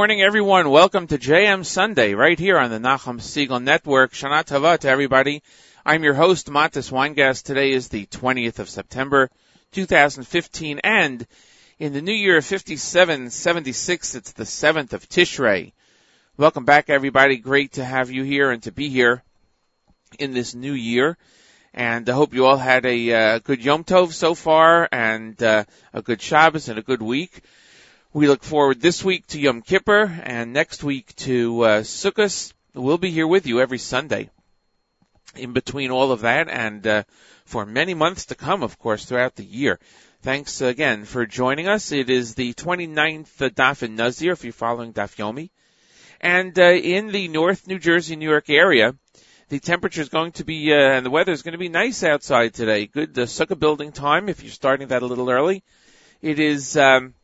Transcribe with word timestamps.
Morning, 0.00 0.22
everyone. 0.22 0.70
Welcome 0.70 1.08
to 1.08 1.18
JM 1.18 1.62
Sunday, 1.62 2.14
right 2.14 2.38
here 2.38 2.56
on 2.56 2.70
the 2.70 2.78
Nachum 2.78 3.20
Segal 3.20 3.62
Network. 3.62 4.14
Shana 4.14 4.42
Tava 4.42 4.78
to 4.78 4.88
everybody. 4.88 5.42
I'm 5.84 6.04
your 6.04 6.14
host, 6.14 6.46
Matis 6.46 6.90
Weingast. 6.90 7.42
Today 7.42 7.72
is 7.72 7.88
the 7.88 8.06
20th 8.06 8.60
of 8.60 8.70
September, 8.70 9.28
2015, 9.72 10.80
and 10.82 11.26
in 11.78 11.92
the 11.92 12.00
new 12.00 12.14
year 12.14 12.38
of 12.38 12.46
5776, 12.46 14.14
it's 14.14 14.32
the 14.32 14.44
7th 14.44 14.94
of 14.94 15.06
Tishrei. 15.06 15.72
Welcome 16.38 16.64
back, 16.64 16.88
everybody. 16.88 17.36
Great 17.36 17.72
to 17.72 17.84
have 17.84 18.10
you 18.10 18.22
here 18.22 18.50
and 18.50 18.62
to 18.62 18.72
be 18.72 18.88
here 18.88 19.22
in 20.18 20.32
this 20.32 20.54
new 20.54 20.72
year. 20.72 21.18
And 21.74 22.08
I 22.08 22.14
hope 22.14 22.32
you 22.32 22.46
all 22.46 22.56
had 22.56 22.86
a 22.86 23.12
uh, 23.12 23.38
good 23.40 23.62
Yom 23.62 23.84
Tov 23.84 24.14
so 24.14 24.34
far 24.34 24.88
and 24.90 25.40
uh, 25.42 25.64
a 25.92 26.00
good 26.00 26.22
Shabbos 26.22 26.70
and 26.70 26.78
a 26.78 26.82
good 26.82 27.02
week. 27.02 27.42
We 28.12 28.26
look 28.26 28.42
forward 28.42 28.80
this 28.80 29.04
week 29.04 29.28
to 29.28 29.38
Yom 29.38 29.62
Kippur 29.62 30.02
and 30.24 30.52
next 30.52 30.82
week 30.82 31.14
to 31.16 31.62
uh, 31.62 31.80
Sukkot. 31.82 32.52
We'll 32.74 32.98
be 32.98 33.12
here 33.12 33.28
with 33.28 33.46
you 33.46 33.60
every 33.60 33.78
Sunday. 33.78 34.30
In 35.36 35.52
between 35.52 35.92
all 35.92 36.10
of 36.10 36.22
that 36.22 36.48
and 36.48 36.84
uh, 36.84 37.04
for 37.44 37.64
many 37.64 37.94
months 37.94 38.26
to 38.26 38.34
come, 38.34 38.64
of 38.64 38.80
course, 38.80 39.04
throughout 39.04 39.36
the 39.36 39.44
year. 39.44 39.78
Thanks 40.22 40.60
again 40.60 41.04
for 41.04 41.24
joining 41.24 41.68
us. 41.68 41.92
It 41.92 42.10
is 42.10 42.34
the 42.34 42.52
29th 42.52 43.54
Daf 43.54 43.84
in 43.84 43.94
Nazir, 43.94 44.32
if 44.32 44.42
you're 44.42 44.52
following 44.52 44.92
Daf 44.92 45.14
Yomi. 45.14 45.50
And 46.20 46.58
uh, 46.58 46.64
in 46.64 47.12
the 47.12 47.28
North 47.28 47.68
New 47.68 47.78
Jersey, 47.78 48.16
New 48.16 48.28
York 48.28 48.50
area, 48.50 48.96
the 49.50 49.60
temperature 49.60 50.02
is 50.02 50.08
going 50.08 50.32
to 50.32 50.44
be, 50.44 50.72
uh, 50.72 50.76
and 50.76 51.06
the 51.06 51.10
weather 51.10 51.30
is 51.30 51.42
going 51.42 51.52
to 51.52 51.58
be 51.58 51.68
nice 51.68 52.02
outside 52.02 52.54
today. 52.54 52.86
Good 52.86 53.16
uh, 53.16 53.22
sukkah 53.22 53.56
building 53.56 53.92
time 53.92 54.28
if 54.28 54.42
you're 54.42 54.50
starting 54.50 54.88
that 54.88 55.02
a 55.02 55.06
little 55.06 55.30
early. 55.30 55.62
It 56.20 56.40
is, 56.40 56.76
um, 56.76 57.14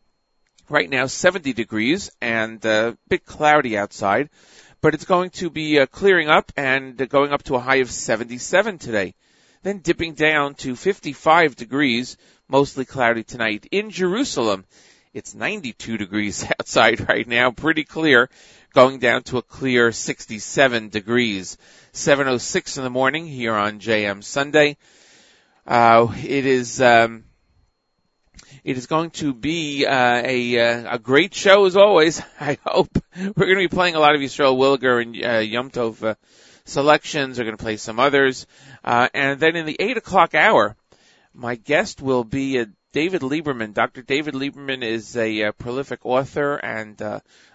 right 0.69 0.89
now 0.89 1.07
70 1.07 1.53
degrees 1.53 2.11
and 2.21 2.65
uh, 2.65 2.93
a 2.95 2.99
bit 3.09 3.25
cloudy 3.25 3.77
outside, 3.77 4.31
but 4.81 4.95
it's 4.95 5.05
going 5.05 5.31
to 5.31 5.51
be 5.51 5.79
uh, 5.79 5.87
clearing 5.87 6.29
up 6.29 6.53
and 6.57 7.01
uh, 7.01 7.07
going 7.07 7.33
up 7.33 7.43
to 7.45 7.55
a 7.55 7.61
high 7.61 7.77
of 7.77 7.91
77 7.91 8.79
today. 8.79 9.15
Then 9.63 9.79
dipping 9.79 10.15
down 10.15 10.55
to 10.57 10.77
55 10.77 11.57
degrees, 11.57 12.17
mostly 12.49 12.85
cloudy 12.85 13.25
tonight. 13.25 13.67
In 13.71 13.91
Jerusalem, 13.91 14.65
it's 15.13 15.35
92 15.35 15.97
degrees 15.97 16.45
outside 16.61 17.09
right 17.09 17.27
now, 17.27 17.51
pretty 17.51 17.85
clear, 17.85 18.29
going 18.75 18.99
down 18.99 19.23
to 19.25 19.39
a 19.39 19.43
clear 19.43 19.91
67 19.91 20.89
degrees. 20.91 21.57
7.06 21.93 22.77
in 22.77 22.85
the 22.85 22.91
morning 22.91 23.27
here 23.27 23.55
on 23.55 23.81
JM 23.81 24.23
Sunday. 24.23 24.77
Uh, 25.67 26.13
it 26.23 26.47
is, 26.47 26.81
um, 26.81 27.25
it 28.67 28.77
is 28.77 28.89
going 28.89 29.11
to 29.11 29.33
be 29.33 29.87
uh, 29.87 30.23
a 30.25 30.59
uh, 30.59 30.97
a 30.97 30.99
great 30.99 31.33
show 31.33 31.67
as 31.67 31.77
always. 31.77 32.21
I 32.41 32.59
hope 32.65 32.99
we're 33.17 33.47
going 33.47 33.59
to 33.59 33.69
be 33.69 33.69
playing 33.69 33.95
a 33.95 34.01
lot 34.01 34.17
of 34.17 34.21
Yisrael 34.21 34.57
Williger 34.59 35.01
and 35.01 35.25
uh, 35.25 35.39
Yom 35.39 35.71
Tov 35.71 36.03
uh, 36.03 36.15
selections. 36.65 37.39
We're 37.39 37.45
going 37.45 37.57
to 37.57 37.63
play 37.63 37.77
some 37.77 38.01
others, 38.01 38.49
uh, 38.83 39.09
and 39.15 39.39
then 39.39 39.55
in 39.55 39.67
the 39.67 39.77
eight 39.79 39.97
o'clock 39.97 40.35
hour, 40.35 40.75
my 41.33 41.55
guest 41.55 42.03
will 42.03 42.25
be 42.25 42.67
David 42.93 43.21
Lieberman. 43.21 43.73
Dr. 43.73 44.03
David 44.03 44.35
Lieberman 44.35 44.83
is 44.83 45.17
a 45.17 45.53
prolific 45.53 46.05
author 46.05 46.57
and 46.57 47.01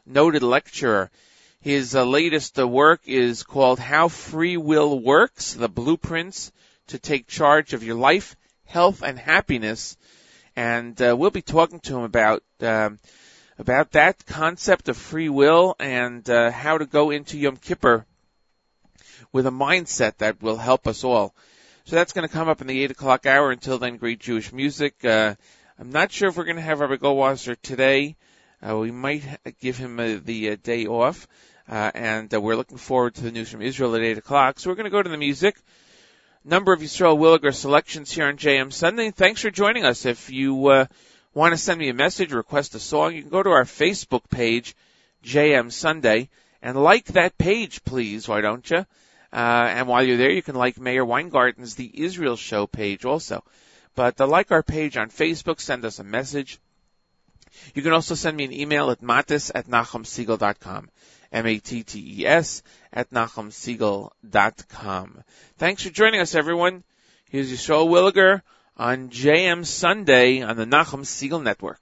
noted 0.05 0.43
lecturer. 0.43 1.11
His 1.59 1.93
uh, 1.93 2.05
latest 2.05 2.57
uh, 2.57 2.65
work 2.65 3.01
is 3.05 3.43
called 3.43 3.79
How 3.79 4.07
Free 4.07 4.55
Will 4.55 4.97
Works: 4.97 5.55
The 5.55 5.67
Blueprints 5.67 6.53
to 6.87 6.99
Take 6.99 7.27
Charge 7.27 7.73
of 7.73 7.83
Your 7.83 7.97
Life, 7.97 8.37
Health, 8.63 9.03
and 9.03 9.19
Happiness 9.19 9.97
and 10.61 11.01
uh, 11.01 11.15
we'll 11.17 11.31
be 11.31 11.41
talking 11.41 11.79
to 11.79 11.97
him 11.97 12.03
about 12.03 12.43
um, 12.59 12.99
about 13.57 13.91
that 13.93 14.23
concept 14.27 14.89
of 14.89 14.97
free 14.97 15.27
will 15.27 15.75
and 15.79 16.29
uh, 16.29 16.51
how 16.51 16.77
to 16.77 16.85
go 16.85 17.09
into 17.09 17.39
Yom 17.39 17.57
Kippur 17.57 18.05
with 19.31 19.47
a 19.47 19.51
mindset 19.51 20.17
that 20.17 20.39
will 20.39 20.57
help 20.57 20.85
us 20.85 21.03
all. 21.03 21.33
So 21.85 21.95
that's 21.95 22.13
going 22.13 22.27
to 22.27 22.33
come 22.33 22.47
up 22.47 22.61
in 22.61 22.67
the 22.67 22.83
eight 22.83 22.91
o'clock 22.91 23.25
hour. 23.25 23.49
Until 23.49 23.79
then, 23.79 23.97
great 23.97 24.19
Jewish 24.19 24.53
music. 24.53 25.03
Uh, 25.03 25.33
I'm 25.79 25.91
not 25.91 26.11
sure 26.11 26.29
if 26.29 26.37
we're 26.37 26.51
going 26.51 26.57
to 26.57 26.69
have 26.69 26.79
Rabbi 26.79 26.97
Goldwasser 26.97 27.55
today. 27.63 28.15
Uh, 28.61 28.77
we 28.77 28.91
might 28.91 29.23
give 29.61 29.77
him 29.77 29.99
uh, 29.99 30.19
the 30.23 30.51
uh, 30.51 30.57
day 30.61 30.85
off, 30.85 31.27
uh, 31.67 31.89
and 31.95 32.31
uh, 32.31 32.39
we're 32.39 32.55
looking 32.55 32.77
forward 32.77 33.15
to 33.15 33.23
the 33.23 33.31
news 33.31 33.49
from 33.49 33.63
Israel 33.63 33.95
at 33.95 34.03
eight 34.03 34.19
o'clock. 34.19 34.59
So 34.59 34.69
we're 34.69 34.75
going 34.75 34.91
to 34.91 34.97
go 34.97 35.01
to 35.01 35.09
the 35.09 35.17
music 35.17 35.55
number 36.43 36.73
of 36.73 36.79
Yisrael 36.79 37.17
Williger 37.17 37.53
selections 37.53 38.11
here 38.11 38.25
on 38.25 38.37
JM 38.37 38.73
Sunday. 38.73 39.11
Thanks 39.11 39.41
for 39.41 39.51
joining 39.51 39.85
us. 39.85 40.05
If 40.05 40.29
you 40.29 40.67
uh, 40.67 40.85
want 41.33 41.53
to 41.53 41.57
send 41.57 41.79
me 41.79 41.89
a 41.89 41.93
message, 41.93 42.33
or 42.33 42.37
request 42.37 42.75
a 42.75 42.79
song, 42.79 43.15
you 43.15 43.21
can 43.21 43.29
go 43.29 43.43
to 43.43 43.49
our 43.51 43.63
Facebook 43.63 44.29
page, 44.29 44.75
JM 45.23 45.71
Sunday, 45.71 46.29
and 46.61 46.81
like 46.81 47.05
that 47.07 47.37
page, 47.37 47.83
please. 47.83 48.27
Why 48.27 48.41
don't 48.41 48.67
you? 48.69 48.85
Uh, 49.33 49.69
and 49.75 49.87
while 49.87 50.03
you're 50.03 50.17
there, 50.17 50.31
you 50.31 50.41
can 50.41 50.55
like 50.55 50.79
Meir 50.79 51.05
Weingarten's 51.05 51.75
The 51.75 51.91
Israel 52.03 52.35
Show 52.35 52.67
page 52.67 53.05
also. 53.05 53.43
But 53.95 54.19
uh, 54.19 54.27
like 54.27 54.51
our 54.51 54.63
page 54.63 54.97
on 54.97 55.09
Facebook, 55.09 55.61
send 55.61 55.85
us 55.85 55.99
a 55.99 56.03
message. 56.03 56.59
You 57.75 57.81
can 57.81 57.93
also 57.93 58.15
send 58.15 58.35
me 58.35 58.45
an 58.45 58.53
email 58.53 58.89
at 58.91 59.01
matis 59.01 59.51
at 59.53 59.67
nachumsegal.com. 59.67 60.89
M-A-T-T-E-S 61.31 62.63
at 62.91 63.09
NachumSegal.com. 63.11 65.23
Thanks 65.57 65.83
for 65.83 65.89
joining 65.89 66.19
us, 66.19 66.35
everyone. 66.35 66.83
Here's 67.29 67.49
Yisrael 67.51 67.87
Williger 67.87 68.41
on 68.77 69.09
JM 69.09 69.65
Sunday 69.65 70.41
on 70.41 70.57
the 70.57 70.65
Nachum 70.65 71.05
Segal 71.05 71.41
Network. 71.41 71.79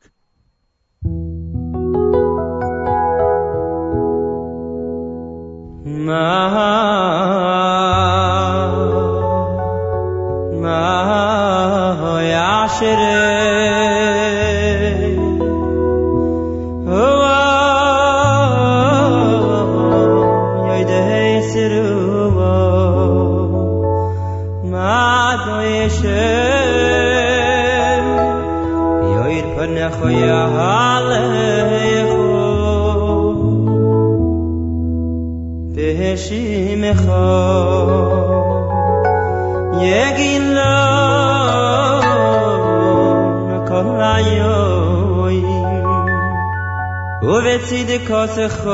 ובצדקתך 47.24 48.68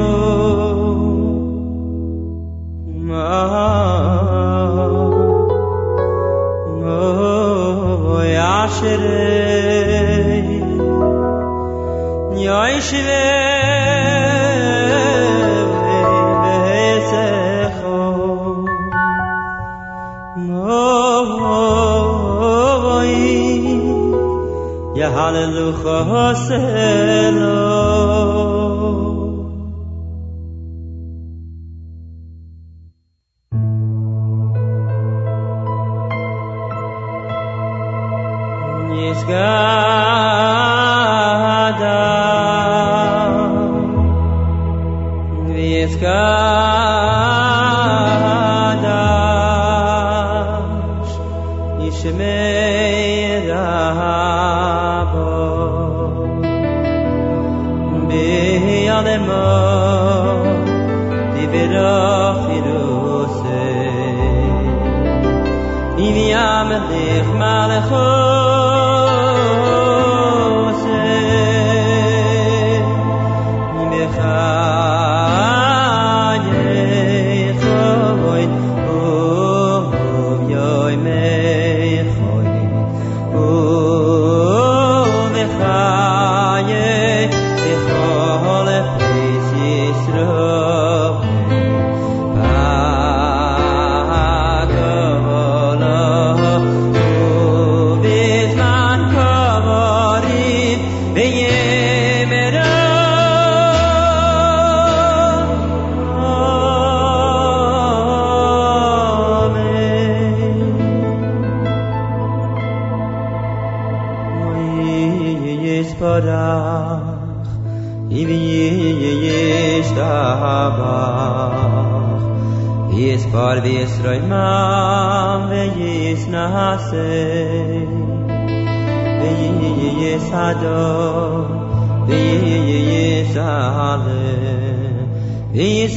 Hallelujah. 26.03 27.60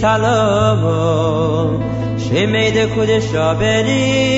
سلام 0.05 1.81
شمید 2.19 2.79
کودش 2.79 3.35
را 3.35 3.55
بریم 3.55 4.34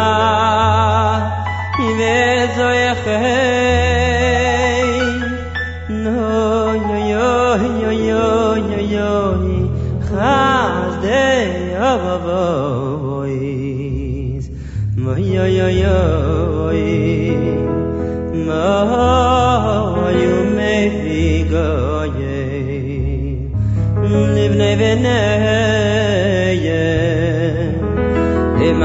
inezoyekhey 1.87 3.53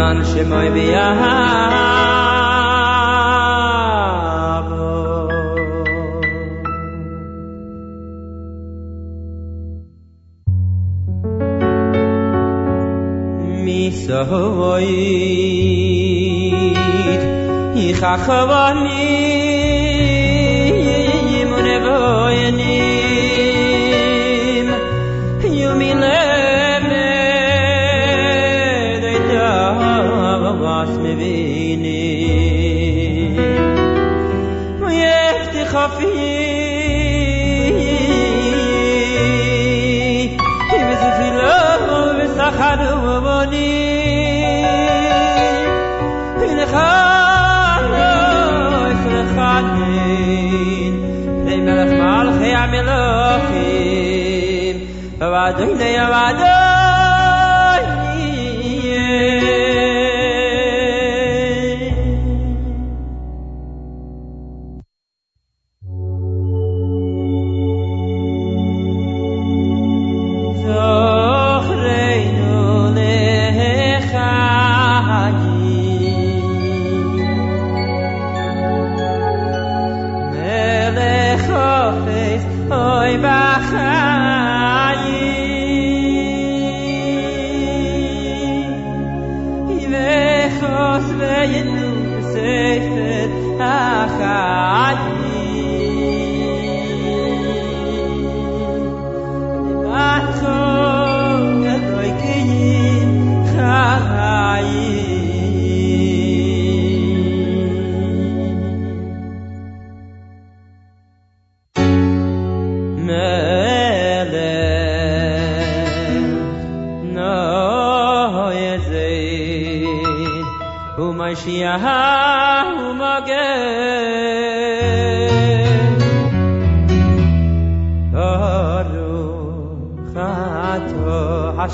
man 0.07 0.23
shmoy 0.29 0.67
er 0.67 0.73
bi 0.75 0.85
Misahvoyt, 13.65 14.83
ich 17.75 18.03
achvanit, 18.13 19.36
إن 51.67 51.73
الأخمار 51.73 52.39
سيعملوا 52.39 53.37
فيهم 53.37 54.79
فوعدوا 55.19 55.75
إلي 55.75 56.09
وعدوا 56.09 56.66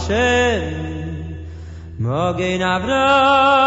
Hashem 0.04 1.38
Mogen 1.98 2.62
Avraham 2.62 3.63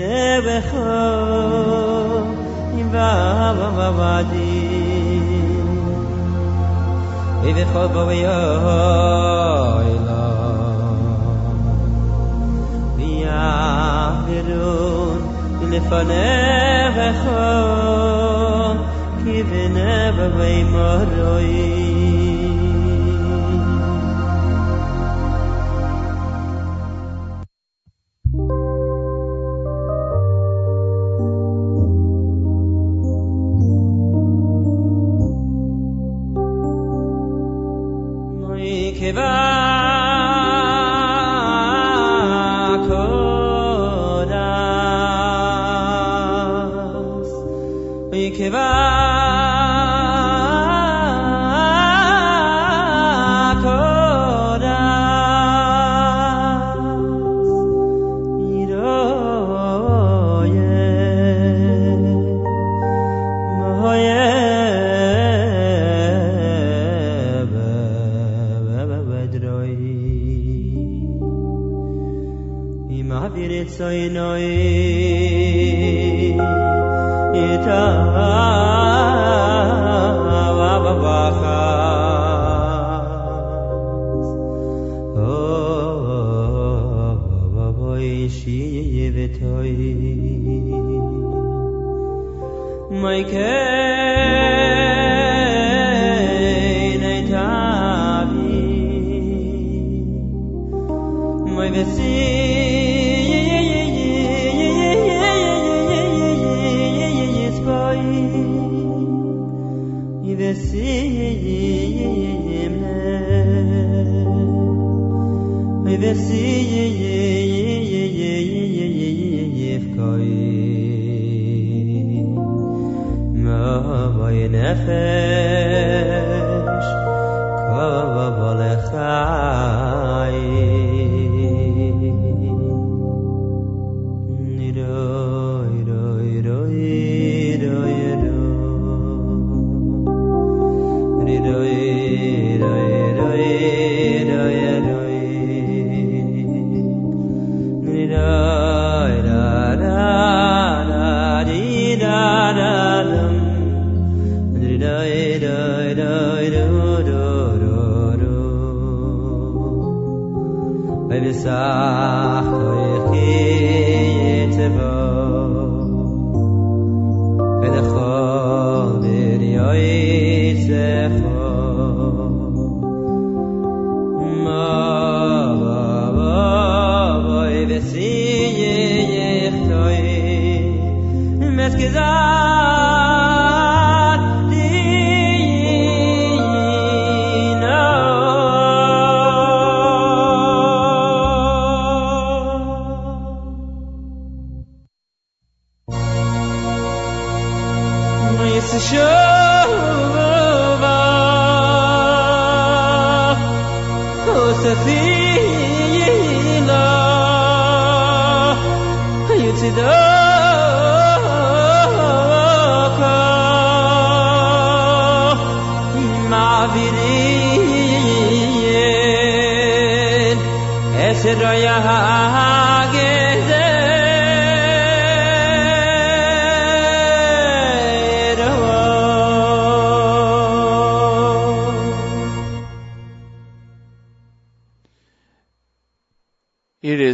ne 0.00 0.40
be 0.44 0.56
kho 0.68 0.92
in 2.78 2.86
va 2.94 3.10
va 3.58 3.68
va 3.78 3.88
va 3.98 4.12
di 4.30 4.52
de 7.56 7.64
kho 7.72 7.82
ba 7.94 8.02
ila 9.92 10.24
bi 12.96 13.08
ya 13.24 13.46
de 14.26 14.38
ru 14.48 14.82
in 15.62 15.68
le 15.72 15.80
fa 15.88 16.00
ki 19.20 19.36
de 19.50 19.62
ne 19.76 19.92
be 20.16 20.52
mo 20.72 20.90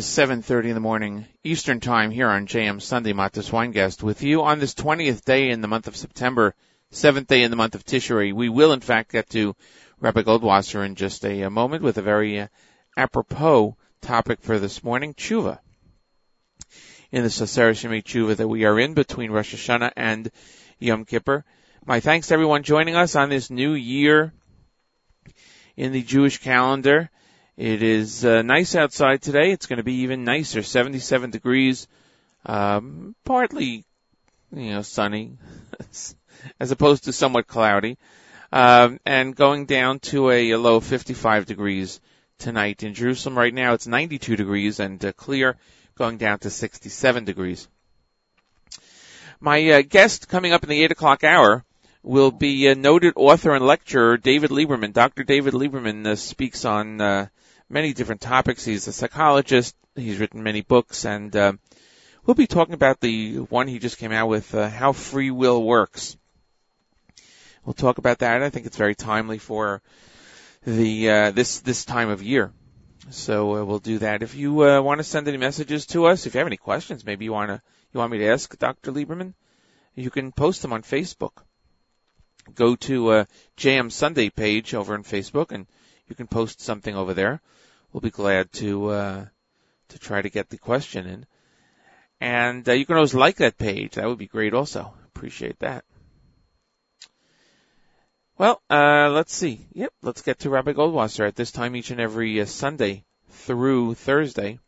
is 0.00 0.06
7.30 0.06 0.68
in 0.68 0.74
the 0.74 0.80
morning 0.80 1.26
Eastern 1.44 1.78
Time 1.78 2.10
here 2.10 2.30
on 2.30 2.46
JM 2.46 2.80
Sunday. 2.80 3.12
Matis 3.12 3.50
Weingast 3.50 4.02
with 4.02 4.22
you 4.22 4.42
on 4.42 4.58
this 4.58 4.72
20th 4.72 5.26
day 5.26 5.50
in 5.50 5.60
the 5.60 5.68
month 5.68 5.88
of 5.88 5.94
September, 5.94 6.54
7th 6.90 7.26
day 7.26 7.42
in 7.42 7.50
the 7.50 7.56
month 7.58 7.74
of 7.74 7.84
Tishrei. 7.84 8.32
We 8.32 8.48
will 8.48 8.72
in 8.72 8.80
fact 8.80 9.12
get 9.12 9.28
to 9.30 9.54
Rabbi 10.00 10.22
Goldwasser 10.22 10.86
in 10.86 10.94
just 10.94 11.22
a, 11.26 11.42
a 11.42 11.50
moment 11.50 11.82
with 11.82 11.98
a 11.98 12.02
very 12.02 12.40
uh, 12.40 12.46
apropos 12.96 13.76
topic 14.00 14.40
for 14.40 14.58
this 14.58 14.82
morning, 14.82 15.12
tshuva. 15.12 15.58
In 17.12 17.22
the 17.22 17.28
Aseres 17.28 17.84
Yemei 17.84 18.02
tshuva 18.02 18.36
that 18.36 18.48
we 18.48 18.64
are 18.64 18.80
in 18.80 18.94
between 18.94 19.30
Rosh 19.30 19.54
Hashanah 19.54 19.92
and 19.98 20.30
Yom 20.78 21.04
Kippur. 21.04 21.44
My 21.84 22.00
thanks 22.00 22.28
to 22.28 22.34
everyone 22.34 22.62
joining 22.62 22.96
us 22.96 23.16
on 23.16 23.28
this 23.28 23.50
new 23.50 23.74
year 23.74 24.32
in 25.76 25.92
the 25.92 26.02
Jewish 26.02 26.38
calendar. 26.38 27.10
It 27.60 27.82
is 27.82 28.24
uh, 28.24 28.40
nice 28.40 28.74
outside 28.74 29.20
today. 29.20 29.50
It's 29.50 29.66
going 29.66 29.76
to 29.76 29.82
be 29.82 29.96
even 29.96 30.24
nicer, 30.24 30.62
77 30.62 31.30
degrees 31.30 31.86
Um, 32.46 33.14
partly, 33.22 33.84
you 34.50 34.70
know, 34.70 34.80
sunny, 34.80 35.32
as 36.58 36.70
opposed 36.70 37.04
to 37.04 37.12
somewhat 37.12 37.46
cloudy. 37.46 37.98
Um, 38.50 38.98
and 39.04 39.36
going 39.36 39.66
down 39.66 39.98
to 40.08 40.30
a, 40.30 40.52
a 40.52 40.58
low 40.58 40.80
55 40.80 41.44
degrees 41.44 42.00
tonight 42.38 42.82
in 42.82 42.94
Jerusalem. 42.94 43.36
Right 43.36 43.52
now 43.52 43.74
it's 43.74 43.86
92 43.86 44.36
degrees 44.36 44.80
and 44.80 45.04
uh, 45.04 45.12
clear, 45.12 45.58
going 45.96 46.16
down 46.16 46.38
to 46.38 46.48
67 46.48 47.26
degrees. 47.26 47.68
My 49.38 49.70
uh, 49.70 49.82
guest 49.82 50.28
coming 50.28 50.54
up 50.54 50.62
in 50.62 50.70
the 50.70 50.82
8 50.84 50.92
o'clock 50.92 51.24
hour 51.24 51.62
will 52.02 52.30
be 52.30 52.68
a 52.68 52.74
noted 52.74 53.12
author 53.16 53.54
and 53.54 53.66
lecturer 53.66 54.16
David 54.16 54.48
Lieberman. 54.48 54.94
Dr. 54.94 55.24
David 55.24 55.52
Lieberman 55.52 56.06
uh, 56.06 56.16
speaks 56.16 56.64
on 56.64 57.02
uh, 57.02 57.26
many 57.70 57.94
different 57.94 58.20
topics. 58.20 58.64
He's 58.64 58.88
a 58.88 58.92
psychologist. 58.92 59.74
He's 59.94 60.18
written 60.18 60.42
many 60.42 60.60
books, 60.60 61.06
and 61.06 61.34
uh, 61.34 61.52
we'll 62.26 62.34
be 62.34 62.46
talking 62.46 62.74
about 62.74 63.00
the 63.00 63.36
one 63.36 63.68
he 63.68 63.78
just 63.78 63.98
came 63.98 64.12
out 64.12 64.28
with, 64.28 64.54
uh, 64.54 64.68
How 64.68 64.92
Free 64.92 65.30
Will 65.30 65.62
Works. 65.62 66.16
We'll 67.64 67.74
talk 67.74 67.98
about 67.98 68.18
that. 68.18 68.42
I 68.42 68.50
think 68.50 68.66
it's 68.66 68.76
very 68.76 68.94
timely 68.94 69.38
for 69.38 69.82
the 70.66 71.10
uh, 71.10 71.30
this 71.30 71.60
this 71.60 71.84
time 71.84 72.08
of 72.08 72.22
year. 72.22 72.52
So 73.10 73.56
uh, 73.56 73.64
we'll 73.64 73.78
do 73.78 73.98
that. 73.98 74.22
If 74.22 74.34
you 74.34 74.64
uh, 74.64 74.80
want 74.82 74.98
to 74.98 75.04
send 75.04 75.28
any 75.28 75.36
messages 75.36 75.86
to 75.86 76.06
us, 76.06 76.26
if 76.26 76.34
you 76.34 76.38
have 76.38 76.46
any 76.46 76.56
questions, 76.56 77.04
maybe 77.04 77.24
you 77.24 77.32
want 77.32 77.50
to 77.50 77.62
you 77.92 77.98
want 77.98 78.12
me 78.12 78.18
to 78.18 78.28
ask 78.28 78.56
Dr. 78.58 78.92
Lieberman, 78.92 79.34
you 79.94 80.10
can 80.10 80.32
post 80.32 80.62
them 80.62 80.72
on 80.72 80.82
Facebook. 80.82 81.42
Go 82.54 82.76
to 82.76 83.10
uh, 83.10 83.24
JM 83.56 83.92
Sunday 83.92 84.30
page 84.30 84.74
over 84.74 84.94
on 84.94 85.02
Facebook, 85.02 85.52
and 85.52 85.66
you 86.08 86.14
can 86.14 86.26
post 86.26 86.60
something 86.60 86.94
over 86.94 87.14
there. 87.14 87.40
We'll 87.92 88.00
be 88.00 88.10
glad 88.10 88.52
to 88.54 88.88
uh, 88.88 89.26
to 89.88 89.98
try 89.98 90.22
to 90.22 90.30
get 90.30 90.48
the 90.48 90.58
question 90.58 91.06
in. 91.06 91.26
And 92.20 92.68
uh, 92.68 92.72
you 92.72 92.86
can 92.86 92.96
always 92.96 93.14
like 93.14 93.36
that 93.36 93.58
page. 93.58 93.94
That 93.94 94.06
would 94.06 94.18
be 94.18 94.26
great. 94.26 94.54
Also, 94.54 94.92
appreciate 95.08 95.58
that. 95.60 95.84
Well, 98.38 98.62
uh, 98.70 99.10
let's 99.10 99.34
see. 99.34 99.66
Yep, 99.72 99.92
let's 100.02 100.22
get 100.22 100.40
to 100.40 100.50
Rabbi 100.50 100.72
Goldwasser 100.72 101.26
at 101.26 101.36
this 101.36 101.50
time 101.50 101.76
each 101.76 101.90
and 101.90 102.00
every 102.00 102.40
uh, 102.40 102.46
Sunday 102.46 103.04
through 103.28 103.94
Thursday. 103.94 104.58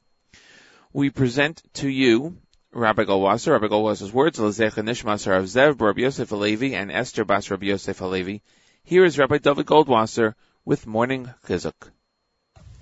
We 0.92 1.10
present 1.10 1.62
to 1.74 1.88
you 1.88 2.36
Rabbi 2.72 3.04
Goldwasser, 3.04 3.52
Rabbi 3.52 3.68
Goldwasser's 3.68 4.12
words, 4.12 4.38
Lezecha 4.38 4.82
Nishmas 4.82 5.26
Rav 5.26 5.44
Zev, 5.44 5.98
Yosef 5.98 6.28
Halevi, 6.28 6.74
and 6.74 6.90
Esther 6.90 7.24
Bas 7.24 7.50
Rabbi 7.50 7.66
Yosef 7.66 7.98
Halevi. 7.98 8.42
Here 8.82 9.04
is 9.04 9.18
Rabbi 9.18 9.38
David 9.38 9.66
Goldwasser 9.66 10.34
with 10.64 10.86
Morning 10.86 11.32
Chizuk. 11.46 11.90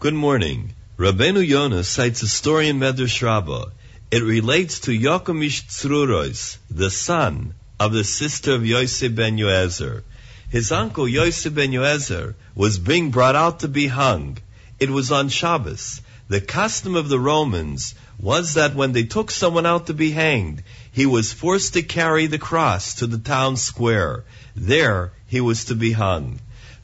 Good 0.00 0.14
morning. 0.14 0.72
Rabbeinu 0.96 1.46
Yonah 1.46 1.84
cites 1.84 2.22
a 2.22 2.26
story 2.26 2.68
in 2.68 2.78
Medrash 2.78 3.20
Rabbah. 3.20 3.66
It 4.10 4.22
relates 4.22 4.80
to 4.80 4.92
Yokomish 4.92 5.66
Tzrurois, 5.66 6.56
the 6.70 6.90
son 6.90 7.52
of 7.78 7.92
the 7.92 8.02
sister 8.02 8.54
of 8.54 8.64
Yosef 8.64 9.14
ben 9.14 9.36
Yoezer. 9.36 10.02
His 10.48 10.72
uncle 10.72 11.06
Yosef 11.06 11.54
ben 11.54 11.72
Yoezer 11.72 12.34
was 12.54 12.78
being 12.78 13.10
brought 13.10 13.36
out 13.36 13.60
to 13.60 13.68
be 13.68 13.88
hung. 13.88 14.38
It 14.78 14.88
was 14.88 15.12
on 15.12 15.28
Shabbos. 15.28 16.00
The 16.28 16.40
custom 16.40 16.96
of 16.96 17.10
the 17.10 17.20
Romans 17.20 17.94
was 18.18 18.54
that 18.54 18.74
when 18.74 18.92
they 18.92 19.04
took 19.04 19.30
someone 19.30 19.66
out 19.66 19.88
to 19.88 19.92
be 19.92 20.12
hanged, 20.12 20.62
he 20.90 21.04
was 21.04 21.34
forced 21.34 21.74
to 21.74 21.82
carry 21.82 22.26
the 22.26 22.38
cross 22.38 22.94
to 22.94 23.06
the 23.06 23.18
town 23.18 23.58
square. 23.58 24.24
There 24.56 25.12
he 25.26 25.42
was 25.42 25.66
to 25.66 25.74
be 25.74 25.92
hung. 25.92 26.40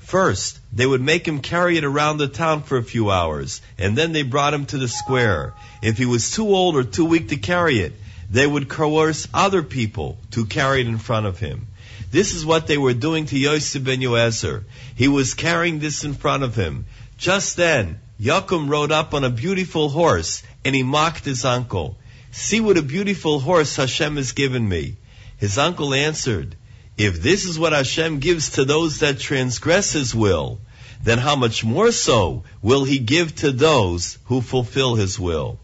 First, 0.07 0.61
they 0.73 0.87
would 0.87 1.01
make 1.01 1.27
him 1.27 1.41
carry 1.41 1.79
it 1.79 1.83
around 1.83 2.19
the 2.19 2.29
town 2.29 2.63
for 2.63 2.79
a 2.79 2.85
few 2.85 3.11
hours, 3.11 3.61
and 3.77 3.99
then 3.99 4.13
they 4.13 4.23
brought 4.23 4.55
him 4.55 4.65
to 4.67 4.79
the 4.79 4.87
square. 4.87 5.53
If 5.83 5.99
he 5.99 6.07
was 6.07 6.31
too 6.31 6.47
old 6.47 6.77
or 6.77 6.85
too 6.85 7.07
weak 7.07 7.31
to 7.31 7.37
carry 7.37 7.81
it, 7.81 7.93
they 8.31 8.47
would 8.47 8.69
coerce 8.69 9.27
other 9.35 9.65
people 9.65 10.17
to 10.31 10.47
carry 10.47 10.83
it 10.83 10.87
in 10.87 10.99
front 10.99 11.27
of 11.27 11.41
him. 11.41 11.67
This 12.13 12.37
is 12.37 12.47
what 12.47 12.69
they 12.69 12.79
were 12.79 12.95
doing 12.95 13.27
to 13.27 13.37
Yosef 13.37 13.83
ben 13.83 13.99
Yoezer. 14.01 14.63
He 14.95 15.09
was 15.09 15.35
carrying 15.35 15.81
this 15.81 16.05
in 16.05 16.15
front 16.15 16.45
of 16.45 16.55
him. 16.55 16.87
Just 17.19 17.57
then, 17.57 17.99
Yakum 18.21 18.69
rode 18.69 18.93
up 18.93 19.13
on 19.13 19.25
a 19.25 19.31
beautiful 19.31 19.89
horse, 19.89 20.45
and 20.65 20.73
he 20.73 20.85
mocked 20.85 21.25
his 21.25 21.45
uncle. 21.45 21.99
See 22.31 22.61
what 22.61 22.79
a 22.79 22.83
beautiful 22.83 23.41
horse 23.41 23.75
Hashem 23.75 24.15
has 24.15 24.31
given 24.31 24.69
me. 24.69 24.99
His 25.37 25.59
uncle 25.59 25.93
answered, 25.93 26.55
If 26.99 27.23
this 27.23 27.45
is 27.45 27.59
what 27.59 27.73
Hashem 27.73 28.21
gives 28.21 28.51
to 28.51 28.65
those 28.65 29.01
that 29.01 29.19
transgress 29.19 29.93
His 29.93 30.15
will, 30.15 30.61
then 31.03 31.19
how 31.19 31.37
much 31.37 31.63
more 31.63 31.93
so 31.93 32.45
will 32.63 32.85
He 32.85 32.99
give 32.99 33.35
to 33.37 33.53
those 33.53 34.17
who 34.25 34.41
fulfill 34.41 34.95
His 34.95 35.19
will? 35.19 35.59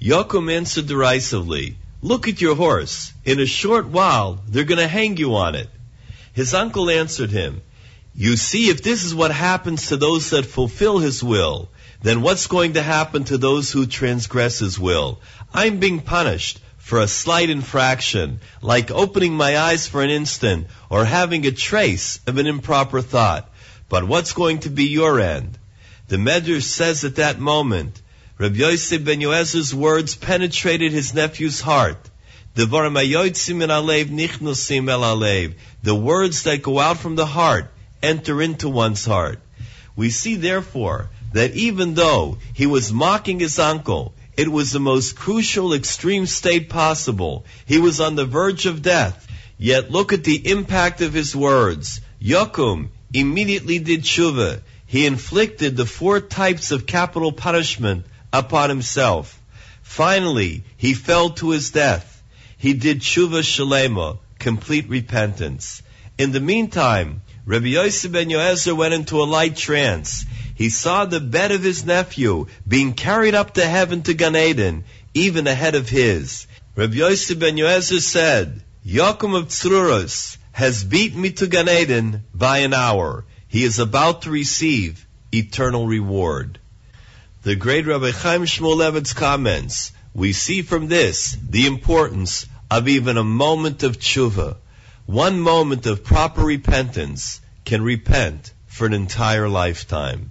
Yakum 0.00 0.52
answered 0.52 0.86
derisively, 0.86 1.76
Look 2.02 2.28
at 2.28 2.42
your 2.42 2.54
horse. 2.54 3.14
In 3.24 3.40
a 3.40 3.46
short 3.46 3.86
while, 3.86 4.42
they're 4.46 4.64
going 4.64 4.78
to 4.78 4.86
hang 4.86 5.16
you 5.16 5.36
on 5.36 5.54
it. 5.54 5.70
His 6.34 6.52
uncle 6.52 6.90
answered 6.90 7.30
him, 7.30 7.62
You 8.14 8.36
see, 8.36 8.68
if 8.68 8.82
this 8.82 9.04
is 9.04 9.14
what 9.14 9.30
happens 9.30 9.86
to 9.86 9.96
those 9.96 10.28
that 10.30 10.44
fulfill 10.44 10.98
his 10.98 11.24
will, 11.24 11.70
then 12.02 12.20
what's 12.20 12.46
going 12.46 12.74
to 12.74 12.82
happen 12.82 13.24
to 13.24 13.38
those 13.38 13.72
who 13.72 13.86
transgress 13.86 14.58
his 14.58 14.78
will? 14.78 15.20
I'm 15.54 15.78
being 15.78 16.00
punished 16.00 16.58
for 16.84 17.00
a 17.00 17.08
slight 17.08 17.48
infraction, 17.48 18.40
like 18.60 18.90
opening 18.90 19.32
my 19.32 19.56
eyes 19.56 19.86
for 19.86 20.02
an 20.02 20.10
instant 20.10 20.66
or 20.90 21.06
having 21.06 21.46
a 21.46 21.50
trace 21.50 22.20
of 22.26 22.36
an 22.36 22.46
improper 22.46 23.00
thought. 23.00 23.50
But 23.88 24.04
what's 24.04 24.34
going 24.34 24.58
to 24.60 24.68
be 24.68 24.84
your 24.84 25.18
end? 25.18 25.56
The 26.08 26.18
Medrash 26.18 26.64
says 26.64 27.02
at 27.02 27.16
that 27.16 27.40
moment, 27.40 28.02
Rabbi 28.36 28.56
Yosef 28.56 29.02
ben 29.02 29.20
Yoezer's 29.20 29.74
words 29.74 30.14
penetrated 30.14 30.92
his 30.92 31.14
nephew's 31.14 31.62
heart. 31.62 32.10
The 32.54 32.66
words 35.94 36.42
that 36.42 36.62
go 36.62 36.78
out 36.80 36.98
from 36.98 37.16
the 37.16 37.26
heart 37.26 37.72
enter 38.02 38.42
into 38.42 38.68
one's 38.68 39.06
heart. 39.06 39.40
We 39.96 40.10
see 40.10 40.34
therefore 40.34 41.08
that 41.32 41.54
even 41.54 41.94
though 41.94 42.36
he 42.52 42.66
was 42.66 42.92
mocking 42.92 43.40
his 43.40 43.58
uncle, 43.58 44.14
it 44.36 44.50
was 44.50 44.72
the 44.72 44.80
most 44.80 45.16
crucial 45.16 45.74
extreme 45.74 46.26
state 46.26 46.68
possible. 46.68 47.44
He 47.66 47.78
was 47.78 48.00
on 48.00 48.16
the 48.16 48.24
verge 48.24 48.66
of 48.66 48.82
death. 48.82 49.26
Yet 49.58 49.90
look 49.90 50.12
at 50.12 50.24
the 50.24 50.50
impact 50.50 51.00
of 51.00 51.12
his 51.12 51.34
words. 51.34 52.00
Yokum 52.20 52.88
immediately 53.12 53.78
did 53.78 54.02
tshuva. 54.02 54.60
He 54.86 55.06
inflicted 55.06 55.76
the 55.76 55.86
four 55.86 56.20
types 56.20 56.70
of 56.70 56.86
capital 56.86 57.32
punishment 57.32 58.06
upon 58.32 58.68
himself. 58.68 59.40
Finally, 59.82 60.64
he 60.76 60.94
fell 60.94 61.30
to 61.30 61.50
his 61.50 61.70
death 61.70 62.14
he 62.64 62.72
did 62.72 63.00
tshuva 63.00 63.42
shalema, 63.42 64.16
complete 64.38 64.88
repentance. 64.88 65.82
In 66.16 66.32
the 66.32 66.40
meantime, 66.40 67.20
Rabbi 67.44 67.66
Yosef 67.66 68.10
ben 68.10 68.30
Yoezer 68.30 68.74
went 68.74 68.94
into 68.94 69.20
a 69.20 69.24
light 69.24 69.54
trance. 69.54 70.24
He 70.54 70.70
saw 70.70 71.04
the 71.04 71.20
bed 71.20 71.50
of 71.50 71.62
his 71.62 71.84
nephew 71.84 72.46
being 72.66 72.92
carried 72.92 73.34
up 73.34 73.54
to 73.54 73.66
heaven 73.66 74.02
to 74.02 74.14
Gan 74.14 74.36
Eden, 74.36 74.84
even 75.12 75.46
ahead 75.46 75.74
of 75.74 75.88
his. 75.88 76.46
Rabbi 76.76 76.94
Yosef 76.94 77.38
ben 77.38 77.56
Yoezer 77.56 78.00
said, 78.00 78.62
Yakum 78.86 79.36
of 79.36 79.48
Tzruros 79.48 80.36
has 80.52 80.84
beaten 80.84 81.20
me 81.20 81.30
to 81.32 81.48
Gan 81.48 81.68
Eden 81.68 82.24
by 82.32 82.58
an 82.58 82.72
hour. 82.72 83.24
He 83.48 83.64
is 83.64 83.80
about 83.80 84.22
to 84.22 84.30
receive 84.30 85.04
eternal 85.32 85.86
reward. 85.86 86.60
The 87.42 87.56
great 87.56 87.86
Rabbi 87.86 88.12
Chaim 88.12 88.42
Shmulevitz 88.42 89.14
comments, 89.14 89.92
we 90.14 90.32
see 90.32 90.62
from 90.62 90.86
this 90.86 91.36
the 91.48 91.66
importance 91.66 92.46
of 92.70 92.88
even 92.88 93.16
a 93.16 93.24
moment 93.24 93.82
of 93.82 93.98
tshuva. 93.98 94.56
One 95.06 95.40
moment 95.40 95.86
of 95.86 96.04
proper 96.04 96.42
repentance 96.42 97.40
can 97.64 97.82
repent 97.82 98.52
for 98.66 98.86
an 98.86 98.94
entire 98.94 99.48
lifetime. 99.48 100.30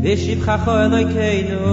נקדיש 0.00 0.28
ושבחך 0.28 0.68
אלוקינו 0.68 1.66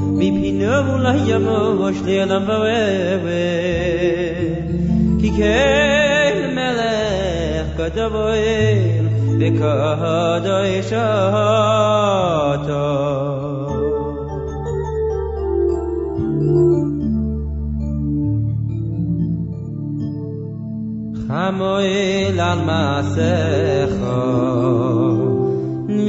מפינו 0.00 0.98
לא 0.98 1.10
יבוש 1.26 1.96
לעולם 2.04 2.42
ועבד 2.48 3.74
כי 5.20 5.30
כן 5.36 6.54
מלך 6.54 7.80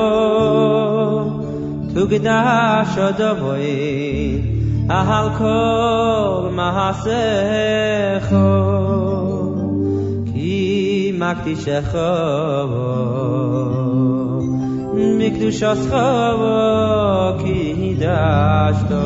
Tugdash 1.92 2.96
odovoin 3.08 4.40
Ahal 4.88 5.28
kol 5.38 6.42
mahasecho 6.58 8.48
Ki 10.32 11.12
makdishecho 11.20 12.10
Mikdushoscho 13.50 14.33
mik 15.19 15.35
do 15.41 15.49
shos 15.59 15.81
khav 15.91 16.41
kide 17.41 18.17
shto 18.79 19.05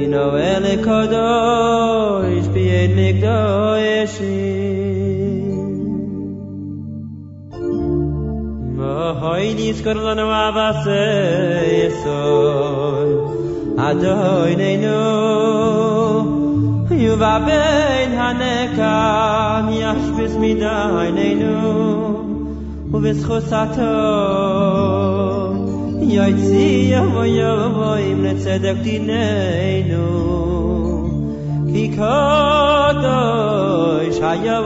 i 0.00 0.02
no 0.12 0.24
el 0.50 0.66
kadoy 0.86 2.32
sh 2.44 2.50
be 2.54 2.66
nik 2.96 3.16
do 3.24 3.38
yesh 3.86 4.18
na 8.78 8.96
haydiz 9.22 9.78
karlo 9.86 10.12
na 10.20 10.26
vas 10.58 10.82
yesol 11.76 13.08
azoy 13.88 14.52
ben 17.46 18.10
haneka 18.20 18.94
mi 19.66 19.78
u 22.94 22.98
bis 23.00 23.20
khosato 23.26 23.92
yoy 26.14 26.32
tsi 26.40 26.66
yoy 26.92 27.30
yoy 27.40 27.62
voy 27.76 28.02
im 28.12 28.18
net 28.24 28.38
sedak 28.44 28.78
di 28.84 28.96
nei 29.08 29.76
nu 29.90 30.04
khikato 31.70 33.18
shaya. 34.18 34.62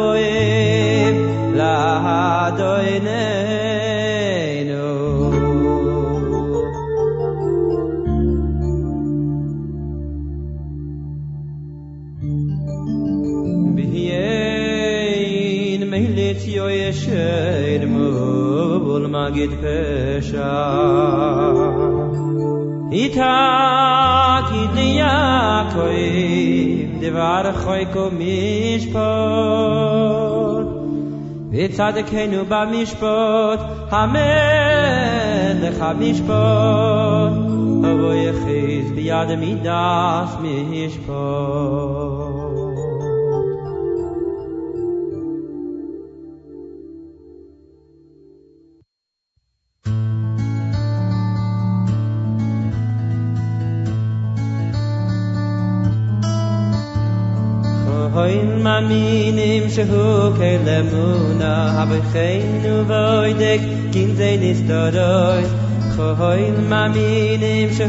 magid 19.17 19.53
pesha. 19.63 20.53
Ita 23.05 23.37
kidya 24.49 25.17
koy 25.75 26.03
devar 27.01 27.45
khoy 27.63 27.83
ko 27.95 28.05
mishpot. 28.19 28.97
Pa 28.97 30.77
vetade 31.57 32.03
kenu 32.11 32.41
ba 32.49 32.61
mish 32.73 32.95
pa 33.01 33.15
hame 33.93 34.33
de 35.63 35.71
khamish 35.79 36.23
avoy 37.91 38.25
khiz 38.43 38.87
biad 38.97 39.31
midas 39.43 40.31
hoyn 58.17 58.63
mamin 58.65 59.39
im 59.39 59.65
shu 59.77 59.87
kelemuna 60.37 61.53
hab 61.77 61.91
ich 61.97 62.07
kein 62.15 62.63
nu 62.63 62.75
voidek 62.91 63.63
kin 63.93 64.15
zein 64.21 64.43
ist 64.51 64.69
doy 64.69 65.43
hoyn 66.21 66.57
mamin 66.71 67.43
im 67.49 67.75
shu 67.79 67.89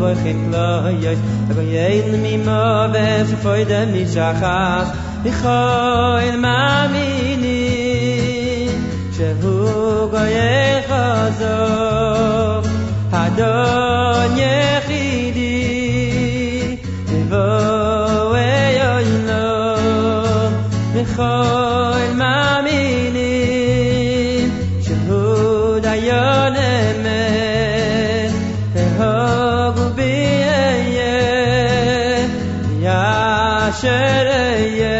bo 0.00 0.10
khitlay 0.22 1.16
aber 1.50 1.66
yein 1.74 2.08
mi 2.22 2.34
ma 2.46 2.62
be 2.94 3.04
foyde 3.44 3.80
mi 3.92 4.04
zakhas 4.14 4.88
ich 5.32 5.40
hoyn 5.48 6.40
mamin 6.46 7.44
shu 9.16 9.30
goye 10.14 10.56
khazo 10.88 11.58
hadon 13.12 14.42
ye 14.42 14.56
خال 21.16 22.12
مامینین 22.18 23.22
شهود 24.88 25.86
عیان 25.86 26.56
من؟ 27.04 28.30
هاگو 28.98 29.88
بیه 29.88 30.84
یا 32.80 33.72
شریه 33.82 34.96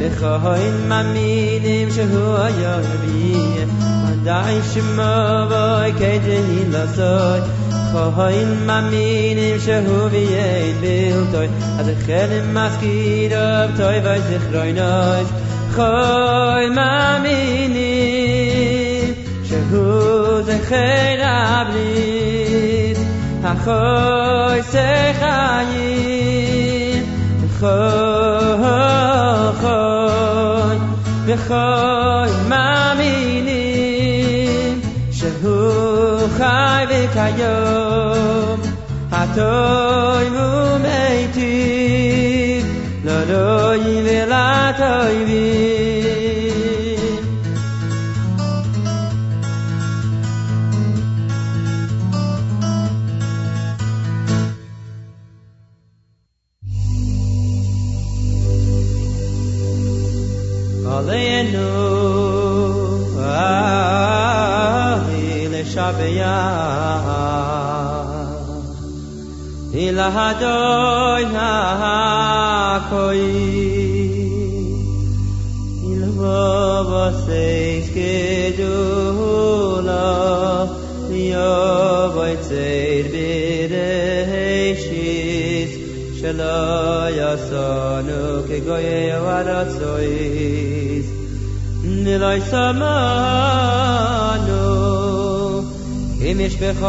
بخواهین 0.00 0.86
مامینیم 0.88 1.90
شهو 1.90 2.36
عیان 2.36 2.82
بیه؟ 3.06 3.66
من 4.04 4.22
دعی 4.24 4.60
شما 4.74 5.46
وای 5.50 5.92
که 5.92 6.18
جهیل 6.18 6.76
khoin 8.16 8.50
ma 8.68 8.78
min 8.90 9.38
im 9.48 9.58
shehu 9.66 9.98
vi 10.12 10.22
yed 10.34 10.74
bil 10.82 11.20
toy 11.32 11.48
az 11.80 11.88
khel 12.06 12.32
maskid 12.56 13.32
ob 13.46 13.68
toy 13.78 13.96
vay 14.06 14.20
zikh 14.28 14.46
roynoy 14.54 15.22
khoin 15.76 16.70
ma 16.78 16.92
min 17.24 17.74
shehu 19.48 19.84
ze 20.48 20.56
khel 20.68 21.20
ablit 21.54 22.98
ha 23.44 23.52
khoy 23.64 24.58
se 24.72 24.88
khayin 25.20 27.02
khoy 27.60 27.96
khoy 31.48 32.30
ma 32.50 32.94
min 32.98 33.48
im 33.48 34.76
shehu 35.18 35.56
khay 36.38 36.82
ve 36.90 37.00
kayoy 37.14 37.85
toy 39.36 40.26
mum 40.36 40.82
eiti 41.04 41.54
lo 43.06 43.18
lo 43.30 43.48
yile 43.84 44.18
la 44.32 44.48
toy 44.80 45.16
vi 45.28 45.44
Aleyenu, 60.96 61.70
hadoy 69.95 71.23
ha'koi 71.35 73.23
il 75.91 76.03
baba 76.17 77.05
seis 77.25 77.85
kedula 77.95 79.07
yoboy 81.09 82.35
tzeir 82.43 83.05
b'reishis 83.71 85.71
shelo 86.19 86.59
yasanu 87.19 88.21
kegoye 88.47 89.01
varatzois 89.23 91.07
nilay 92.03 92.41
samanu 92.51 93.71
אם 96.21 96.39
יש 96.39 96.55
בך 96.55 96.81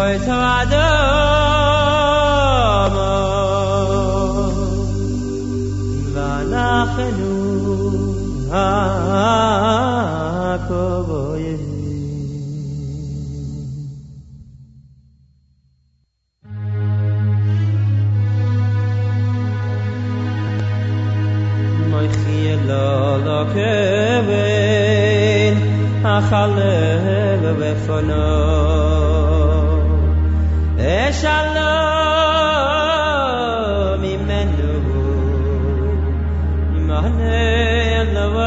amor 2.87 4.57
ואנחנו 6.13 7.37
הכבויים 10.51 10.87
החלב 26.03 27.43
בפונו 27.59 28.47
אש 30.79 31.25
על 31.25 31.56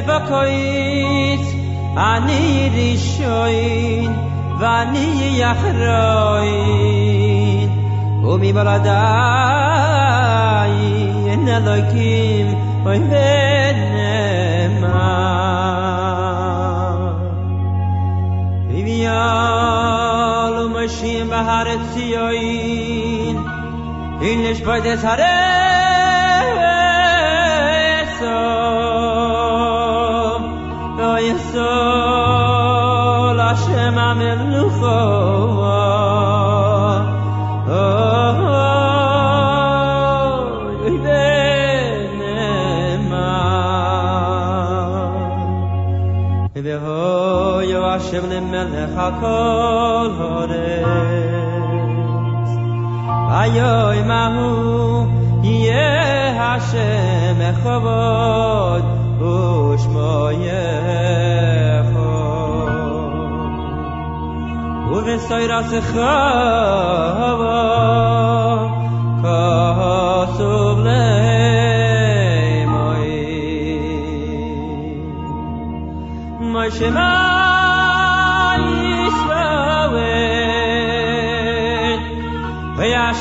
tzivakoit 0.00 1.44
Ani 1.96 2.70
rishoin 2.74 4.12
V'ani 4.60 5.08
yachroin 5.42 7.06
ומבלעדיי 8.26 8.92
אין 11.30 11.48
אלוהים 11.48 12.46
אוי 12.86 12.98
ונאמר 12.98 14.02
ויביאל 18.68 20.54
ומשיעים 20.58 21.28
בהר 21.30 21.68
ציון 21.92 23.36
אין 24.22 24.38
לשפוט 24.42 24.86
את 24.92 25.04
הרסום 25.04 25.49
השם 48.11 48.29
למלך 48.29 48.97
הכל 48.97 50.09
הורס. 50.19 50.51
היום 53.29 54.11
ההוא 54.11 55.05
יהיה 55.43 56.55
השם 56.55 57.39
מחובו 57.39 58.80
זיי 65.17 65.47
se 65.69 65.81
khava 65.91 67.61
קאַס 69.21 70.37
מוי 72.71 73.09
משנאיסווע 76.39 77.11
בייער 82.77 83.13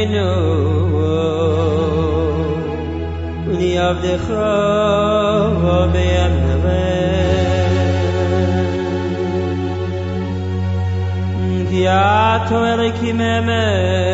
Rabbeinu 0.00 0.28
Uni 3.52 3.70
Avdecha 3.76 4.50
Obe 5.76 6.04
Yamele 6.16 6.84
Kya 11.68 12.48
Tomele 12.48 12.88
Kimemes 12.98 14.08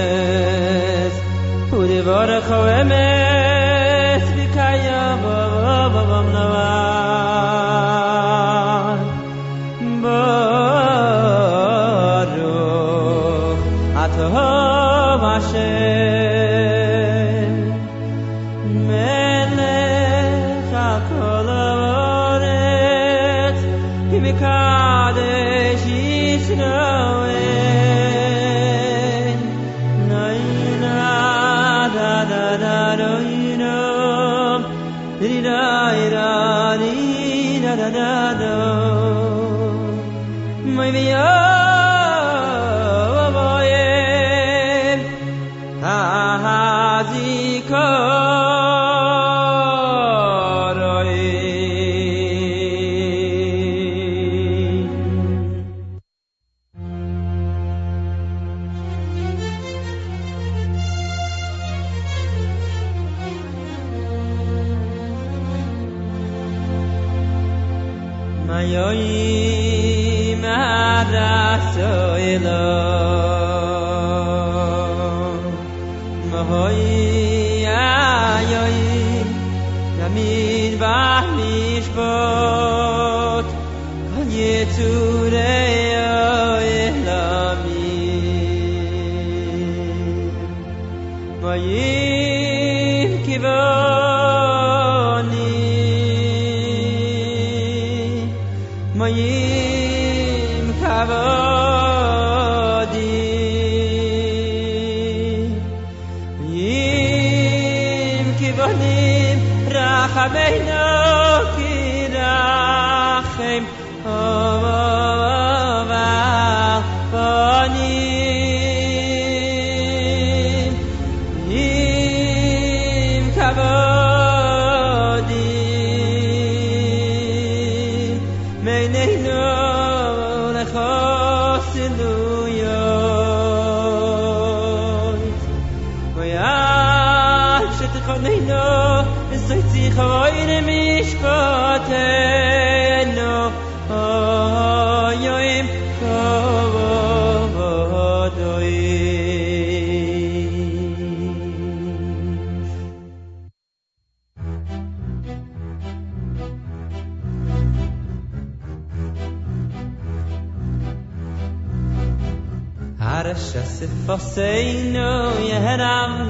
Udivore 1.70 2.39
Chovemes 2.49 4.24
Vika 4.37 4.68
Yom 4.87 5.22
Vom 5.93 6.26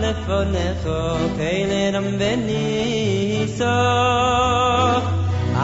nefonecho 0.06 0.98
keineram 1.38 2.08
veni 2.20 3.48
so. 3.58 3.74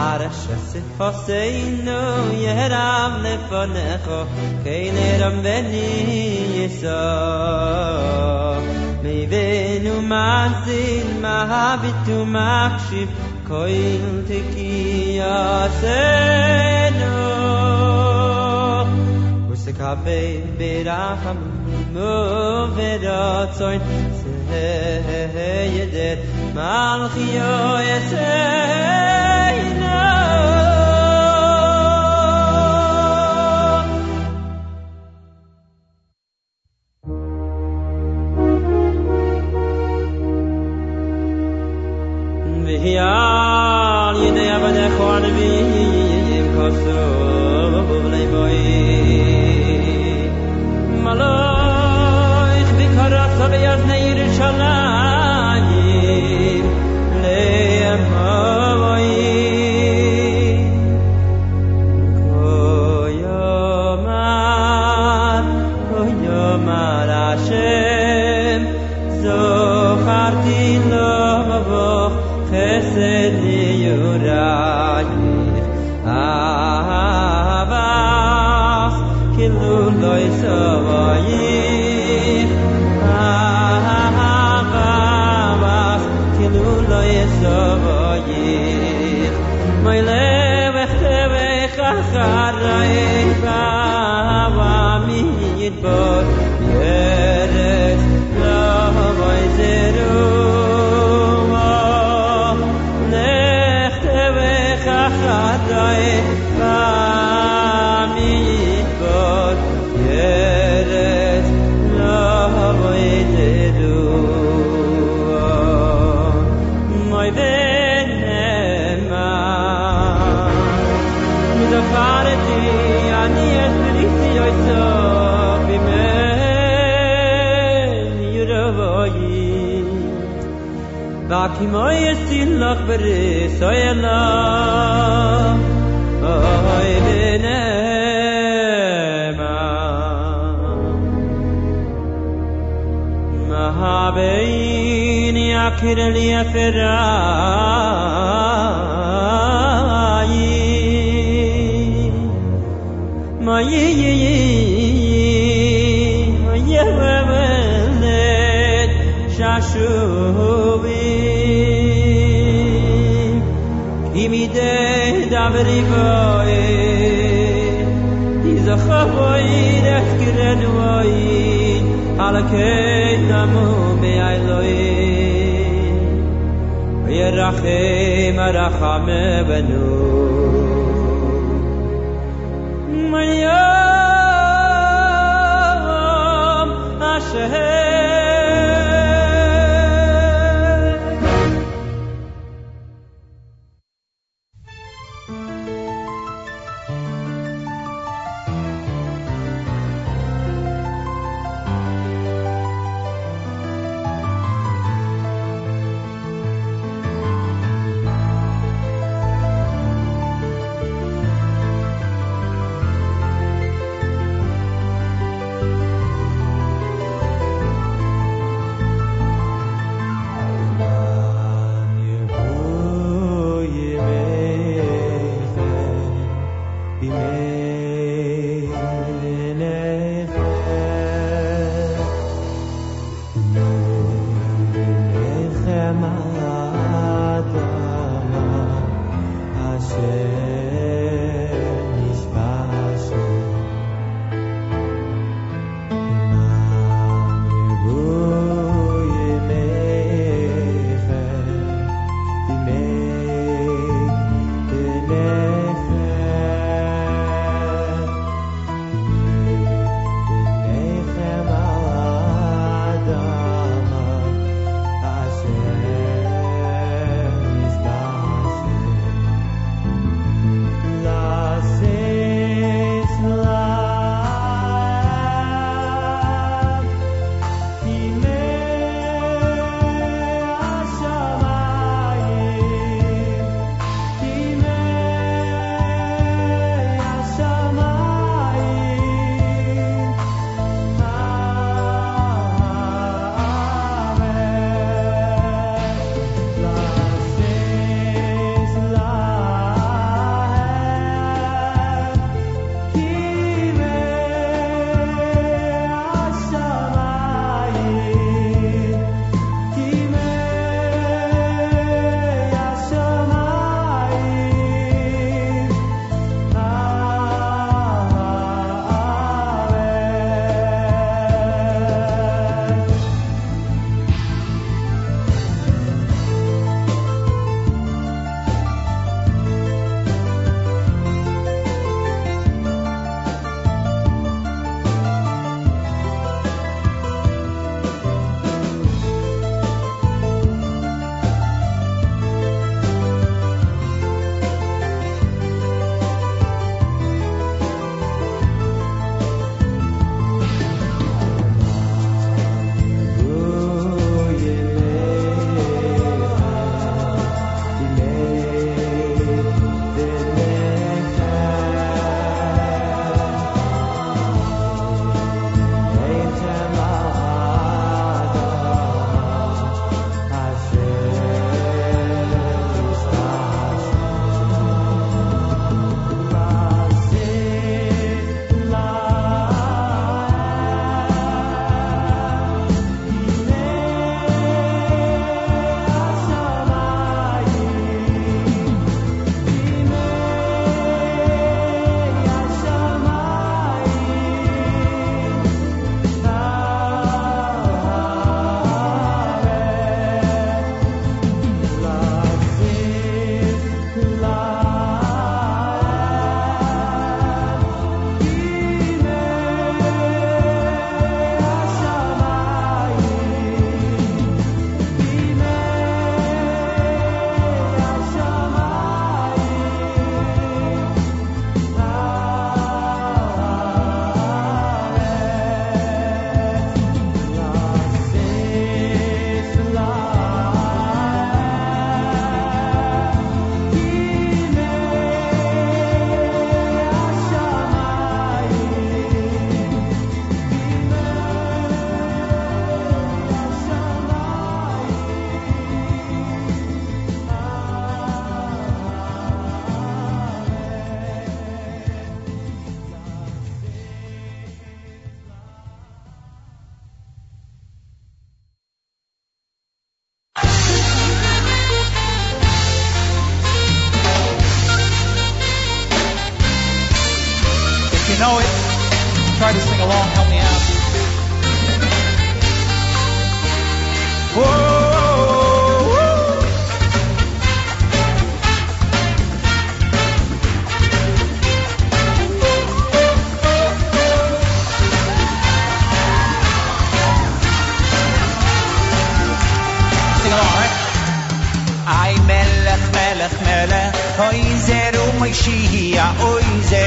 Ara 0.05 0.29
shese 0.39 0.79
foseinu 0.97 1.99
yeram 2.45 3.13
nefonecho 3.25 4.19
keineram 4.65 5.37
veni 5.45 5.89
so. 6.79 7.01
Mei 9.03 9.21
venu 9.33 9.95
mazin 10.11 11.07
mahabitu 11.25 12.19
makshib 12.35 13.11
koin 13.49 14.05
teki 14.29 14.73
ase 15.31 16.01
no 16.99 17.13
Kabe 19.83 20.21
bera 20.57 21.01
ham 21.21 21.39
yedet 25.75 26.19
mal 26.55 27.01
khiyo 27.13 27.53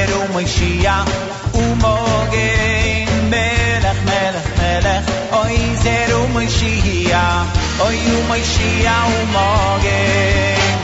Oy 0.07 0.13
zeru 0.13 0.27
Moshiach 0.33 1.07
Umogen 1.53 3.29
melech 3.29 4.01
melech 4.05 4.49
melech 4.57 5.03
Oy 5.33 5.57
zeru 5.83 6.27
Moshiach 6.33 7.47
Oy 7.85 7.97
u 8.15 8.17
Moshiach 8.29 9.09
umogen 9.19 10.75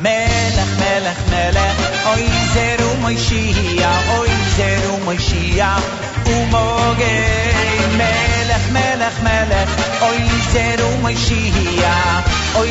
melech 0.00 0.72
melech 0.78 1.22
melech 1.30 1.78
Oy 2.12 2.24
zeru 2.54 2.90
Moshiach 3.02 4.10
Oy 4.18 4.32
zeru 4.56 4.94
Moshiach 5.06 5.84
umogen 6.36 7.88
melech 7.98 8.66
melech 8.76 9.18
melech 9.26 9.70
Oy 10.08 10.22
zeru 10.52 10.88
Moshiach 11.02 12.24
Oy 12.62 12.70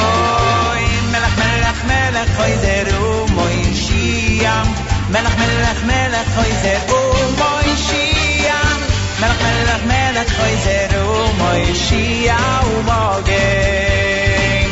Oy, 0.00 0.82
melech, 1.12 1.36
melech, 1.42 1.80
melech, 1.90 2.32
oy 2.40 2.52
zeru 2.64 3.04
Moshiach. 3.36 4.68
Melech, 5.12 5.36
melech, 5.38 5.82
melech, 5.90 6.38
oy 6.40 6.52
zeru 6.62 7.00
Moshiach. 7.40 8.80
Melech, 9.20 9.42
melech, 9.44 9.84
melech, 9.92 10.32
oy 10.44 10.54
zeru 10.64 11.06
Moshiach 11.40 12.66
umogen. 12.76 14.68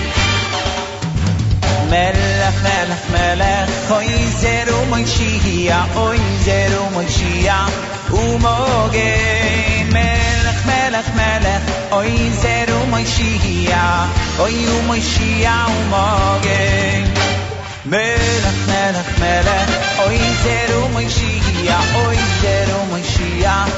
Melech, 1.91 2.59
melech, 2.67 3.07
melech, 3.13 3.91
oy 3.97 4.11
zeru 4.41 4.79
Moshiach, 4.93 5.97
oy 6.07 6.21
zeru 6.45 6.83
Moshiach 6.97 7.75
umogen. 8.13 9.78
Melech, 10.69 11.09
melech, 11.15 11.15
melech, 11.17 11.65
oy 11.93 12.13
zeru 12.43 12.79
Moshiach, 12.93 14.09
oy 14.45 14.57
u 14.75 14.77
Moshiach 14.89 15.69
umogen. 15.81 17.05
Melech, 17.85 18.61
melech, 18.71 19.13
melech, 19.23 19.71
oy 20.05 20.19
zeru 20.45 20.81
Moshiach, 20.95 21.91
oy 22.05 22.19
zeru 22.43 22.79
Moshiach 22.93 23.71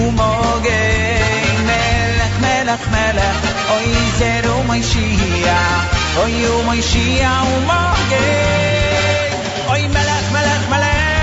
umogen. 0.00 1.56
Melech, 1.70 2.36
melech, 2.44 2.84
melech, 2.94 3.40
oy 3.76 3.88
zeru 4.18 4.56
Moshiach, 4.68 5.84
oy 6.24 6.36
u 6.52 6.54
Moshiach 6.68 7.46
umogen. 7.56 9.32
Oy 9.72 9.82
melech, 9.94 10.28
melech, 10.34 10.66
melech, 10.72 11.14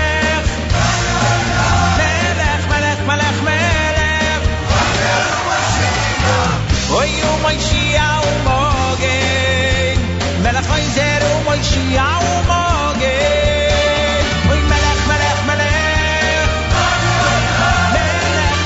Oio 6.94 7.38
moixia 7.40 8.20
o 8.20 8.30
mogen 8.44 9.96
Melech 10.42 10.70
oizer 10.70 11.22
o 11.24 11.44
moixia 11.44 12.04
o 12.18 12.42
mogen 12.50 14.22
Oi 14.50 14.60
melech 14.70 15.02
melech 15.08 15.40
melech. 15.48 16.50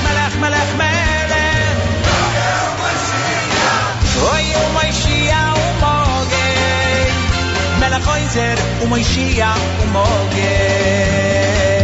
Melech 0.03 0.35
melech 0.41 0.73
melech. 0.75 0.75
Melech 0.81 1.77
Oio 4.33 4.61
moixia 4.75 5.41
o 5.53 5.65
mogen 5.83 7.15
Melech 7.79 8.07
oizer 8.09 8.57
o 8.83 8.85
moixia 8.87 9.51
o 9.55 9.85
mogen 9.95 11.76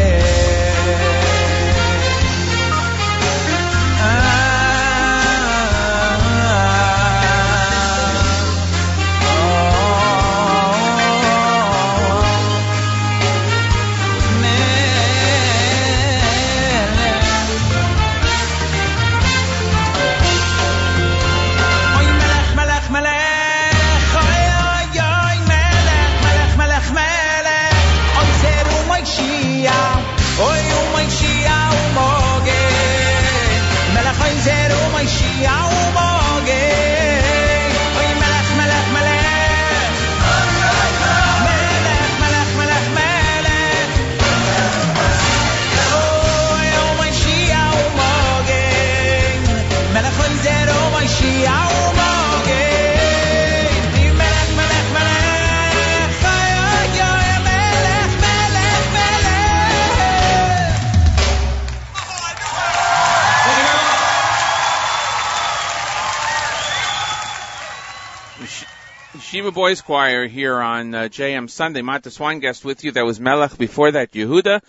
Yeshiva 69.13 69.53
Boys 69.53 69.79
Choir 69.79 70.25
here 70.25 70.59
on 70.59 70.95
uh, 70.95 71.01
JM 71.03 71.47
Sunday. 71.47 71.83
Matis 71.83 72.17
Weingast 72.17 72.65
with 72.65 72.83
you. 72.83 72.93
That 72.93 73.05
was 73.05 73.19
Melech. 73.19 73.59
Before 73.59 73.91
that, 73.91 74.11
Yehuda 74.11 74.63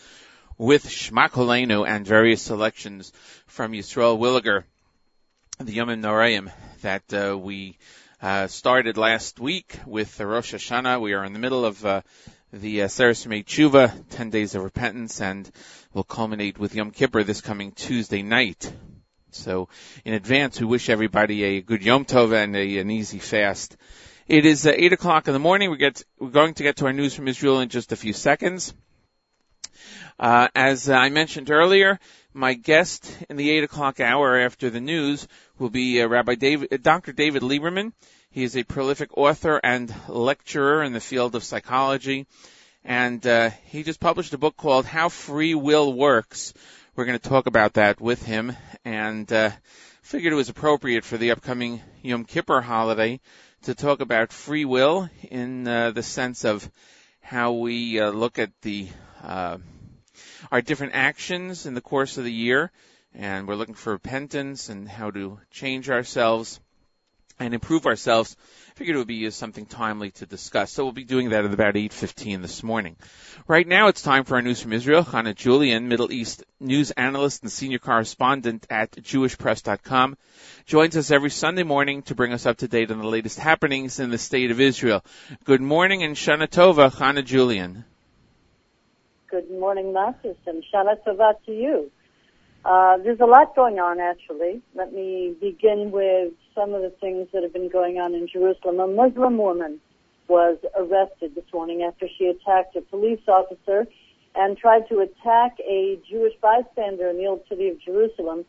with 0.59 0.87
Shema 0.87 1.29
Kolenu 1.29 1.89
and 1.89 2.07
various 2.07 2.43
selections 2.43 3.11
from 3.47 3.73
Yisrael 3.73 4.19
Williger, 4.19 4.65
the 5.59 5.73
Yom 5.73 5.89
Noraim 5.89 6.53
that 6.83 7.05
uh, 7.15 7.39
we 7.39 7.79
uh, 8.21 8.47
started 8.47 8.99
last 8.99 9.41
week 9.41 9.79
with 9.87 10.15
the 10.19 10.27
Rosh 10.27 10.53
Hashanah. 10.53 11.01
We 11.01 11.15
are 11.15 11.25
in 11.25 11.33
the 11.33 11.39
middle 11.39 11.65
of 11.65 11.83
uh, 11.87 12.03
the 12.53 12.83
uh, 12.83 12.89
Yemei 12.89 13.47
Tshuva, 13.47 13.95
10 14.11 14.29
days 14.29 14.55
of 14.55 14.63
repentance, 14.63 15.23
and 15.23 15.51
will 15.95 16.05
culminate 16.05 16.59
with 16.59 16.75
Yom 16.75 16.91
Kippur 16.91 17.25
this 17.25 17.41
coming 17.41 17.73
Tuesday 17.73 18.21
night. 18.21 18.71
So 19.31 19.71
in 20.05 20.13
advance, 20.13 20.61
we 20.61 20.67
wish 20.67 20.91
everybody 20.91 21.45
a 21.45 21.63
good 21.63 21.83
Yom 21.83 22.05
Tov 22.05 22.35
and 22.35 22.55
a, 22.55 22.79
an 22.79 22.91
easy 22.91 23.21
fast. 23.21 23.79
It 24.27 24.47
is 24.47 24.67
uh, 24.67 24.73
8 24.75 24.95
o'clock 24.95 25.29
in 25.29 25.35
the 25.35 25.39
morning. 25.39 25.71
We 25.71 25.77
get, 25.77 26.03
we're 26.19 26.31
going 26.31 26.55
to 26.55 26.63
get 26.63 26.77
to 26.77 26.87
our 26.87 26.95
news 26.95 27.15
from 27.15 27.29
Israel 27.29 27.61
in 27.61 27.69
just 27.69 27.93
a 27.93 27.97
few 27.97 28.15
seconds. 28.15 28.73
Uh, 30.19 30.49
as 30.55 30.89
I 30.89 31.11
mentioned 31.11 31.51
earlier, 31.51 32.01
My 32.33 32.55
guest 32.55 33.15
in 33.29 33.37
the 33.37 33.51
8 33.51 33.65
o'clock 33.65 34.01
hour 34.01 34.41
after 34.41 34.71
the 34.71 34.81
news 34.81 35.29
will 35.59 35.69
be 35.69 36.01
uh, 36.01 36.09
Rabbi 36.09 36.37
David, 36.37 36.73
uh, 36.73 36.79
Dr. 36.81 37.13
David 37.13 37.43
Lieberman. 37.43 37.93
He 38.31 38.45
is 38.45 38.57
a 38.57 38.65
prolific 38.65 39.11
author 39.15 39.61
and 39.63 39.95
lecturer 40.09 40.83
in 40.83 40.95
the 40.95 41.01
field 41.01 41.35
of 41.35 41.45
psychology. 41.45 42.27
And 42.83 43.25
uh, 43.27 43.51
he 43.67 43.83
just 43.83 44.01
published 44.01 44.33
a 44.33 44.39
book 44.39 44.57
called 44.57 44.87
How 44.87 45.11
Free 45.11 45.55
Will 45.55 45.93
Works. 45.93 46.55
We're 46.97 47.05
going 47.05 47.19
to 47.19 47.29
talk 47.29 47.47
about 47.47 47.75
that 47.75 48.01
with 48.01 48.25
him. 48.25 48.57
And 48.87 49.31
uh, 49.31 49.51
figured 50.01 50.33
it 50.33 50.37
was 50.37 50.49
appropriate 50.49 51.05
for 51.05 51.19
the 51.19 51.31
upcoming 51.31 51.83
Yom 52.03 52.25
Kippur 52.25 52.63
holiday 52.63 53.21
to 53.65 53.75
talk 53.75 54.01
about 54.01 54.31
free 54.31 54.67
will 54.67 55.09
in 55.31 55.67
uh, 55.67 55.91
the 55.91 56.03
sense 56.03 56.45
of 56.45 56.71
how 57.23 57.53
we 57.53 57.99
uh, 57.99 58.11
look 58.11 58.39
at 58.39 58.51
the 58.61 58.89
uh, 59.23 59.57
our 60.53 60.61
different 60.61 60.93
actions 60.95 61.65
in 61.65 61.73
the 61.73 61.81
course 61.81 62.19
of 62.19 62.25
the 62.25 62.33
year, 62.33 62.71
and 63.15 63.49
we're 63.49 63.55
looking 63.55 63.75
for 63.75 63.95
repentance 63.95 64.69
and 64.69 64.87
how 64.87 65.11
to 65.11 65.41
change 65.51 65.89
ourselves 65.89 66.61
and 67.39 67.55
improve 67.55 67.87
ourselves. 67.87 68.37
I 68.69 68.79
figured 68.79 68.97
it 68.97 68.99
would 68.99 69.09
be 69.09 69.31
something 69.31 69.67
timely 69.67 70.11
to 70.13 70.27
discuss. 70.27 70.73
So 70.73 70.85
we'll 70.85 70.93
be 70.93 71.05
doing 71.05 71.31
that 71.31 71.45
at 71.45 71.53
about 71.53 71.75
8.15 71.75 72.43
this 72.43 72.63
morning. 72.63 72.97
Right 73.47 73.67
now 73.67 73.89
it's 73.89 74.03
time 74.03 74.25
for 74.25 74.37
our 74.37 74.43
news 74.43 74.61
from 74.63 74.73
Israel. 74.73 75.03
Hannah 75.03 75.35
Julian, 75.35 75.89
Middle 75.89 76.13
East 76.13 76.45
news 76.61 76.91
analyst 76.93 77.43
and 77.43 77.53
senior 77.53 77.79
correspondent 77.79 78.67
at 78.71 78.93
jewishpress.com, 78.93 80.17
joins 80.67 80.97
us 80.97 81.11
every 81.11 81.31
Sunday 81.31 81.63
morning 81.63 82.03
to 82.03 82.15
bring 82.15 82.33
us 82.33 82.47
up 82.47 82.59
to 82.59 82.69
date 82.69 82.91
on 82.91 82.99
the 82.99 83.07
latest 83.07 83.39
happenings 83.39 84.01
in 84.01 84.11
the 84.11 84.19
state 84.19 84.51
of 84.51 84.61
Israel. 84.61 85.05
Good 85.45 85.61
morning 85.61 86.03
and 86.03 86.17
Shana 86.17 86.49
Tova, 86.49 86.93
Hannah 86.93 87.23
Julian. 87.23 87.85
Good 89.31 89.51
morning, 89.51 89.87
Matis, 89.87 90.37
and 90.47 90.63
Shana 90.73 90.97
Tova 91.05 91.35
to 91.47 91.53
you. 91.53 91.91
Uh, 92.65 92.97
there's 92.99 93.21
a 93.21 93.27
lot 93.27 93.55
going 93.55 93.79
on, 93.79 94.01
actually. 94.01 94.63
Let 94.75 94.93
me 94.93 95.35
begin 95.41 95.91
with 95.91 96.33
some 96.55 96.73
of 96.73 96.83
the 96.83 96.91
things 97.01 97.29
that 97.33 97.43
have 97.43 97.53
been 97.53 97.69
going 97.69 97.99
on 97.99 98.15
in 98.15 98.29
Jerusalem. 98.29 98.79
A 98.79 98.87
Muslim 98.87 99.39
woman 99.39 99.81
was 100.29 100.59
arrested 100.77 101.35
this 101.35 101.45
morning 101.53 101.83
after 101.83 102.07
she 102.17 102.27
attacked 102.27 102.77
a 102.77 102.81
police 102.81 103.21
officer 103.29 103.87
and 104.35 104.57
tried 104.57 104.89
to 104.89 105.01
attack 105.01 105.59
a 105.61 105.99
Jewish 106.09 106.33
bystander 106.41 107.09
in 107.09 107.19
the 107.19 107.27
old 107.27 107.43
city 107.49 107.69
of 107.69 107.81
Jerusalem. 107.81 108.45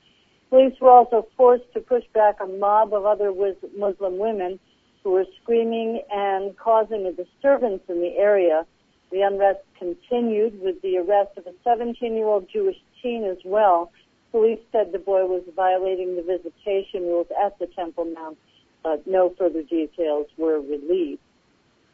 Police 0.50 0.74
were 0.80 0.90
also 0.90 1.28
forced 1.36 1.72
to 1.74 1.80
push 1.80 2.04
back 2.14 2.36
a 2.42 2.48
mob 2.48 2.94
of 2.94 3.06
other 3.06 3.32
Muslim 3.78 4.18
women 4.18 4.60
who 5.04 5.12
were 5.12 5.26
screaming 5.42 6.02
and 6.12 6.58
causing 6.58 7.06
a 7.06 7.12
disturbance 7.12 7.82
in 7.90 8.02
the 8.02 8.18
area. 8.18 8.66
The 9.12 9.22
unrest 9.22 9.60
continued 9.78 10.60
with 10.62 10.82
the 10.82 10.98
arrest 10.98 11.38
of 11.38 11.46
a 11.46 11.54
17-year-old 11.68 12.48
Jewish 12.52 12.78
teen 13.02 13.24
as 13.24 13.38
well 13.46 13.92
Police 14.36 14.60
said 14.74 14.92
the 14.92 15.00
boy 15.00 15.26
was 15.28 15.44
violating 15.56 16.18
the 16.18 16.22
visitation 16.22 17.04
rules 17.04 17.28
at 17.42 17.58
the 17.58 17.68
Temple 17.68 18.04
Mount, 18.04 18.38
but 18.84 19.08
no 19.08 19.34
further 19.38 19.62
details 19.62 20.28
were 20.36 20.60
released. 20.60 21.22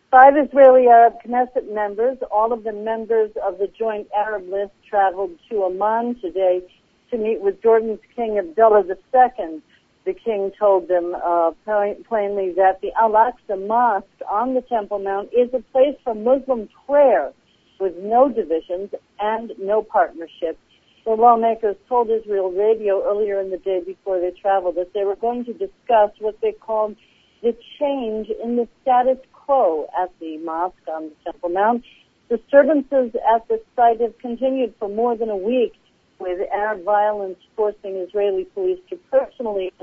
Five 0.10 0.34
Israeli 0.36 0.88
Arab 0.88 1.18
Knesset 1.24 1.72
members, 1.72 2.18
all 2.32 2.52
of 2.52 2.64
the 2.64 2.74
members 2.74 3.30
of 3.46 3.60
the 3.60 3.68
Joint 3.68 4.08
Arab 4.18 4.50
List, 4.50 4.72
traveled 4.90 5.38
to 5.52 5.66
Amman 5.66 6.20
today 6.20 6.64
to 7.12 7.18
meet 7.20 7.42
with 7.42 7.62
Jordan's 7.62 8.00
King 8.16 8.40
Abdullah 8.40 8.86
II. 8.88 9.62
The 10.06 10.14
king 10.16 10.52
told 10.58 10.88
them 10.88 11.14
uh, 11.14 11.52
plainly 12.10 12.54
that 12.54 12.82
the 12.82 12.92
Al-Aqsa 13.00 13.68
Mosque 13.68 14.08
on 14.28 14.56
the 14.56 14.62
Temple 14.62 14.98
Mount 14.98 15.30
is 15.32 15.54
a 15.54 15.62
place 15.72 15.96
for 16.04 16.16
Muslim 16.16 16.70
prayer 16.88 17.34
with 17.80 17.96
no 17.98 18.30
divisions 18.30 18.90
and 19.20 19.52
no 19.60 19.84
partnerships 19.84 20.58
the 21.06 21.12
lawmakers 21.12 21.76
told 21.90 22.10
Israel 22.10 22.52
Radio 22.52 23.04
earlier 23.04 23.40
in 23.40 23.50
the 23.50 23.58
day 23.58 23.82
before 23.86 24.20
they 24.20 24.32
traveled 24.32 24.76
that 24.76 24.94
they 24.94 25.04
were 25.04 25.16
going 25.16 25.46
to 25.46 25.54
discuss 25.54 26.12
what 26.20 26.40
they 26.42 26.52
called 26.52 26.96
the 27.42 27.56
change 27.80 28.28
in 28.44 28.56
the 28.56 28.68
status 28.82 29.18
quo 29.34 29.88
at 30.00 30.12
the 30.20 30.38
mosque 30.40 30.76
on 30.88 31.10
the 31.10 31.32
Temple 31.32 31.50
Mount. 31.50 31.84
Disturbances 32.30 33.16
at 33.36 33.48
the 33.48 33.62
site 33.76 34.00
have 34.00 34.18
continued 34.20 34.76
for 34.80 34.88
more 34.88 35.18
than 35.18 35.30
a 35.30 35.36
week 35.36 35.74
with 36.20 36.40
Arab 36.54 36.84
violence 36.84 37.40
forcing 37.56 37.96
Israeli 37.96 38.46
police 38.46 38.80
to 38.90 38.96
personally 39.10 39.74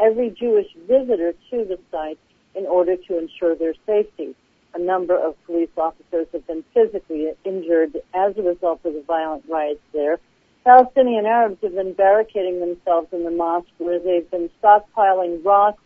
every 0.00 0.30
Jewish 0.30 0.68
visitor 0.88 1.32
to 1.50 1.64
the 1.64 1.78
site 1.90 2.18
in 2.54 2.66
order 2.66 2.96
to 2.96 3.18
ensure 3.18 3.56
their 3.56 3.74
safety 3.86 4.36
a 4.74 4.78
number 4.78 5.18
of 5.18 5.34
police 5.46 5.70
officers 5.76 6.26
have 6.32 6.46
been 6.46 6.64
physically 6.74 7.32
injured 7.44 7.96
as 8.14 8.36
a 8.36 8.42
result 8.42 8.80
of 8.84 8.94
the 8.94 9.04
violent 9.06 9.44
riots 9.48 9.80
there. 9.92 10.18
Palestinian 10.64 11.26
Arabs 11.26 11.58
have 11.62 11.74
been 11.74 11.92
barricading 11.92 12.60
themselves 12.60 13.08
in 13.12 13.24
the 13.24 13.30
mosque 13.30 13.68
where 13.78 13.98
they've 13.98 14.30
been 14.30 14.48
stockpiling 14.62 15.44
rocks, 15.44 15.82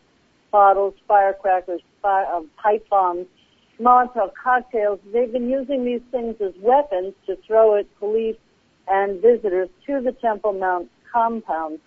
bottles, 0.53 0.95
firecrackers, 1.09 1.81
fire, 2.03 2.27
uh, 2.27 2.43
pipe 2.63 2.87
bombs, 2.89 3.27
Molotov 3.81 4.33
cocktails. 4.43 5.01
They've 5.13 5.31
been 5.31 5.51
using 5.51 5.85
these 5.85 6.01
things 6.11 6.37
as 6.41 6.53
weapons 6.61 7.15
to 7.27 7.37
throw 7.47 7.77
at 7.77 7.87
police 7.99 8.37
and 8.89 9.21
visitors 9.21 9.69
to 9.87 10.01
the 10.01 10.13
Temple 10.13 10.55
Mount 10.55 10.91
compound. 11.13 11.79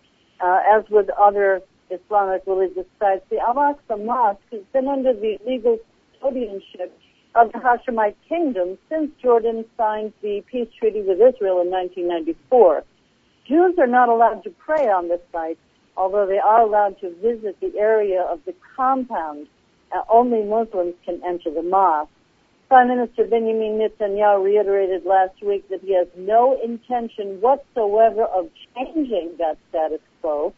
Uh, 0.42 0.62
as 0.74 0.84
with 0.90 1.10
other 1.10 1.62
Islamic 1.90 2.44
religious 2.46 2.86
sites, 3.00 3.26
the 3.30 3.40
Al-Aqsa 3.40 4.04
Mosque 4.06 4.40
has 4.52 4.62
been 4.72 4.88
under 4.88 5.14
the 5.14 5.38
legal 5.46 5.80
custodianship 6.22 6.92
of 7.36 7.52
the 7.52 7.60
Hashemite 7.60 8.16
kingdom 8.28 8.78
since 8.90 9.12
Jordan 9.22 9.66
signed 9.78 10.14
the 10.22 10.44
peace 10.50 10.68
treaty 10.80 11.02
with 11.02 11.18
Israel 11.22 11.62
in 11.62 11.70
1994. 11.70 12.84
Jews 13.48 13.76
are 13.78 13.88
not 13.88 14.10
allowed 14.10 14.44
to 14.44 14.50
pray 14.52 14.88
on 14.88 15.10
this 15.10 15.22
site, 15.32 15.58
although 15.98 16.26
they 16.26 16.40
are 16.40 16.62
allowed 16.62 17.00
to 17.02 17.14
visit 17.16 17.60
the 17.60 17.78
area 17.78 18.22
of 18.22 18.40
the 18.46 18.54
compound. 18.76 19.48
Uh, 19.92 20.02
only 20.10 20.44
Muslims 20.44 20.94
can 21.06 21.22
enter 21.26 21.52
the 21.52 21.64
mosque. 21.64 22.12
Prime 22.68 22.88
Minister 22.88 23.26
Benjamin 23.26 23.80
Netanyahu 23.80 24.44
reiterated 24.44 25.04
last 25.04 25.42
week 25.42 25.68
that 25.70 25.82
he 25.82 25.96
has 25.96 26.08
no 26.16 26.60
intention 26.64 27.42
whatsoever 27.42 28.26
of 28.26 28.50
changing 28.76 29.34
that 29.40 29.58
status 29.70 30.02
quo. 30.22 30.54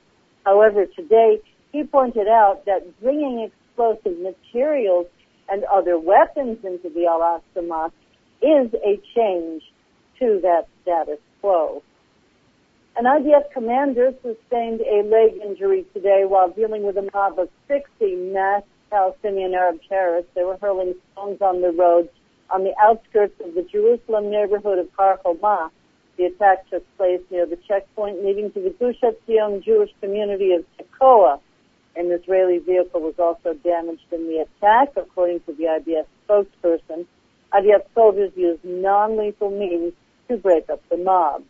However, 0.45 0.85
today 0.85 1.39
he 1.71 1.83
pointed 1.83 2.27
out 2.27 2.65
that 2.65 2.99
bringing 2.99 3.39
explosive 3.39 4.19
materials 4.19 5.07
and 5.51 5.63
other 5.65 5.99
weapons 5.99 6.57
into 6.63 6.89
the 6.89 7.05
Al-Aqsa 7.05 7.67
Mosque 7.67 7.93
is 8.41 8.73
a 8.73 8.99
change 9.13 9.61
to 10.19 10.39
that 10.41 10.67
status 10.81 11.19
quo. 11.41 11.83
An 12.97 13.05
IDF 13.05 13.51
commander 13.51 14.13
sustained 14.21 14.81
a 14.81 15.03
leg 15.03 15.41
injury 15.43 15.85
today 15.93 16.23
while 16.25 16.49
dealing 16.49 16.83
with 16.83 16.97
a 16.97 17.09
mob 17.13 17.37
of 17.39 17.49
60 17.67 18.15
masked 18.33 18.67
Palestinian 18.89 19.53
Arab 19.53 19.79
terrorists. 19.87 20.31
They 20.35 20.43
were 20.43 20.57
hurling 20.61 20.95
stones 21.13 21.41
on 21.41 21.61
the 21.61 21.71
roads 21.71 22.09
on 22.49 22.63
the 22.63 22.73
outskirts 22.81 23.39
of 23.43 23.55
the 23.55 23.63
Jerusalem 23.63 24.29
neighborhood 24.29 24.77
of 24.77 24.89
Har 24.97 25.19
Homa. 25.23 25.71
The 26.17 26.25
attack 26.25 26.69
took 26.69 26.85
place 26.97 27.21
near 27.29 27.45
the 27.45 27.57
checkpoint 27.67 28.23
leading 28.23 28.51
to 28.51 28.61
the 28.61 28.71
Gush 28.71 28.99
Etzion 29.01 29.63
Jewish 29.63 29.91
community 30.01 30.51
of 30.53 30.65
Tekoa. 30.77 31.39
An 31.95 32.11
Israeli 32.11 32.59
vehicle 32.59 33.01
was 33.01 33.15
also 33.19 33.53
damaged 33.53 34.05
in 34.11 34.27
the 34.27 34.45
attack, 34.45 34.93
according 34.95 35.41
to 35.41 35.53
the 35.53 35.63
IDF 35.65 36.05
spokesperson. 36.27 37.05
IDF 37.53 37.83
soldiers 37.93 38.31
used 38.35 38.63
non-lethal 38.63 39.51
means 39.51 39.93
to 40.29 40.37
break 40.37 40.69
up 40.69 40.81
the 40.89 40.97
mob. 40.97 41.43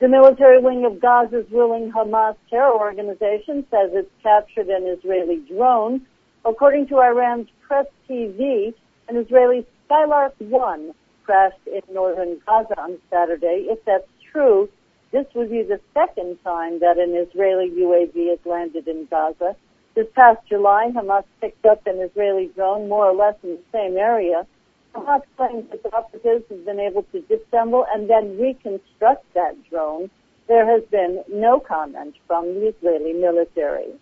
The 0.00 0.08
military 0.08 0.60
wing 0.60 0.84
of 0.84 1.00
Gaza's 1.00 1.46
ruling 1.52 1.92
Hamas 1.92 2.36
terror 2.50 2.72
organization 2.72 3.64
says 3.70 3.90
it's 3.92 4.10
captured 4.22 4.68
an 4.68 4.86
Israeli 4.86 5.36
drone. 5.48 6.06
According 6.44 6.88
to 6.88 6.96
Iran's 6.98 7.48
Press 7.68 7.86
TV, 8.08 8.74
an 9.08 9.16
Israeli 9.16 9.64
Skylark 9.84 10.34
1 10.38 10.92
crashed 11.24 11.66
in 11.66 11.82
northern 11.94 12.40
Gaza 12.44 12.80
on 12.80 12.98
Saturday. 13.10 13.66
If 13.68 13.84
that's 13.84 14.08
true, 14.32 14.68
this 15.12 15.26
would 15.34 15.50
be 15.50 15.62
the 15.62 15.78
second 15.92 16.38
time 16.42 16.80
that 16.80 16.98
an 16.98 17.14
Israeli 17.14 17.70
UAV 17.70 18.30
has 18.30 18.38
landed 18.44 18.88
in 18.88 19.06
Gaza. 19.10 19.54
This 19.94 20.06
past 20.14 20.40
July, 20.48 20.90
Hamas 20.94 21.24
picked 21.40 21.66
up 21.66 21.86
an 21.86 22.00
Israeli 22.00 22.50
drone 22.54 22.88
more 22.88 23.06
or 23.10 23.14
less 23.14 23.34
in 23.42 23.50
the 23.50 23.62
same 23.72 23.98
area. 23.98 24.46
Hamas 24.94 25.22
claims 25.36 25.70
that 25.70 25.82
the 25.82 25.94
operatives 25.94 26.44
have 26.48 26.64
been 26.64 26.80
able 26.80 27.02
to 27.12 27.20
disassemble 27.20 27.84
and 27.94 28.08
then 28.08 28.38
reconstruct 28.38 29.24
that 29.34 29.54
drone. 29.68 30.10
There 30.48 30.66
has 30.66 30.82
been 30.90 31.22
no 31.28 31.60
comment 31.60 32.14
from 32.26 32.46
the 32.54 32.68
Israeli 32.68 33.12
military. 33.12 33.92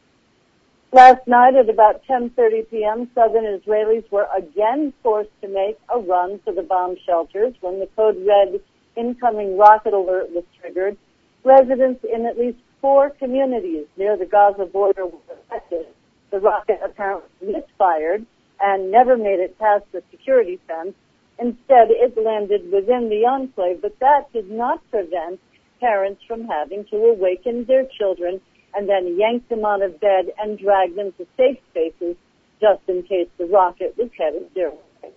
Last 0.93 1.27
night 1.27 1.55
at 1.55 1.69
about 1.69 2.05
10.30 2.07 2.71
p.m., 2.71 3.11
southern 3.15 3.45
Israelis 3.45 4.11
were 4.11 4.27
again 4.37 4.93
forced 5.03 5.31
to 5.41 5.49
make 5.49 5.79
a 5.93 5.99
run 5.99 6.41
for 6.45 6.53
the 6.53 6.63
bomb 6.63 6.97
shelters 7.05 7.55
when 7.61 7.79
the 7.79 7.87
code 7.97 8.17
red 8.27 8.61
incoming 9.01 9.57
rocket 9.57 9.95
alert 9.95 10.31
was 10.31 10.45
triggered. 10.61 10.97
Residents 11.45 12.05
in 12.05 12.27
at 12.27 12.39
least 12.39 12.59
four 12.81 13.11
communities 13.11 13.87
near 13.97 14.17
the 14.17 14.27
Gaza 14.27 14.67
border 14.67 15.07
were 15.07 15.19
affected. 15.33 15.87
The 16.31 16.39
rocket 16.39 16.81
apparently 16.85 17.29
misfired 17.43 18.27
and 18.61 18.91
never 18.91 19.17
made 19.17 19.41
it 19.41 19.59
past 19.59 19.85
the 19.93 20.03
security 20.11 20.61
fence. 20.69 20.95
Instead, 21.39 21.89
it 21.91 22.17
landed 22.23 22.71
within 22.71 23.09
the 23.09 23.25
enclave, 23.25 23.81
but 23.81 23.99
that 24.01 24.31
did 24.33 24.51
not 24.51 24.79
prevent 24.91 25.41
parents 25.81 26.23
from 26.29 26.47
having 26.47 26.85
to 26.91 26.97
awaken 26.97 27.65
their 27.65 27.87
children 27.99 28.41
and 28.75 28.89
then 28.89 29.17
yank 29.19 29.49
them 29.49 29.65
out 29.65 29.83
of 29.83 29.99
bed 30.01 30.27
and 30.39 30.59
drag 30.59 30.95
them 30.95 31.13
to 31.17 31.27
safe 31.37 31.59
spaces 31.71 32.17
just 32.61 32.83
in 32.89 33.03
case 33.03 33.29
the 33.39 33.47
rocket 33.47 33.95
was 33.97 34.11
headed 34.17 34.49
their 34.55 34.71
way. 34.71 35.11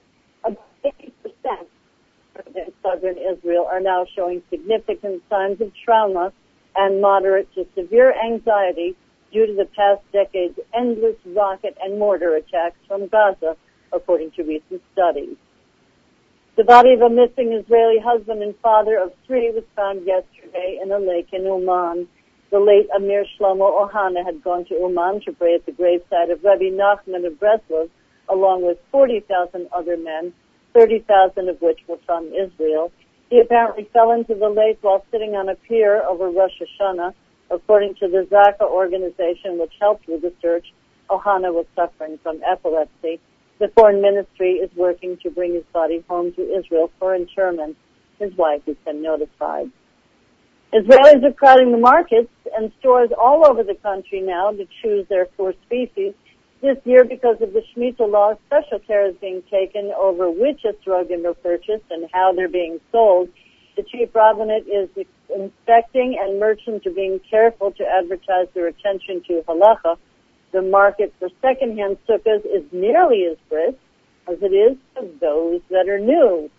About 0.46 0.64
80% 0.86 1.12
in 2.56 2.74
southern 2.82 3.18
Israel 3.18 3.68
are 3.70 3.80
now 3.80 4.06
showing 4.16 4.42
significant 4.50 5.22
signs 5.30 5.62
of 5.62 5.72
trauma 5.86 6.34
and 6.76 7.02
moderate 7.02 7.54
to 7.54 7.66
severe 7.76 8.14
anxiety 8.14 8.96
due 9.32 9.46
to 9.46 9.54
the 9.54 9.66
past 9.76 10.02
decade's 10.12 10.60
endless 10.74 11.16
rocket 11.26 11.78
and 11.82 12.00
mortar 12.00 12.36
attacks 12.36 12.78
from 12.88 13.08
Gaza, 13.08 13.56
according 13.92 14.32
to 14.32 14.44
recent 14.44 14.82
studies. 14.94 15.36
The 16.56 16.64
body 16.64 16.94
of 16.94 17.02
a 17.02 17.10
missing 17.10 17.52
Israeli 17.52 18.00
husband 18.00 18.44
and 18.44 18.56
father 18.60 18.98
of 18.98 19.12
three 19.26 19.50
was 19.52 19.64
found 19.76 20.06
yesterday 20.06 20.80
in 20.82 20.92
a 20.92 21.00
lake 21.00 21.30
in 21.34 21.46
Uman. 21.46 22.08
The 22.52 22.60
late 22.60 22.88
Amir 22.96 23.26
Shlomo 23.26 23.90
Ohana 23.90 24.24
had 24.24 24.44
gone 24.44 24.66
to 24.66 24.76
Uman 24.76 25.22
to 25.22 25.32
pray 25.32 25.56
at 25.56 25.66
the 25.66 25.72
gravesite 25.72 26.32
of 26.32 26.44
Rabbi 26.44 26.70
Nachman 26.70 27.26
of 27.26 27.34
Breslov, 27.34 27.90
along 28.30 28.62
with 28.62 28.78
40,000 28.92 29.68
other 29.76 29.98
men, 29.98 30.32
30,000 30.74 31.50
of 31.50 31.62
which 31.62 31.80
were 31.88 32.00
from 32.06 32.32
Israel. 32.34 32.92
He 33.30 33.40
apparently 33.40 33.90
fell 33.94 34.12
into 34.12 34.36
the 34.36 34.50
lake 34.50 34.78
while 34.82 35.06
sitting 35.12 35.36
on 35.36 35.50
a 35.50 35.56
pier 35.56 36.04
over 36.04 36.30
Rosh 36.30 36.62
Hashanah. 36.62 37.14
According 37.52 37.96
to 37.96 38.08
the 38.08 38.28
Zaka 38.32 38.62
organization, 38.70 39.60
which 39.60 39.74
helped 39.80 40.08
with 40.08 40.22
the 40.22 40.34
search, 40.42 40.66
Ohana 41.10 41.54
was 41.54 41.66
suffering 41.76 42.20
from 42.24 42.42
epilepsy. 42.44 43.20
The 43.60 43.68
foreign 43.70 44.02
ministry 44.02 44.54
is 44.54 44.70
working 44.76 45.18
to 45.24 45.30
bring 45.30 45.54
his 45.54 45.64
body 45.74 46.04
home 46.10 46.34
to 46.34 46.42
Israel 46.42 46.92
for 47.00 47.16
interment. 47.16 47.78
His 48.20 48.36
wife 48.38 48.62
has 48.66 48.76
been 48.86 49.02
notified. 49.02 49.72
Israelis 50.74 51.24
are 51.24 51.34
crowding 51.34 51.72
the 51.72 51.78
markets 51.78 52.32
and 52.58 52.72
stores 52.80 53.10
all 53.20 53.46
over 53.46 53.64
the 53.64 53.76
country 53.76 54.22
now 54.22 54.52
to 54.52 54.68
choose 54.82 55.08
their 55.08 55.28
four 55.38 55.54
species. 55.66 56.14
This 56.64 56.78
year, 56.86 57.04
because 57.04 57.42
of 57.42 57.52
the 57.52 57.62
Shemitah 57.76 58.10
law, 58.10 58.36
special 58.48 58.80
care 58.80 59.06
is 59.10 59.16
being 59.20 59.44
taken 59.52 59.92
over 59.98 60.32
which 60.32 60.62
esrogim 60.64 61.26
are 61.26 61.34
purchased 61.34 61.84
and 61.90 62.10
how 62.14 62.32
they're 62.32 62.48
being 62.48 62.80
sold. 62.90 63.28
The 63.76 63.84
chief 63.84 64.16
rabbinate 64.16 64.66
is 64.66 64.88
inspecting 65.28 66.18
and 66.18 66.40
merchants 66.40 66.86
are 66.86 66.92
being 66.92 67.20
careful 67.30 67.72
to 67.72 67.84
advertise 67.86 68.48
their 68.54 68.68
attention 68.68 69.22
to 69.28 69.44
halacha. 69.46 69.98
The 70.54 70.62
market 70.62 71.14
for 71.20 71.28
secondhand 71.42 71.98
sukkahs 72.08 72.46
is 72.46 72.64
nearly 72.72 73.26
as 73.26 73.38
brisk 73.50 73.78
as 74.32 74.38
it 74.42 74.54
is 74.54 74.78
for 74.94 75.04
those 75.20 75.60
that 75.70 75.90
are 75.90 76.00
new. 76.00 76.50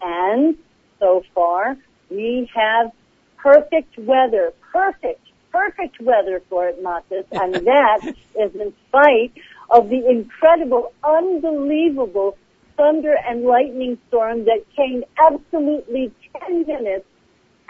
And 0.00 0.56
so 0.98 1.22
far, 1.34 1.76
we 2.08 2.50
have 2.54 2.92
perfect 3.36 3.98
weather, 3.98 4.54
perfect, 4.72 5.23
perfect 5.54 6.00
weather 6.00 6.42
for 6.50 6.66
it, 6.66 6.82
Matis, 6.82 7.26
and 7.30 7.54
that 7.66 8.00
is 8.04 8.54
in 8.54 8.74
spite 8.88 9.32
of 9.70 9.88
the 9.88 10.08
incredible, 10.08 10.92
unbelievable 11.04 12.36
thunder 12.76 13.14
and 13.26 13.44
lightning 13.44 13.96
storm 14.08 14.44
that 14.44 14.64
came 14.76 15.04
absolutely 15.30 16.12
10 16.46 16.66
minutes 16.66 17.06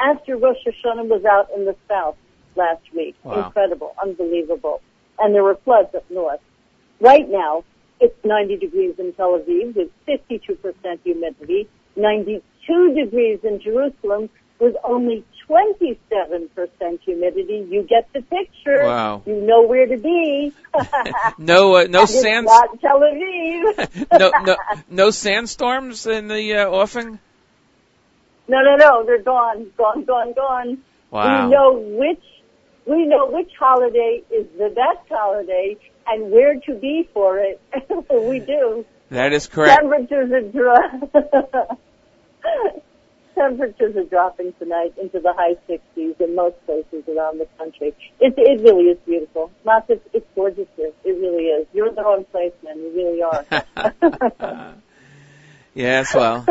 after 0.00 0.36
Rosh 0.36 0.56
Hashanah 0.66 1.06
was 1.06 1.24
out 1.24 1.48
in 1.54 1.66
the 1.66 1.76
south 1.88 2.16
last 2.56 2.82
week. 2.94 3.14
Wow. 3.22 3.46
Incredible, 3.46 3.94
unbelievable. 4.02 4.80
And 5.18 5.34
there 5.34 5.44
were 5.44 5.58
floods 5.64 5.94
up 5.94 6.10
north. 6.10 6.40
Right 7.00 7.28
now, 7.28 7.64
it's 8.00 8.16
90 8.24 8.56
degrees 8.56 8.94
in 8.98 9.12
Tel 9.12 9.38
Aviv 9.38 9.76
with 9.76 9.90
52% 10.08 10.98
humidity, 11.04 11.68
92 11.96 12.94
degrees 12.94 13.40
in 13.44 13.60
Jerusalem 13.60 14.30
with 14.58 14.74
only 14.84 15.24
27% 15.48 17.00
humidity. 17.02 17.66
You 17.68 17.82
get 17.82 18.08
the 18.12 18.22
picture. 18.22 18.84
Wow. 18.84 19.22
You 19.26 19.40
know 19.42 19.62
where 19.62 19.86
to 19.86 19.96
be. 19.96 20.52
No, 21.38 21.74
uh, 21.76 21.86
no 21.88 22.04
sand, 22.04 22.46
not 22.46 22.80
Tel 22.80 23.00
Aviv. 23.00 24.08
no, 24.18 24.32
no, 24.44 24.56
no 24.88 25.10
sandstorms 25.10 26.06
in 26.06 26.28
the 26.28 26.54
uh, 26.54 26.68
offing. 26.68 27.18
No, 28.48 28.60
no, 28.62 28.76
no. 28.76 29.04
They're 29.04 29.22
gone, 29.22 29.70
gone, 29.76 30.04
gone, 30.04 30.32
gone. 30.32 30.78
Wow. 31.10 31.46
We 31.46 31.52
know 31.52 31.72
which 31.98 32.22
we 32.86 33.06
know 33.06 33.30
which 33.30 33.50
holiday 33.58 34.22
is 34.30 34.46
the 34.58 34.68
best 34.68 35.08
holiday 35.08 35.76
and 36.06 36.30
where 36.30 36.58
to 36.60 36.74
be 36.74 37.08
for 37.12 37.38
it. 37.38 37.60
we 38.10 38.40
do. 38.40 38.84
That 39.10 39.32
is 39.32 39.46
correct. 39.46 39.80
Temperatures 39.80 40.32
are 40.32 40.42
dro- 40.42 41.78
temperatures 43.34 43.96
are 43.96 44.04
dropping 44.04 44.52
tonight 44.58 44.94
into 45.00 45.20
the 45.20 45.32
high 45.32 45.56
60s 45.68 46.20
in 46.20 46.34
most 46.34 46.56
places 46.66 47.04
around 47.08 47.38
the 47.38 47.46
country. 47.58 47.94
It 48.20 48.34
it 48.36 48.62
really 48.62 48.84
is 48.84 48.98
beautiful. 49.06 49.50
Not 49.64 49.88
it's 49.88 50.26
gorgeous 50.34 50.68
here. 50.76 50.92
It 51.04 51.12
really 51.20 51.44
is. 51.44 51.66
You're 51.72 51.88
in 51.88 51.94
the 51.94 52.02
wrong 52.02 52.24
place, 52.24 52.52
man. 52.62 52.78
You 52.78 52.92
really 52.94 53.22
are. 53.22 54.74
Yes, 55.74 56.14
well, 56.14 56.46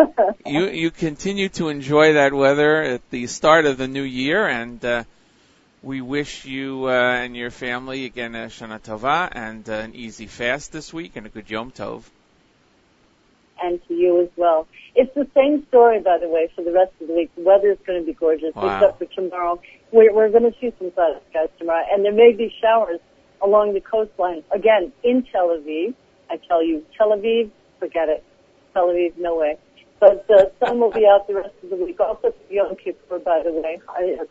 you 0.46 0.68
you 0.68 0.92
continue 0.92 1.48
to 1.50 1.70
enjoy 1.70 2.14
that 2.16 2.34
weather 2.34 2.82
at 2.82 3.10
the 3.10 3.28
start 3.28 3.66
of 3.66 3.78
the 3.78 3.88
new 3.88 4.04
year, 4.04 4.46
and 4.46 4.84
uh, 4.84 5.06
we 5.82 6.02
wish 6.02 6.44
you 6.44 6.90
uh, 6.90 6.92
and 6.92 7.34
your 7.34 7.50
family 7.50 8.04
again 8.04 8.36
a 8.36 8.48
Shana 8.48 8.82
Tova 8.82 9.30
and 9.32 9.70
uh, 9.70 9.74
an 9.76 9.96
easy 9.96 10.28
fast 10.28 10.74
this 10.74 10.92
week 10.92 11.16
and 11.16 11.26
a 11.26 11.30
good 11.30 11.50
Yom 11.50 11.72
Tov. 11.72 12.04
And 13.64 13.80
to 13.88 13.94
you 13.94 14.22
as 14.22 14.30
well. 14.36 14.68
It's 14.96 15.14
the 15.16 15.28
same 15.34 15.66
story, 15.70 16.00
by 16.02 16.18
the 16.22 16.28
way, 16.30 16.50
for 16.56 16.64
the 16.64 16.72
rest 16.74 16.92
of 17.02 17.08
the 17.08 17.14
week. 17.16 17.32
The 17.36 17.42
weather 17.44 17.72
is 17.72 17.80
going 17.88 18.00
to 18.02 18.06
be 18.06 18.14
gorgeous, 18.14 18.54
Wow. 18.56 18.76
except 18.76 19.00
for 19.00 19.06
tomorrow. 19.16 19.60
We're, 19.92 20.14
we're 20.14 20.30
going 20.30 20.44
to 20.52 20.56
see 20.60 20.72
some 20.78 20.92
cloud 20.92 21.22
skies 21.30 21.50
tomorrow, 21.58 21.86
and 21.92 22.04
there 22.06 22.12
may 22.14 22.34
be 22.34 22.54
showers 22.62 23.00
along 23.42 23.74
the 23.74 23.82
coastline. 23.82 24.44
Again, 24.52 24.92
in 25.04 25.26
Tel 25.32 25.48
Aviv, 25.50 25.96
I 26.30 26.38
tell 26.48 26.64
you, 26.64 26.84
Tel 26.98 27.10
Aviv, 27.10 27.50
forget 27.80 28.10
it. 28.10 28.24
Tel 28.74 28.88
Aviv, 28.88 29.14
no 29.18 29.36
way. 29.36 29.58
But 30.00 30.28
the 30.28 30.52
sun 30.60 30.80
will 30.80 30.92
be 30.92 31.08
out 31.08 31.28
the 31.28 31.36
rest 31.36 31.56
of 31.64 31.70
the 31.70 31.78
week. 31.78 31.98
Also 32.00 32.34
Yom 32.50 32.76
Kippur, 32.76 33.20
by 33.20 33.42
the 33.44 33.52
way, 33.54 33.80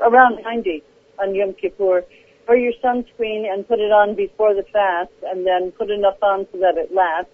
around 0.01 0.43
90 0.45 0.83
on 1.19 1.35
Yom 1.35 1.55
Kippur. 1.55 2.05
Wear 2.47 2.59
your 2.59 2.73
sunscreen 2.85 3.51
and 3.51 3.67
put 3.67 3.79
it 3.79 3.93
on 3.93 4.15
before 4.15 4.53
the 4.55 4.65
fast, 4.73 5.13
and 5.25 5.47
then 5.47 5.71
put 5.73 5.91
enough 5.91 6.21
on 6.23 6.47
so 6.53 6.59
that 6.59 6.77
it 6.77 6.93
lasts. 6.95 7.31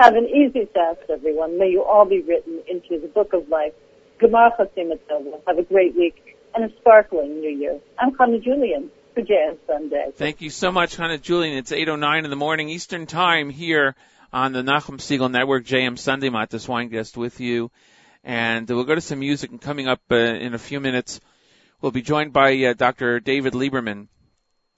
Have 0.00 0.16
an 0.16 0.26
easy 0.28 0.68
fast, 0.74 1.08
everyone. 1.08 1.56
May 1.58 1.70
you 1.70 1.84
all 1.84 2.04
be 2.04 2.20
written 2.20 2.62
into 2.68 3.00
the 3.00 3.06
book 3.08 3.32
of 3.32 3.48
life. 3.48 3.72
Have 4.20 5.58
a 5.58 5.62
great 5.62 5.94
week 5.94 6.36
and 6.54 6.64
a 6.64 6.76
sparkling 6.80 7.40
new 7.40 7.50
year. 7.50 7.78
I'm 7.98 8.14
Hannah 8.14 8.40
Julian 8.40 8.90
for 9.14 9.22
JM 9.22 9.58
Sunday. 9.66 10.10
Thank 10.16 10.40
you 10.40 10.50
so 10.50 10.72
much, 10.72 10.96
Hannah 10.96 11.18
Julian. 11.18 11.56
It's 11.56 11.70
8.09 11.70 12.24
in 12.24 12.30
the 12.30 12.36
morning 12.36 12.68
Eastern 12.70 13.06
Time 13.06 13.50
here 13.50 13.94
on 14.32 14.52
the 14.52 14.62
Nachum 14.62 14.98
Segal 14.98 15.30
Network, 15.30 15.64
JM 15.64 15.96
Sunday. 15.96 16.28
Matt 16.28 16.52
Wine 16.66 16.88
guest 16.88 17.16
with 17.16 17.38
you. 17.38 17.70
And 18.24 18.68
we'll 18.68 18.84
go 18.84 18.96
to 18.96 19.00
some 19.00 19.20
music 19.20 19.50
and 19.52 19.60
coming 19.60 19.86
up 19.86 20.00
uh, 20.10 20.16
in 20.16 20.54
a 20.54 20.58
few 20.58 20.80
minutes, 20.80 21.20
we'll 21.80 21.92
be 21.92 22.02
joined 22.02 22.32
by 22.32 22.56
uh, 22.64 22.72
Dr. 22.72 23.20
David 23.20 23.52
Lieberman. 23.52 24.08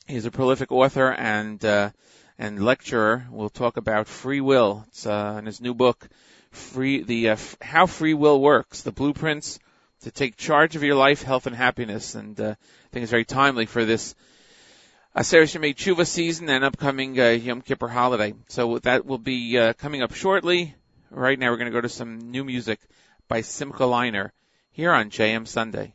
He's 0.06 0.26
a 0.26 0.30
prolific 0.30 0.70
author 0.72 1.10
and, 1.10 1.64
uh, 1.64 1.90
and 2.38 2.64
lecturer. 2.64 3.26
We'll 3.30 3.50
talk 3.50 3.76
about 3.76 4.08
free 4.08 4.40
will. 4.40 4.84
It's, 4.88 5.06
uh, 5.06 5.36
in 5.38 5.46
his 5.46 5.60
new 5.60 5.74
book, 5.74 6.08
free, 6.50 7.02
the, 7.02 7.30
uh, 7.30 7.32
f- 7.32 7.56
how 7.60 7.86
free 7.86 8.14
will 8.14 8.40
works, 8.40 8.82
the 8.82 8.92
blueprints 8.92 9.58
to 10.02 10.10
take 10.10 10.36
charge 10.36 10.76
of 10.76 10.82
your 10.82 10.94
life, 10.94 11.22
health, 11.22 11.46
and 11.46 11.56
happiness. 11.56 12.14
And, 12.14 12.38
uh, 12.40 12.50
I 12.50 12.88
think 12.92 13.02
it's 13.02 13.10
very 13.10 13.24
timely 13.24 13.66
for 13.66 13.84
this 13.84 14.14
Aseres 15.16 15.54
Yemei 15.54 15.74
Tshuva 15.74 16.06
season 16.06 16.50
and 16.50 16.62
upcoming 16.62 17.18
uh, 17.18 17.28
Yom 17.30 17.62
Kippur 17.62 17.88
holiday. 17.88 18.34
So 18.48 18.78
that 18.80 19.06
will 19.06 19.16
be 19.16 19.58
uh, 19.58 19.72
coming 19.72 20.02
up 20.02 20.12
shortly. 20.12 20.74
Right 21.10 21.38
now, 21.38 21.50
we're 21.50 21.56
going 21.56 21.72
to 21.72 21.76
go 21.76 21.80
to 21.80 21.88
some 21.88 22.30
new 22.30 22.44
music 22.44 22.80
by 23.26 23.40
Simcha 23.40 23.84
Leiner 23.84 24.32
here 24.72 24.92
on 24.92 25.08
JM 25.08 25.48
Sunday. 25.48 25.94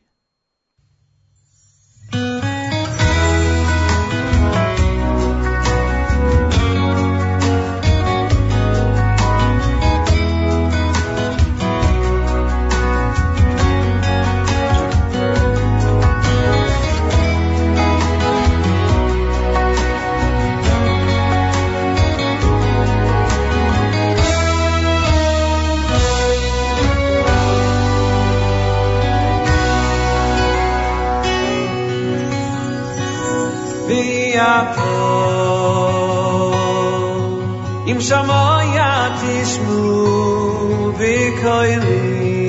ויעקב 38.11 38.11
אם 38.11 38.11
שמיה 38.11 39.09
תשמו 39.23 40.93
בקולי 40.93 42.47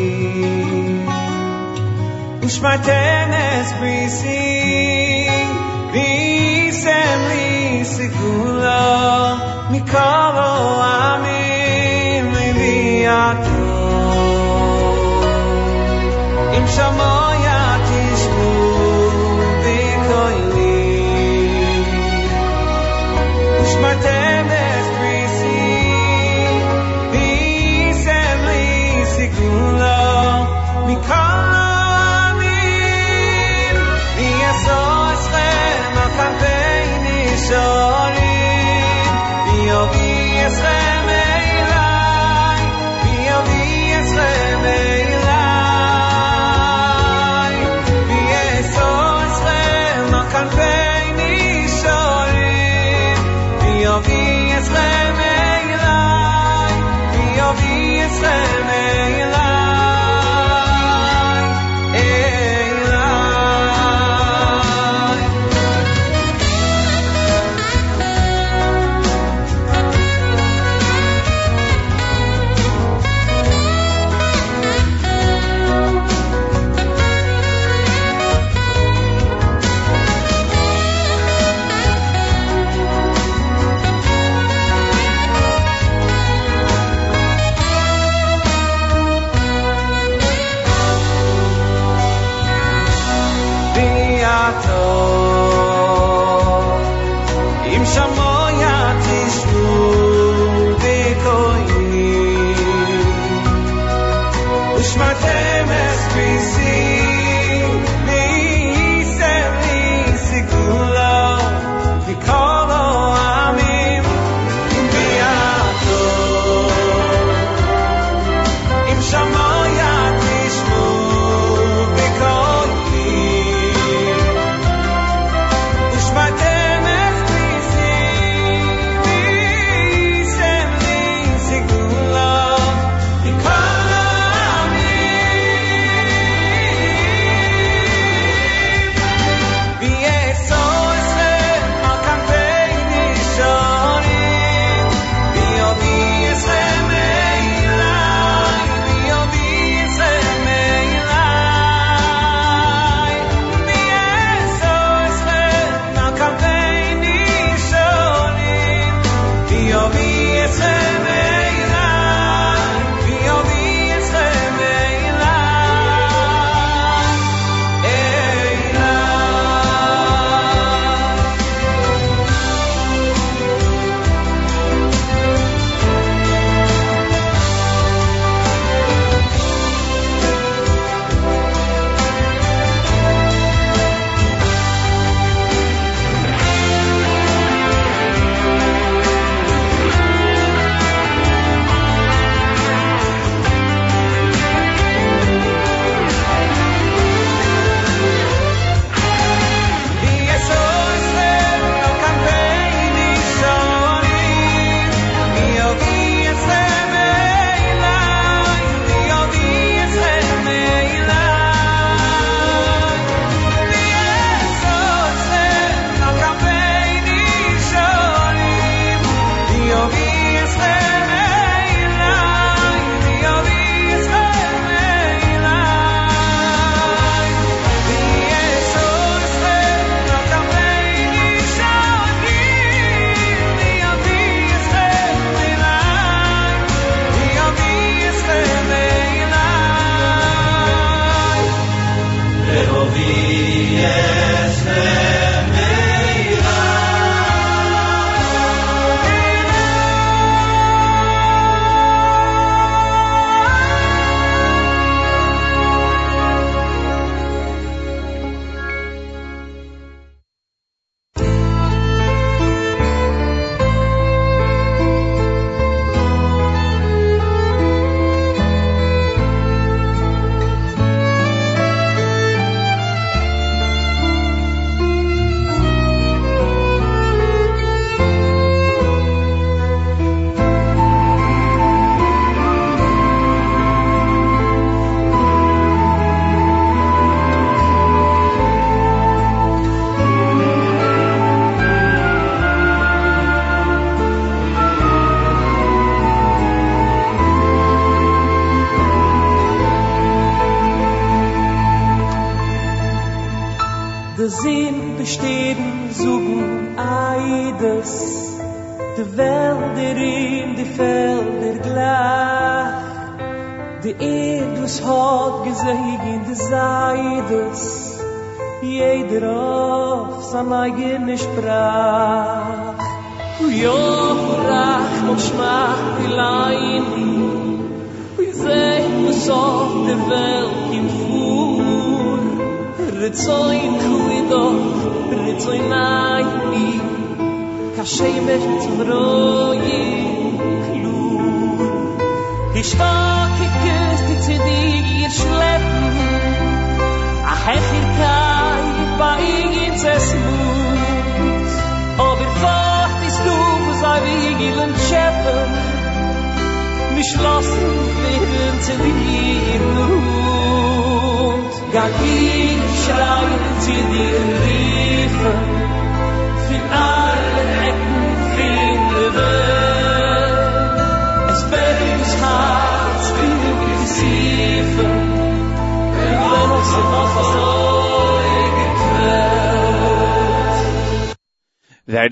Ushmartenes 2.47 3.67
brisi 3.79 5.27
Visem 5.93 7.19
li 7.29 7.83
segula 7.83 8.85
Mikolo 9.71 10.53
amim 10.81 12.25
Leviato 12.39 13.65
Im 16.57 16.65
kampeini 37.52 37.81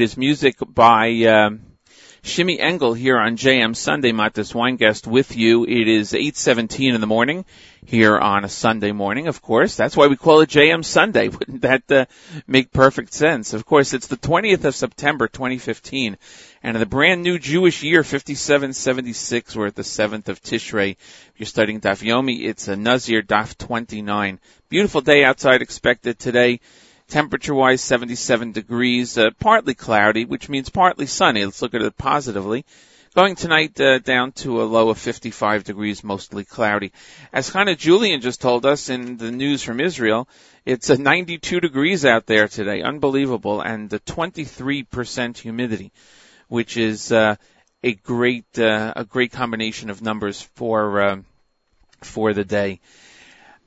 That 0.00 0.04
is 0.04 0.16
music 0.16 0.56
by 0.66 1.10
um, 1.24 1.60
Shimmy 2.22 2.58
Engel 2.58 2.94
here 2.94 3.18
on 3.18 3.36
JM 3.36 3.76
Sunday. 3.76 4.12
Matis 4.12 4.54
Weingarten 4.54 5.12
with 5.12 5.36
you. 5.36 5.66
It 5.66 5.88
is 5.88 6.14
8:17 6.14 6.94
in 6.94 7.02
the 7.02 7.06
morning 7.06 7.44
here 7.84 8.16
on 8.16 8.42
a 8.42 8.48
Sunday 8.48 8.92
morning. 8.92 9.26
Of 9.26 9.42
course, 9.42 9.76
that's 9.76 9.94
why 9.94 10.06
we 10.06 10.16
call 10.16 10.40
it 10.40 10.48
JM 10.48 10.86
Sunday. 10.86 11.28
Wouldn't 11.38 11.60
that 11.60 11.92
uh, 11.92 12.06
make 12.46 12.72
perfect 12.72 13.12
sense? 13.12 13.52
Of 13.52 13.66
course, 13.66 13.92
it's 13.92 14.06
the 14.06 14.16
20th 14.16 14.64
of 14.64 14.74
September 14.74 15.28
2015, 15.28 16.16
and 16.62 16.76
in 16.76 16.80
the 16.80 16.86
brand 16.86 17.22
new 17.22 17.38
Jewish 17.38 17.82
year 17.82 18.02
5776, 18.02 19.54
we're 19.54 19.66
at 19.66 19.76
the 19.76 19.82
7th 19.82 20.28
of 20.28 20.40
Tishrei. 20.40 20.92
If 20.92 21.32
you're 21.36 21.46
studying 21.46 21.82
Daf 21.82 22.02
Yomi, 22.02 22.48
it's 22.48 22.68
a 22.68 22.76
Nazir 22.76 23.20
Daf 23.20 23.58
29. 23.58 24.40
Beautiful 24.70 25.02
day 25.02 25.24
outside 25.24 25.60
expected 25.60 26.18
today. 26.18 26.60
Temperature 27.10 27.54
wise, 27.54 27.80
77 27.80 28.52
degrees, 28.52 29.18
uh, 29.18 29.30
partly 29.40 29.74
cloudy, 29.74 30.24
which 30.24 30.48
means 30.48 30.70
partly 30.70 31.06
sunny. 31.06 31.44
Let's 31.44 31.60
look 31.60 31.74
at 31.74 31.82
it 31.82 31.98
positively. 31.98 32.64
Going 33.16 33.34
tonight 33.34 33.80
uh, 33.80 33.98
down 33.98 34.30
to 34.44 34.62
a 34.62 34.64
low 34.64 34.90
of 34.90 34.98
55 34.98 35.64
degrees, 35.64 36.04
mostly 36.04 36.44
cloudy. 36.44 36.92
As 37.32 37.48
Hannah 37.48 37.74
Julian 37.74 38.20
just 38.20 38.40
told 38.40 38.64
us 38.64 38.88
in 38.88 39.16
the 39.16 39.32
news 39.32 39.64
from 39.64 39.80
Israel, 39.80 40.28
it's 40.64 40.88
a 40.88 40.96
92 40.96 41.58
degrees 41.58 42.04
out 42.04 42.26
there 42.26 42.46
today, 42.46 42.80
unbelievable, 42.80 43.60
and 43.60 43.90
the 43.90 43.98
23% 43.98 45.36
humidity, 45.36 45.90
which 46.46 46.76
is 46.76 47.10
uh, 47.10 47.34
a 47.82 47.94
great 47.94 48.56
uh, 48.56 48.92
a 48.94 49.04
great 49.04 49.32
combination 49.32 49.90
of 49.90 50.00
numbers 50.00 50.40
for 50.54 51.00
uh, 51.00 51.16
for 52.02 52.32
the 52.34 52.44
day. 52.44 52.78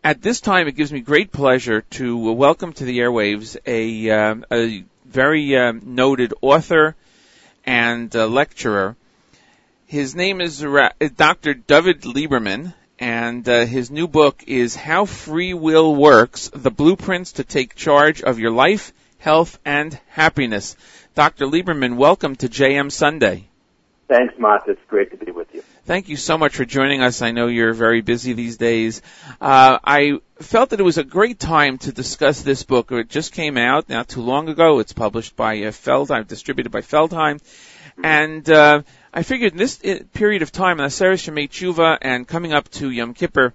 At 0.06 0.22
this 0.22 0.42
time, 0.42 0.68
it 0.68 0.76
gives 0.76 0.92
me 0.92 1.00
great 1.00 1.32
pleasure 1.32 1.80
to 1.92 2.34
welcome 2.34 2.74
to 2.74 2.84
the 2.84 3.00
airwaves 3.00 3.56
a, 3.66 4.10
uh, 4.10 4.36
a 4.52 4.84
very 5.06 5.56
uh, 5.56 5.72
noted 5.82 6.34
author 6.42 6.98
and 7.66 8.14
uh, 8.14 8.28
lecturer. 8.28 8.98
His 9.86 10.14
name 10.14 10.42
is 10.42 10.66
Ra- 10.66 10.92
Dr. 11.16 11.54
David 11.54 12.02
Lieberman, 12.02 12.74
and 13.00 13.48
uh, 13.48 13.66
his 13.66 13.90
new 13.90 14.10
book 14.10 14.44
is 14.46 14.76
How 14.76 15.06
Free 15.06 15.54
Will 15.54 15.96
Works: 15.96 16.52
The 16.54 16.72
Blueprints 16.72 17.32
to 17.34 17.46
Take 17.46 17.74
Charge 17.74 18.22
of 18.22 18.40
Your 18.40 18.52
Life, 18.52 18.92
Health, 19.20 19.58
and 19.64 19.98
Happiness. 20.10 20.76
Dr. 21.16 21.46
Lieberman, 21.46 21.96
welcome 21.96 22.36
to 22.36 22.50
JM 22.50 22.92
Sunday. 22.92 23.48
Thanks, 24.08 24.34
Mott. 24.38 24.68
It's 24.68 24.82
great 24.88 25.12
to 25.12 25.18
be 25.18 25.32
with 25.32 25.54
you. 25.54 25.64
Thank 25.86 26.10
you 26.10 26.18
so 26.18 26.38
much 26.38 26.56
for 26.56 26.66
joining 26.66 27.02
us. 27.02 27.22
I 27.22 27.32
know 27.32 27.48
you're 27.48 27.74
very 27.74 28.02
busy 28.02 28.34
these 28.34 28.58
days. 28.58 29.02
Uh, 29.40 29.80
I 29.84 30.20
felt 30.40 30.72
that 30.72 30.80
it 30.80 30.84
was 30.84 30.98
a 30.98 31.04
great 31.04 31.40
time 31.40 31.78
to 31.80 31.92
discuss 31.92 32.42
this 32.42 32.64
book. 32.64 32.92
It 32.92 33.10
just 33.10 33.32
came 33.32 33.58
out 33.58 33.90
not 33.90 34.10
too 34.10 34.22
long 34.22 34.50
ago. 34.50 34.80
It's 34.80 34.94
published 34.94 35.36
by 35.36 35.58
uh, 35.64 35.72
Feldheim, 35.72 36.28
distributed 36.28 36.72
by 36.72 36.82
Feldheim, 36.82 37.42
and 38.04 38.50
uh, 38.50 38.82
I 39.14 39.24
figured 39.24 39.54
in 39.54 39.58
this 39.58 39.80
uh, 39.84 40.00
period 40.14 40.42
of 40.42 40.52
time, 40.52 40.80
in 40.80 40.86
Aseres 40.86 41.28
Yemei 41.28 41.50
Tshuva 41.50 41.98
and 42.02 42.28
coming 42.28 42.54
up 42.54 42.70
to 42.72 42.90
Yom 42.90 43.14
Kippur, 43.14 43.54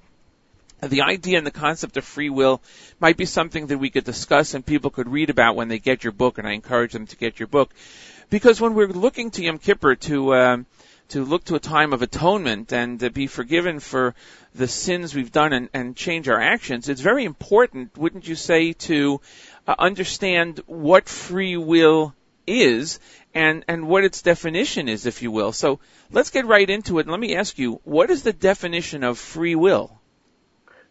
the 0.80 1.02
idea 1.02 1.38
and 1.38 1.46
the 1.46 1.50
concept 1.50 1.96
of 1.96 2.04
free 2.04 2.30
will 2.30 2.62
might 3.00 3.16
be 3.16 3.24
something 3.24 3.66
that 3.66 3.78
we 3.78 3.90
could 3.90 4.04
discuss 4.04 4.54
and 4.54 4.64
people 4.64 4.90
could 4.90 5.08
read 5.08 5.30
about 5.30 5.56
when 5.56 5.68
they 5.68 5.78
get 5.78 6.04
your 6.04 6.12
book, 6.12 6.38
and 6.38 6.46
I 6.46 6.52
encourage 6.52 6.92
them 6.92 7.06
to 7.06 7.16
get 7.16 7.40
your 7.40 7.48
book. 7.48 7.74
Because 8.30 8.60
when 8.60 8.74
we're 8.74 8.88
looking 8.88 9.30
to 9.32 9.42
Yom 9.42 9.58
Kippur 9.58 9.94
to 9.94 10.34
um, 10.34 10.66
to 11.08 11.24
look 11.24 11.44
to 11.44 11.54
a 11.54 11.60
time 11.60 11.92
of 11.92 12.02
atonement 12.02 12.72
and 12.72 13.00
to 13.00 13.10
be 13.10 13.26
forgiven 13.26 13.80
for 13.80 14.14
the 14.54 14.68
sins 14.68 15.14
we've 15.14 15.32
done 15.32 15.52
and, 15.52 15.68
and 15.72 15.96
change 15.96 16.28
our 16.28 16.40
actions, 16.40 16.88
it's 16.88 17.00
very 17.00 17.24
important, 17.24 17.96
wouldn't 17.96 18.28
you 18.28 18.34
say, 18.34 18.74
to 18.74 19.20
uh, 19.66 19.74
understand 19.78 20.60
what 20.66 21.08
free 21.08 21.56
will 21.56 22.14
is 22.46 23.00
and, 23.34 23.64
and 23.68 23.88
what 23.88 24.04
its 24.04 24.22
definition 24.22 24.88
is, 24.88 25.06
if 25.06 25.22
you 25.22 25.30
will. 25.30 25.52
So 25.52 25.80
let's 26.10 26.30
get 26.30 26.44
right 26.46 26.68
into 26.68 26.98
it. 26.98 27.08
Let 27.08 27.20
me 27.20 27.36
ask 27.36 27.58
you, 27.58 27.80
what 27.84 28.10
is 28.10 28.22
the 28.22 28.32
definition 28.32 29.04
of 29.04 29.18
free 29.18 29.54
will? 29.54 29.98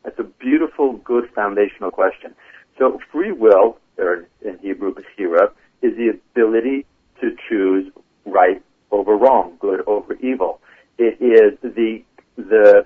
That's 0.04 0.20
a 0.20 0.24
beautiful, 0.24 0.94
good 0.94 1.30
foundational 1.36 1.92
question. 1.92 2.34
So 2.78 3.00
free 3.12 3.32
will, 3.32 3.78
or 3.98 4.28
in 4.42 4.58
Hebrew, 4.60 4.96
Bechira, 4.96 5.52
is 5.82 5.96
the 5.96 6.10
ability 6.10 6.86
to 7.22 7.36
choose 7.50 7.92
right 8.26 8.62
over 8.92 9.16
wrong, 9.16 9.58
good 9.60 9.82
over 9.88 10.14
evil. 10.16 10.60
It 10.98 11.22
is 11.22 11.58
the 11.62 12.04
the 12.38 12.86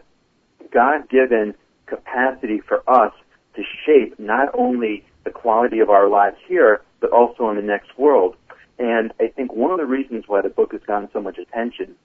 God-given 0.72 1.54
capacity 1.86 2.60
for 2.60 2.90
us 2.90 3.14
to 3.56 3.64
shape 3.86 4.18
not 4.18 4.50
only 4.54 5.04
the 5.26 5.30
quality 5.30 5.80
of 5.80 5.90
our 5.90 6.08
lives 6.08 6.38
here, 6.48 6.82
but 7.02 7.12
also 7.12 7.50
in 7.50 7.58
the 7.58 7.62
next 7.62 7.98
world. 7.98 8.36
And 8.80 9.12
I 9.20 9.28
think 9.28 9.54
one 9.54 9.72
of 9.72 9.78
the 9.78 9.86
reasons 9.86 10.24
why 10.28 10.42
the 10.42 10.50
book 10.50 10.72
has 10.72 10.82
gotten 10.88 11.10
so 11.12 11.22
much 11.22 11.38
attention 11.38 11.96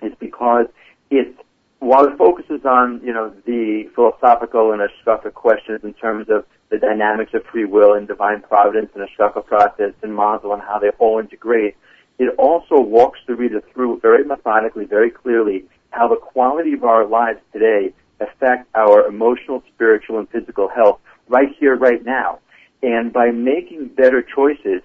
is 0.00 0.12
because 0.20 0.66
it, 1.10 1.34
while 1.80 2.04
it 2.06 2.16
focuses 2.16 2.64
on, 2.64 3.00
you 3.04 3.12
know, 3.12 3.34
the 3.44 3.90
philosophical 3.94 4.72
and 4.72 4.80
hashkafa 4.80 5.34
questions 5.34 5.80
in 5.82 5.92
terms 5.94 6.28
of 6.30 6.46
the 6.68 6.78
dynamics 6.78 7.32
of 7.34 7.44
free 7.44 7.64
will 7.64 7.94
and 7.94 8.08
divine 8.08 8.42
providence 8.42 8.90
and 8.94 9.08
hashgacha 9.08 9.44
pratis 9.46 9.94
and 10.02 10.14
mazel 10.14 10.52
and 10.52 10.62
how 10.62 10.78
they 10.78 10.90
all 10.98 11.18
integrate, 11.18 11.76
it 12.18 12.34
also 12.38 12.80
walks 12.80 13.20
the 13.26 13.34
reader 13.34 13.62
through 13.72 14.00
very 14.00 14.24
methodically, 14.24 14.84
very 14.84 15.10
clearly, 15.10 15.64
how 15.90 16.08
the 16.08 16.16
quality 16.16 16.72
of 16.72 16.84
our 16.84 17.06
lives 17.06 17.40
today 17.52 17.92
affect 18.20 18.68
our 18.74 19.06
emotional, 19.06 19.62
spiritual, 19.74 20.18
and 20.18 20.28
physical 20.30 20.68
health 20.68 21.00
right 21.28 21.48
here, 21.58 21.76
right 21.76 22.04
now. 22.04 22.38
And 22.82 23.12
by 23.12 23.30
making 23.30 23.88
better 23.88 24.22
choices, 24.22 24.82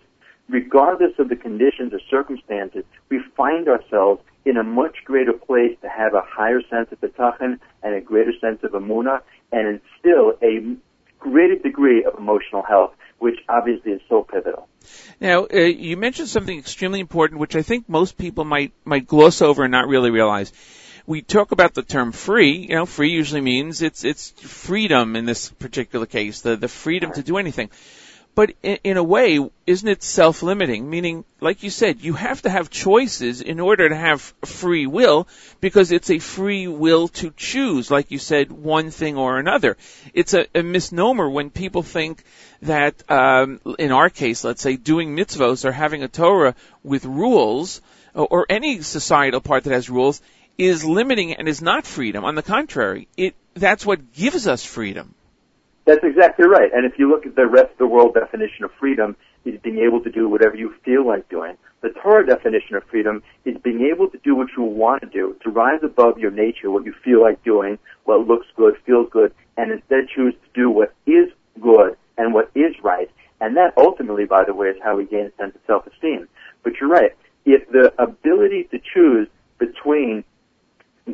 regardless 0.50 1.14
of 1.20 1.30
the 1.30 1.36
conditions 1.36 1.94
or 1.94 2.00
circumstances, 2.10 2.84
we 3.10 3.20
find 3.36 3.68
ourselves 3.68 4.22
in 4.44 4.58
a 4.58 4.64
much 4.64 4.98
greater 5.06 5.34
place 5.34 5.78
to 5.82 5.90
have 5.90 6.14
a 6.14 6.22
higher 6.22 6.62
sense 6.70 6.92
of 6.92 7.00
bitachon 7.00 7.60
and 7.84 7.96
a 7.96 8.02
greater 8.02 8.34
sense 8.42 8.60
of 8.64 8.72
emuna, 8.72 9.22
and 9.52 9.80
instill 9.80 10.34
a 10.42 10.76
greater 11.22 11.56
degree 11.56 12.04
of 12.04 12.18
emotional 12.18 12.64
health, 12.64 12.92
which 13.20 13.40
obviously 13.48 13.94
is 13.94 14.02
so 14.10 14.24
pivotal. 14.24 14.68
Now, 15.22 15.46
uh, 15.46 15.58
you 15.58 15.96
mentioned 15.96 16.28
something 16.28 16.58
extremely 16.58 17.00
important, 17.00 17.40
which 17.40 17.56
I 17.56 17.62
think 17.62 17.88
most 17.88 18.18
people 18.18 18.44
might 18.44 18.74
might 18.84 19.08
gloss 19.08 19.42
over 19.42 19.64
and 19.64 19.72
not 19.72 19.88
really 19.88 20.12
realize. 20.12 20.52
We 21.06 21.22
talk 21.22 21.52
about 21.52 21.74
the 21.74 21.84
term 21.84 22.12
free. 22.12 22.68
You 22.70 22.76
know, 22.76 22.86
free 22.86 23.12
usually 23.12 23.42
means 23.42 23.82
it's 23.82 24.04
it's 24.04 24.32
freedom 24.32 25.16
in 25.16 25.26
this 25.26 25.50
particular 25.50 26.06
case, 26.06 26.42
the 26.42 26.58
the 26.58 26.68
freedom 26.68 27.14
to 27.14 27.24
do 27.24 27.38
anything. 27.38 27.70
But 28.34 28.54
in, 28.64 28.78
in 28.84 28.98
a 28.98 29.04
way, 29.04 29.40
isn't 29.68 29.88
it 29.88 30.04
self-limiting? 30.04 30.90
Meaning, 30.90 31.26
like 31.42 31.64
you 31.64 31.70
said, 31.70 32.02
you 32.02 32.14
have 32.14 32.42
to 32.44 32.50
have 32.50 32.70
choices 32.70 33.42
in 33.42 33.60
order 33.60 33.90
to 33.90 33.96
have 33.96 34.22
free 34.46 34.88
will 34.88 35.28
because 35.60 35.92
it's 35.92 36.10
a 36.10 36.20
free 36.20 36.68
will 36.68 37.10
to 37.10 37.32
choose, 37.36 37.92
like 37.92 38.12
you 38.12 38.20
said, 38.20 38.52
one 38.52 38.90
thing 38.90 39.18
or 39.18 39.38
another. 39.38 39.76
It's 40.14 40.34
a, 40.34 40.46
a 40.56 40.64
misnomer 40.64 41.30
when 41.30 41.50
people 41.50 41.84
think 41.84 42.24
that, 42.62 43.10
um, 43.12 43.60
in 43.78 43.92
our 43.92 44.10
case, 44.10 44.44
let's 44.44 44.62
say, 44.62 44.78
doing 44.78 45.16
mitzvos 45.16 45.66
or 45.66 45.72
having 45.72 46.04
a 46.04 46.08
Torah 46.08 46.56
with 46.84 47.06
rules, 47.06 47.82
or, 48.14 48.28
or 48.28 48.46
any 48.50 48.82
societal 48.82 49.42
part 49.42 49.66
that 49.66 49.74
has 49.74 49.90
rules, 49.90 50.22
is 50.58 50.86
limiting 50.86 51.34
and 51.34 51.48
is 51.48 51.62
not 51.62 51.86
freedom. 51.86 52.24
On 52.24 52.36
the 52.36 52.44
contrary, 52.44 53.08
it 53.18 53.36
that's 53.56 53.86
what 53.86 54.14
gives 54.14 54.48
us 54.48 54.64
freedom. 54.64 55.14
That's 55.92 56.06
exactly 56.06 56.48
right. 56.48 56.72
And 56.74 56.86
if 56.86 56.98
you 56.98 57.10
look 57.10 57.26
at 57.26 57.36
the 57.36 57.46
rest 57.46 57.74
of 57.74 57.78
the 57.78 57.86
world 57.86 58.14
definition 58.14 58.64
of 58.64 58.72
freedom, 58.80 59.18
is 59.44 59.60
being 59.62 59.80
able 59.80 60.02
to 60.02 60.10
do 60.10 60.30
whatever 60.30 60.56
you 60.56 60.74
feel 60.86 61.06
like 61.06 61.28
doing. 61.28 61.58
The 61.82 61.90
Torah 61.90 62.26
definition 62.26 62.78
of 62.78 62.86
freedom 62.86 63.22
is 63.44 63.58
being 63.62 63.82
able 63.92 64.10
to 64.10 64.18
do 64.20 64.34
what 64.34 64.48
you 64.56 64.64
want 64.64 65.02
to 65.02 65.10
do, 65.10 65.36
to 65.44 65.50
rise 65.50 65.82
above 65.84 66.18
your 66.18 66.32
nature, 66.32 66.72
what 66.72 66.86
you 66.86 66.94
feel 67.04 67.22
like 67.22 67.44
doing, 67.44 67.78
what 68.06 68.26
looks 68.26 68.48
good, 68.56 68.76
feels 68.86 69.10
good, 69.12 69.34
and 69.58 69.70
instead 69.70 70.08
choose 70.08 70.34
to 70.34 70.50
do 70.54 70.70
what 70.70 70.94
is 71.06 71.28
good 71.60 71.98
and 72.18 72.34
what 72.34 72.50
is 72.56 72.74
right. 72.82 73.12
And 73.42 73.58
that 73.58 73.74
ultimately, 73.76 74.24
by 74.24 74.46
the 74.46 74.54
way, 74.54 74.68
is 74.68 74.78
how 74.82 74.96
we 74.96 75.04
gain 75.04 75.26
a 75.26 75.36
sense 75.36 75.56
of 75.56 75.62
self-esteem. 75.68 76.30
But 76.64 76.80
you're 76.80 76.90
right. 76.90 77.12
If 77.44 77.70
the 77.70 77.92
ability 78.02 78.70
to 78.72 78.80
choose 78.80 79.28
between 79.58 80.24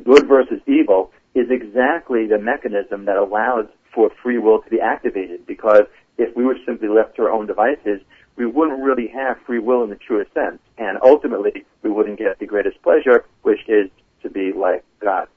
good 0.04 0.28
versus 0.28 0.62
evil 0.68 1.12
is 1.34 1.50
exactly 1.50 2.28
the 2.28 2.38
mechanism 2.38 3.06
that 3.06 3.18
allows 3.18 3.66
for 3.98 4.12
free 4.22 4.38
will 4.38 4.62
to 4.62 4.70
be 4.70 4.80
activated 4.80 5.48
because 5.48 5.82
if 6.20 6.36
we 6.36 6.46
were 6.46 6.56
simply 6.68 6.88
left 6.88 7.16
to 7.16 7.24
our 7.24 7.32
own 7.32 7.48
devices, 7.48 8.00
we 8.36 8.46
wouldn't 8.46 8.80
really 8.84 9.08
have 9.08 9.40
free 9.48 9.58
will 9.58 9.84
in 9.84 9.90
the 9.90 9.96
truest 9.96 10.32
sense. 10.36 10.60
And 10.78 11.00
ultimately, 11.02 11.66
we 11.82 11.90
wouldn't 11.90 12.20
get 12.20 12.38
the 12.38 12.46
greatest 12.46 12.80
pleasure, 12.84 13.26
which 13.42 13.68
is 13.68 13.90
to 14.22 14.30
be 14.30 14.54
like 14.54 14.86
God. 15.00 15.28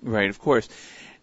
Right, 0.00 0.30
of 0.30 0.38
course. 0.38 0.66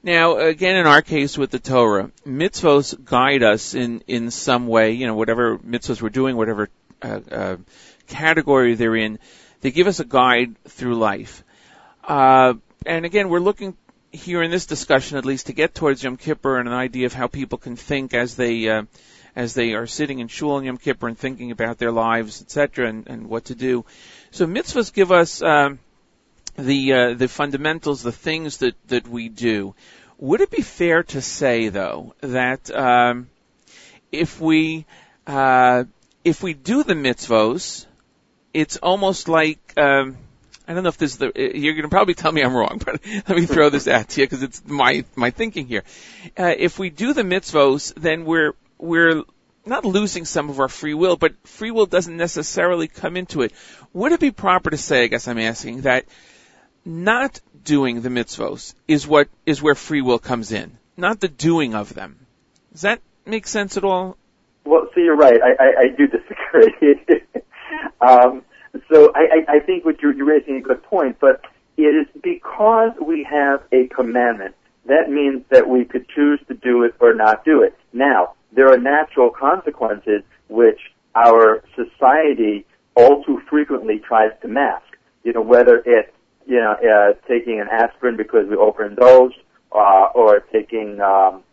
Now, 0.04 0.38
again, 0.38 0.76
in 0.76 0.86
our 0.86 1.02
case 1.02 1.36
with 1.36 1.50
the 1.50 1.58
Torah, 1.58 2.12
mitzvos 2.28 2.94
guide 3.04 3.42
us 3.42 3.74
in, 3.74 4.04
in 4.06 4.30
some 4.30 4.68
way, 4.68 4.92
you 4.92 5.08
know, 5.08 5.16
whatever 5.16 5.58
mitzvos 5.58 6.00
we're 6.00 6.10
doing, 6.10 6.38
whatever 6.38 6.70
uh, 7.02 7.20
uh, 7.32 7.58
category 8.06 8.76
they're 8.76 8.96
in, 8.96 9.18
they 9.62 9.72
give 9.72 9.88
us 9.88 10.00
a 10.00 10.06
guide 10.06 10.62
through 10.66 10.94
life. 10.94 11.44
Uh, 12.04 12.54
and 12.86 13.04
again, 13.04 13.30
we're 13.30 13.40
looking 13.40 13.76
here 14.14 14.44
in 14.44 14.52
this 14.52 14.68
discussion, 14.68 15.18
at 15.18 15.26
least, 15.26 15.48
to 15.48 15.54
get 15.54 15.74
towards 15.74 16.04
Yom 16.04 16.18
Kippur 16.18 16.60
and 16.60 16.68
an 16.68 16.74
idea 16.74 17.08
of 17.08 17.14
how 17.14 17.28
people 17.28 17.58
can 17.58 17.76
think 17.76 18.14
as 18.14 18.36
they 18.36 18.70
uh, 18.70 18.84
as 19.36 19.56
they 19.56 19.74
are 19.74 19.88
sitting 19.88 20.20
in 20.20 20.28
shul 20.28 20.52
on 20.52 20.64
Yom 20.64 20.78
Kippur 20.78 21.08
and 21.08 21.18
thinking 21.18 21.50
about 21.50 21.80
their 21.80 21.92
lives, 21.92 22.42
etc., 22.42 22.88
and, 22.88 23.08
and 23.08 23.28
what 23.28 23.46
to 23.46 23.56
do. 23.56 23.84
So 24.30 24.46
mitzvahs 24.46 24.94
give 24.94 25.12
us 25.12 25.42
um, 25.42 25.80
the 26.56 26.94
uh, 26.94 27.14
the 27.16 27.28
fundamentals, 27.28 28.04
the 28.04 28.12
things 28.12 28.58
that 28.58 28.76
that 28.88 29.08
we 29.08 29.30
do. 29.30 29.74
Would 30.20 30.42
it 30.42 30.52
be 30.52 30.62
fair 30.62 31.04
to 31.04 31.22
say, 31.22 31.70
though, 31.70 32.14
that 32.22 32.70
um, 32.70 33.30
if 34.12 34.40
we 34.40 34.86
uh, 35.26 35.86
if 36.24 36.44
we 36.44 36.54
do 36.54 36.84
the 36.84 36.94
mitzvos, 36.94 37.88
it's 38.54 38.78
almost 38.78 39.28
like 39.28 39.74
um, 39.76 40.18
I 40.68 40.74
don't 40.74 40.84
know 40.84 40.90
if 40.90 40.98
this 40.98 41.12
is 41.12 41.18
the, 41.18 41.32
you're 41.36 41.74
going 41.74 41.84
to 41.84 41.90
probably 41.90 42.14
tell 42.14 42.32
me 42.32 42.42
I'm 42.42 42.56
wrong, 42.56 42.82
but 42.86 43.02
let 43.06 43.30
me 43.30 43.46
throw 43.46 43.70
this 43.70 43.88
at 43.88 44.16
you 44.18 44.24
because 44.24 44.44
it's 44.44 44.64
my, 44.66 45.04
my 45.16 45.32
thinking 45.32 45.68
here. 45.68 45.84
Uh, 46.38 46.54
if 46.58 46.80
we 46.80 46.90
do 46.90 47.14
the 47.14 47.24
mitzvos, 47.24 47.94
then 47.96 48.26
we're, 48.26 48.54
we're 48.78 49.24
not 49.66 49.86
losing 49.86 50.26
some 50.26 50.50
of 50.50 50.60
our 50.60 50.70
free 50.70 50.94
will, 50.94 51.16
but 51.16 51.34
free 51.48 51.72
will 51.72 51.86
doesn't 51.86 52.16
necessarily 52.16 52.88
come 52.88 53.18
into 53.18 53.42
it. 53.42 53.54
Would 53.94 54.12
it 54.12 54.20
be 54.20 54.32
proper 54.32 54.70
to 54.70 54.78
say, 54.78 55.04
I 55.04 55.08
guess 55.08 55.28
I'm 55.28 55.40
asking, 55.40 55.82
that 55.82 56.06
not 56.86 57.40
doing 57.64 58.02
the 58.02 58.10
mitzvos 58.10 58.74
is 58.88 59.08
what, 59.08 59.30
is 59.46 59.62
where 59.62 59.76
free 59.76 60.02
will 60.02 60.20
comes 60.20 60.52
in, 60.52 60.78
not 60.98 61.20
the 61.20 61.28
doing 61.28 61.76
of 61.76 61.94
them? 61.94 62.26
Does 62.72 62.82
that 62.82 63.02
make 63.26 63.48
sense 63.48 63.78
at 63.78 63.84
all? 63.84 64.18
Well, 64.66 64.90
so 64.94 65.00
you're 65.00 65.16
right. 65.16 65.40
I, 65.42 65.64
I, 65.64 65.82
I 65.82 65.88
do 65.98 66.08
disagree. 66.08 67.04
um, 68.02 68.44
so 68.90 69.12
I, 69.16 69.20
I, 69.20 69.56
I 69.56 69.60
think 69.60 69.86
what 69.86 70.02
you're, 70.02 70.14
you're 70.14 70.26
raising 70.26 70.58
a 70.58 70.62
good 70.62 70.84
point, 70.84 71.18
but 71.20 71.42
it 71.78 71.84
is 71.84 72.08
because 72.22 72.92
we 73.06 73.24
have 73.30 73.64
a 73.72 73.88
commandment. 73.88 74.56
That 74.86 75.10
means 75.10 75.44
that 75.50 75.68
we 75.68 75.86
could 75.86 76.08
choose 76.10 76.40
to 76.48 76.54
do 76.54 76.84
it 76.84 76.94
or 77.00 77.14
not 77.14 77.46
do 77.46 77.64
it. 77.64 77.78
Now, 77.94 78.34
there 78.52 78.72
are 78.72 78.78
natural 78.78 79.30
consequences 79.30 80.24
which 80.50 80.80
our 81.16 81.64
society 81.76 82.66
all 82.96 83.24
too 83.24 83.42
frequently 83.50 84.00
tries 84.00 84.32
to 84.42 84.48
mask. 84.48 84.86
You 85.24 85.34
know, 85.34 85.42
whether 85.42 85.82
it's, 85.86 86.12
you 86.46 86.58
know, 86.58 86.74
uh, 86.74 87.14
taking 87.28 87.60
an 87.60 87.68
aspirin 87.70 88.18
because 88.18 88.48
we 88.48 88.56
overindulge, 88.56 89.34
uh, 89.72 90.08
or 90.14 90.42
taking, 90.52 91.00
um, 91.02 91.44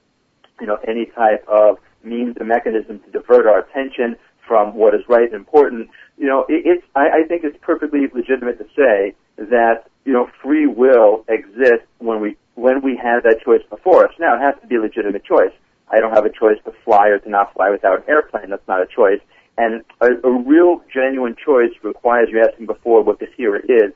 you 0.60 0.66
know, 0.66 0.78
any 0.86 1.06
type 1.06 1.46
of 1.48 1.78
means 2.02 2.36
or 2.38 2.44
mechanism 2.44 3.00
to 3.00 3.10
divert 3.10 3.46
our 3.46 3.60
attention 3.60 4.16
from 4.50 4.74
what 4.74 4.96
is 4.96 5.02
right 5.08 5.30
and 5.30 5.34
important 5.34 5.88
you 6.20 6.26
know, 6.26 6.44
it, 6.48 6.62
it's, 6.66 6.86
I, 6.94 7.22
I 7.24 7.26
think 7.26 7.44
it's 7.44 7.56
perfectly 7.62 8.00
legitimate 8.14 8.58
to 8.58 8.66
say 8.76 9.14
that, 9.38 9.88
you 10.04 10.12
know, 10.12 10.28
free 10.42 10.66
will 10.66 11.24
exists 11.28 11.88
when 11.98 12.20
we, 12.20 12.36
when 12.54 12.82
we 12.82 12.94
have 13.02 13.22
that 13.22 13.40
choice 13.42 13.62
before 13.70 14.06
us. 14.06 14.12
Now, 14.20 14.36
it 14.36 14.40
has 14.40 14.54
to 14.60 14.66
be 14.66 14.76
a 14.76 14.80
legitimate 14.80 15.24
choice. 15.24 15.52
I 15.90 15.98
don't 15.98 16.12
have 16.12 16.26
a 16.26 16.30
choice 16.30 16.58
to 16.66 16.72
fly 16.84 17.08
or 17.08 17.18
to 17.18 17.28
not 17.28 17.54
fly 17.54 17.70
without 17.70 18.00
an 18.00 18.04
airplane. 18.06 18.50
That's 18.50 18.68
not 18.68 18.82
a 18.82 18.86
choice. 18.86 19.20
And 19.56 19.82
a, 20.02 20.08
a 20.22 20.30
real, 20.30 20.82
genuine 20.92 21.36
choice 21.42 21.72
requires, 21.82 22.28
you 22.30 22.44
asking 22.46 22.66
before 22.66 23.02
what 23.02 23.18
this 23.18 23.30
here 23.34 23.56
is, 23.56 23.92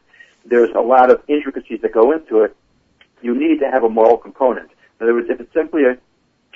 there's 0.46 0.70
a 0.74 0.80
lot 0.80 1.10
of 1.10 1.22
intricacies 1.28 1.82
that 1.82 1.92
go 1.92 2.10
into 2.12 2.40
it. 2.40 2.56
You 3.20 3.34
need 3.38 3.60
to 3.60 3.70
have 3.70 3.84
a 3.84 3.88
moral 3.90 4.16
component. 4.16 4.70
In 4.98 5.04
other 5.04 5.14
words, 5.14 5.28
if 5.28 5.40
it's 5.40 5.52
simply 5.52 5.82
a 5.84 5.98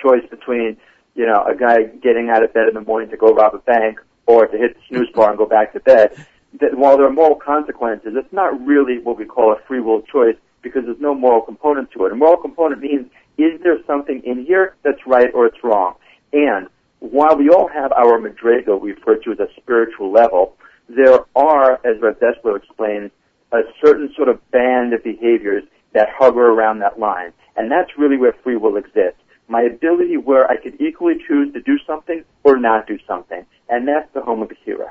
choice 0.02 0.24
between, 0.30 0.78
you 1.18 1.26
know, 1.26 1.44
a 1.44 1.54
guy 1.56 1.82
getting 2.00 2.30
out 2.30 2.44
of 2.44 2.54
bed 2.54 2.68
in 2.68 2.74
the 2.74 2.80
morning 2.80 3.10
to 3.10 3.16
go 3.16 3.34
rob 3.34 3.52
a 3.52 3.58
bank 3.58 3.98
or 4.26 4.46
to 4.46 4.56
hit 4.56 4.76
the 4.76 4.80
snooze 4.88 5.10
bar 5.12 5.30
and 5.30 5.36
go 5.36 5.46
back 5.46 5.72
to 5.72 5.80
bed, 5.80 6.12
that 6.60 6.78
while 6.78 6.96
there 6.96 7.06
are 7.06 7.12
moral 7.12 7.34
consequences, 7.34 8.12
it's 8.14 8.32
not 8.32 8.64
really 8.64 9.00
what 9.00 9.18
we 9.18 9.24
call 9.24 9.52
a 9.52 9.56
free 9.66 9.80
will 9.80 10.00
choice 10.02 10.36
because 10.62 10.84
there's 10.84 11.00
no 11.00 11.14
moral 11.14 11.42
component 11.42 11.90
to 11.90 12.06
it. 12.06 12.12
A 12.12 12.14
moral 12.14 12.36
component 12.36 12.80
means 12.80 13.10
is 13.36 13.60
there 13.64 13.78
something 13.84 14.22
in 14.24 14.44
here 14.46 14.76
that's 14.84 15.04
right 15.08 15.28
or 15.34 15.46
it's 15.46 15.58
wrong? 15.64 15.96
And 16.32 16.68
while 17.00 17.36
we 17.36 17.50
all 17.50 17.66
have 17.66 17.90
our 17.92 18.20
madriga, 18.20 18.80
we 18.80 18.92
refer 18.92 19.16
to 19.16 19.32
as 19.32 19.40
a 19.40 19.48
spiritual 19.60 20.12
level, 20.12 20.56
there 20.88 21.18
are, 21.34 21.74
as 21.84 22.00
Rev 22.00 22.20
Dessler 22.20 22.56
explains, 22.56 23.10
a 23.50 23.62
certain 23.84 24.12
sort 24.14 24.28
of 24.28 24.38
band 24.52 24.92
of 24.92 25.02
behaviors 25.02 25.64
that 25.94 26.08
hover 26.16 26.48
around 26.48 26.78
that 26.78 27.00
line. 27.00 27.32
And 27.56 27.72
that's 27.72 27.90
really 27.98 28.16
where 28.18 28.34
free 28.44 28.56
will 28.56 28.76
exists. 28.76 29.20
My 29.48 29.62
ability 29.62 30.16
where 30.16 30.48
I 30.50 30.56
could 30.56 30.80
equally 30.80 31.14
choose 31.26 31.52
to 31.54 31.60
do 31.60 31.78
something 31.86 32.24
or 32.44 32.58
not 32.58 32.86
do 32.86 32.98
something 33.06 33.46
and 33.68 33.86
that's 33.86 34.12
the 34.14 34.22
home 34.22 34.42
of 34.42 34.48
the 34.48 34.56
hero. 34.64 34.90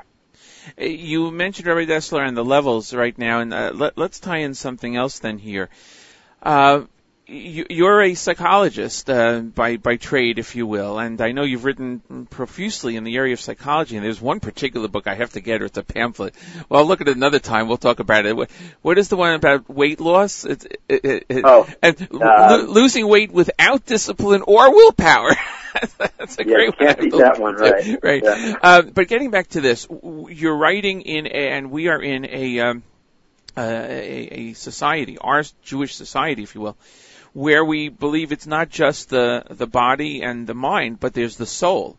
You 0.76 1.30
mentioned 1.30 1.66
Rabbi 1.66 1.86
Dessler 1.86 2.26
and 2.26 2.36
the 2.36 2.44
levels 2.44 2.94
right 2.94 3.16
now, 3.16 3.40
and 3.40 3.52
uh, 3.52 3.72
let, 3.74 3.98
us 3.98 4.20
tie 4.20 4.38
in 4.38 4.54
something 4.54 4.96
else 4.96 5.18
then 5.18 5.38
here. 5.38 5.68
Uh, 6.42 6.82
you, 7.28 7.86
are 7.86 8.02
a 8.02 8.14
psychologist 8.14 9.10
uh, 9.10 9.40
by 9.40 9.76
by 9.76 9.96
trade, 9.96 10.38
if 10.38 10.56
you 10.56 10.66
will, 10.66 10.98
and 10.98 11.20
I 11.20 11.32
know 11.32 11.42
you've 11.42 11.64
written 11.64 12.26
profusely 12.30 12.96
in 12.96 13.04
the 13.04 13.16
area 13.16 13.34
of 13.34 13.40
psychology. 13.40 13.96
And 13.96 14.04
there's 14.04 14.20
one 14.20 14.40
particular 14.40 14.88
book 14.88 15.06
I 15.06 15.14
have 15.14 15.32
to 15.32 15.40
get, 15.40 15.60
or 15.60 15.66
it's 15.66 15.76
a 15.76 15.82
pamphlet. 15.82 16.34
Well, 16.68 16.80
I'll 16.80 16.86
look 16.86 17.02
at 17.02 17.08
it 17.08 17.16
another 17.16 17.38
time. 17.38 17.68
We'll 17.68 17.76
talk 17.76 18.00
about 18.00 18.24
it. 18.24 18.34
What, 18.34 18.50
what 18.80 18.96
is 18.96 19.08
the 19.08 19.16
one 19.16 19.34
about 19.34 19.68
weight 19.68 20.00
loss? 20.00 20.44
It's, 20.44 20.64
it, 20.64 20.80
it, 20.88 21.26
it, 21.28 21.44
oh, 21.44 21.68
and 21.82 22.00
um, 22.12 22.18
lo- 22.20 22.66
losing 22.66 23.06
weight 23.06 23.30
without 23.30 23.84
discipline 23.84 24.42
or 24.46 24.74
willpower. 24.74 25.30
That's 25.98 26.38
a 26.38 26.46
yeah, 26.46 26.54
great 26.54 26.78
can't 26.78 26.98
one. 26.98 27.10
beat 27.10 27.18
that 27.18 27.38
one, 27.38 27.54
right? 27.56 27.98
right. 28.02 28.22
Yeah. 28.24 28.56
Uh, 28.62 28.82
but 28.82 29.06
getting 29.06 29.30
back 29.30 29.48
to 29.48 29.60
this, 29.60 29.86
you're 29.90 30.56
writing 30.56 31.02
in, 31.02 31.26
a, 31.26 31.30
and 31.30 31.70
we 31.70 31.88
are 31.88 32.02
in 32.02 32.24
a, 32.24 32.60
um, 32.60 32.82
uh, 33.54 33.60
a, 33.60 34.28
a 34.30 34.52
society, 34.54 35.18
our 35.18 35.44
Jewish 35.62 35.94
society, 35.94 36.42
if 36.42 36.54
you 36.54 36.62
will 36.62 36.76
where 37.38 37.64
we 37.64 37.88
believe 37.88 38.32
it's 38.32 38.48
not 38.48 38.68
just 38.68 39.10
the 39.10 39.44
the 39.48 39.66
body 39.66 40.22
and 40.22 40.46
the 40.46 40.54
mind, 40.54 40.98
but 40.98 41.14
there's 41.14 41.36
the 41.36 41.46
soul. 41.46 41.96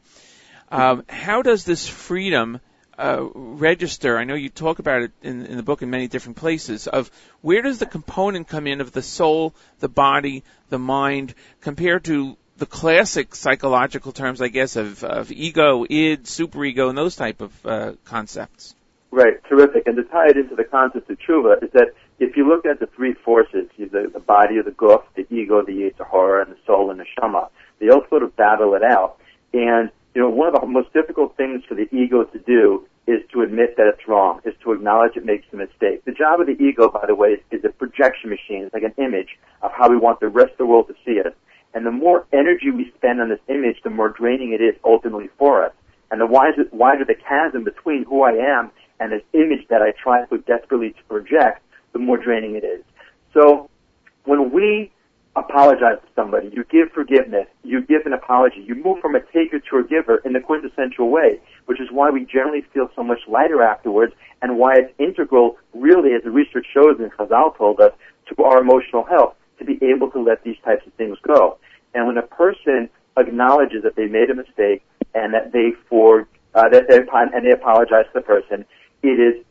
Um, 0.70 1.04
how 1.08 1.42
does 1.42 1.64
this 1.64 1.88
freedom 1.88 2.60
uh, 2.98 3.26
register? 3.34 4.18
I 4.18 4.26
know 4.26 4.36
you 4.36 4.50
talk 4.50 4.80
about 4.80 5.04
it 5.04 5.12
in, 5.24 5.46
in 5.46 5.56
the 5.56 5.64
book 5.64 5.82
in 5.82 5.90
many 5.90 6.10
different 6.10 6.38
places. 6.38 6.88
Of 6.88 7.10
where 7.42 7.62
does 7.62 7.80
the 7.80 7.86
component 7.86 8.50
come 8.50 8.68
in 8.68 8.82
of 8.82 8.92
the 8.92 9.02
soul, 9.02 9.56
the 9.80 9.88
body, 9.88 10.44
the 10.68 10.78
mind, 10.78 11.34
compared 11.62 12.04
to 12.06 12.36
the 12.58 12.66
classic 12.66 13.34
psychological 13.34 14.12
terms, 14.12 14.42
I 14.42 14.50
guess, 14.50 14.76
of, 14.76 15.06
of 15.06 15.32
ego, 15.32 15.86
id, 15.90 16.24
superego, 16.24 16.90
and 16.90 16.98
those 16.98 17.16
type 17.16 17.40
of 17.40 17.66
uh, 17.66 17.94
concepts? 18.04 18.76
Right, 19.10 19.42
terrific. 19.48 19.88
And 19.88 19.96
to 19.96 20.04
tie 20.04 20.28
it 20.28 20.38
into 20.38 20.56
the 20.56 20.66
concept 20.66 21.10
of 21.10 21.18
tshuva 21.18 21.64
is 21.64 21.72
that 21.72 21.94
if 22.20 22.36
you 22.36 22.48
look 22.48 22.66
at 22.66 22.80
the 22.80 22.88
three 22.88 23.14
forces, 23.14 23.68
the, 23.78 24.10
the 24.14 24.20
body 24.20 24.58
of 24.58 24.66
the 24.66 24.72
guf, 24.72 25.04
the 25.16 25.26
ego, 25.34 25.64
the 25.64 25.72
Yetzer 25.72 26.10
Hara, 26.10 26.46
and 26.46 26.54
the 26.54 26.60
soul 26.66 26.92
and 26.92 27.00
the 27.00 27.06
shama, 27.20 27.50
they 27.80 27.90
all 27.90 28.04
sort 28.10 28.24
of 28.24 28.36
battle 28.36 28.74
it 28.76 28.84
out. 28.84 29.18
And 29.54 29.90
you 30.14 30.22
know, 30.22 30.30
one 30.30 30.54
of 30.54 30.60
the 30.60 30.68
most 30.68 30.92
difficult 30.94 31.38
things 31.38 31.64
for 31.68 31.76
the 31.76 31.88
ego 31.96 32.24
to 32.24 32.40
do 32.40 32.86
is 33.08 33.22
to 33.34 33.42
admit 33.42 33.76
that 33.78 33.88
it's 33.88 34.08
wrong, 34.08 34.40
is 34.46 34.54
to 34.64 34.72
acknowledge 34.72 35.16
it 35.16 35.26
makes 35.26 35.46
a 35.52 35.56
mistake. 35.56 36.04
The 36.06 36.12
job 36.12 36.42
of 36.42 36.48
the 36.48 36.62
ego, 36.62 36.90
by 36.90 37.06
the 37.08 37.16
way, 37.16 37.30
is, 37.30 37.40
is 37.52 37.66
a 37.66 37.70
projection 37.70 38.30
machine. 38.30 38.64
It's 38.66 38.74
like 38.74 38.84
an 38.84 38.94
image 38.98 39.40
of 39.62 39.72
how 39.72 39.90
we 39.90 39.98
want 39.98 40.20
the 40.20 40.28
rest 40.28 40.52
of 40.52 40.58
the 40.60 40.66
world 40.66 40.88
to 40.90 40.96
see 41.06 41.20
us. 41.20 41.34
And 41.74 41.86
the 41.86 41.92
more 41.92 42.26
energy 42.34 42.70
we 42.72 42.92
spend 42.98 43.22
on 43.22 43.30
this 43.30 43.40
image, 43.48 43.78
the 43.84 43.90
more 43.90 44.10
draining 44.10 44.54
it 44.54 44.62
is 44.62 44.76
ultimately 44.84 45.30
for 45.38 45.64
us. 45.64 45.74
And 46.12 46.20
the 46.22 46.26
wider, 46.28 46.66
wider 46.72 47.06
the 47.06 47.16
chasm 47.16 47.64
between 47.64 48.04
who 48.06 48.24
I 48.24 48.32
am 48.32 48.72
and 49.00 49.12
this 49.12 49.22
image 49.34 49.68
that 49.70 49.82
I 49.82 49.92
try 49.92 50.26
so 50.30 50.38
desperately 50.38 50.92
to 50.92 51.04
project, 51.08 51.62
the 51.94 52.00
more 52.00 52.18
draining 52.18 52.56
it 52.56 52.64
is. 52.64 52.84
So 53.34 53.70
when 54.26 54.52
we 54.52 54.92
apologize 55.36 56.00
to 56.02 56.08
somebody, 56.16 56.50
you 56.54 56.64
give 56.66 56.92
forgiveness, 56.92 57.48
you 57.64 57.82
give 57.82 58.06
an 58.06 58.14
apology, 58.14 58.64
you 58.68 58.76
move 58.76 59.00
from 59.00 59.16
a 59.16 59.22
taker 59.34 59.60
to 59.60 59.78
a 59.78 59.84
giver 59.84 60.18
in 60.26 60.34
the 60.34 60.40
quintessential 60.40 61.10
way, 61.10 61.40
which 61.66 61.80
is 61.80 61.88
why 61.92 62.10
we 62.10 62.26
generally 62.26 62.64
feel 62.74 62.90
so 62.96 63.04
much 63.04 63.20
lighter 63.28 63.62
afterwards 63.62 64.14
and 64.42 64.58
why 64.58 64.76
it's 64.76 64.94
integral, 65.00 65.58
really, 65.74 66.14
as 66.14 66.24
the 66.24 66.32
research 66.32 66.66
shows 66.74 66.98
and 67.00 67.12
Chazal 67.14 67.56
told 67.58 67.80
us, 67.80 67.92
to 68.28 68.44
our 68.44 68.62
emotional 68.62 69.04
health 69.04 69.36
to 69.58 69.66
be 69.66 69.80
able 69.84 70.10
to 70.12 70.22
let 70.22 70.44
these 70.44 70.58
types 70.64 70.86
of 70.86 70.94
things 70.94 71.18
go. 71.24 71.58
And 71.94 72.08
when 72.08 72.18
a 72.18 72.22
person 72.22 72.90
acknowledges 73.18 73.84
that 73.84 73.96
they 73.96 74.06
made 74.06 74.30
a 74.30 74.36
mistake 74.36 74.84
and 75.14 75.34
that 75.34 75.52
they 75.52 75.72
for 75.90 76.28
uh, 76.54 76.70
that 76.70 76.88
they 76.88 76.98
and 76.98 77.46
they 77.46 77.52
apologize 77.52 78.06
to 78.06 78.12
the 78.16 78.22
person, 78.22 78.66
it 79.04 79.20
is 79.20 79.44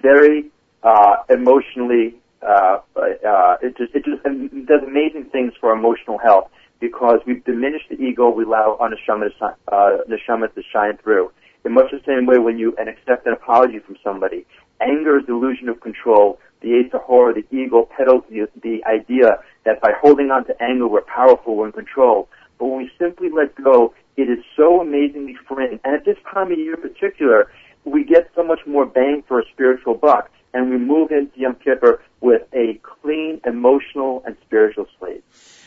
very 0.00 0.50
uh, 0.82 1.16
emotionally 1.30 2.14
uh, 2.42 2.78
uh, 2.96 3.56
it 3.62 3.76
just 3.76 3.94
it 3.94 4.04
just 4.04 4.22
does 4.66 4.82
amazing 4.86 5.26
things 5.30 5.52
for 5.60 5.72
emotional 5.72 6.18
health 6.18 6.50
because 6.80 7.20
we've 7.26 7.44
diminished 7.44 7.88
the 7.88 8.02
ego, 8.02 8.28
we 8.28 8.42
allow 8.42 8.76
our 8.80 8.90
neshama 8.90 9.28
to, 9.38 9.54
uh, 9.72 9.98
to 10.02 10.62
shine 10.72 10.96
through. 10.98 11.30
In 11.64 11.72
much 11.72 11.92
the 11.92 12.00
same 12.04 12.26
way, 12.26 12.38
when 12.38 12.58
you 12.58 12.74
and 12.76 12.88
accept 12.88 13.24
an 13.24 13.32
apology 13.32 13.78
from 13.78 13.96
somebody, 14.02 14.44
anger 14.80 15.20
is 15.20 15.28
illusion 15.28 15.68
of 15.68 15.80
control. 15.80 16.40
The 16.60 16.68
Yetzer 16.68 17.00
Hara, 17.06 17.34
the 17.34 17.46
ego, 17.56 17.88
peddles 17.96 18.24
the, 18.28 18.48
the 18.62 18.84
idea 18.84 19.38
that 19.64 19.80
by 19.80 19.92
holding 20.00 20.32
on 20.32 20.44
to 20.46 20.60
anger, 20.60 20.88
we're 20.88 21.02
powerful, 21.02 21.56
we're 21.56 21.66
in 21.66 21.72
control. 21.72 22.28
But 22.58 22.66
when 22.66 22.78
we 22.78 22.90
simply 22.98 23.30
let 23.30 23.54
go, 23.62 23.94
it 24.16 24.28
is 24.28 24.44
so 24.56 24.80
amazingly 24.80 25.36
freeing. 25.48 25.78
And 25.84 25.94
at 25.94 26.04
this 26.04 26.18
time 26.32 26.50
of 26.50 26.58
year 26.58 26.74
in 26.74 26.82
particular, 26.82 27.50
we 27.84 28.04
get 28.04 28.30
so 28.34 28.42
much 28.42 28.60
more 28.66 28.86
bang 28.86 29.22
for 29.26 29.38
a 29.40 29.44
spiritual 29.52 29.94
buck, 29.94 30.30
and 30.54 30.70
we 30.70 30.78
move 30.78 31.10
into 31.10 31.38
Yom 31.38 31.56
Kippur 31.56 32.02
with 32.20 32.42
a 32.52 32.80
clean, 32.82 33.40
emotional, 33.44 34.22
and 34.26 34.36
spiritual 34.42 34.86
slate. 34.98 35.24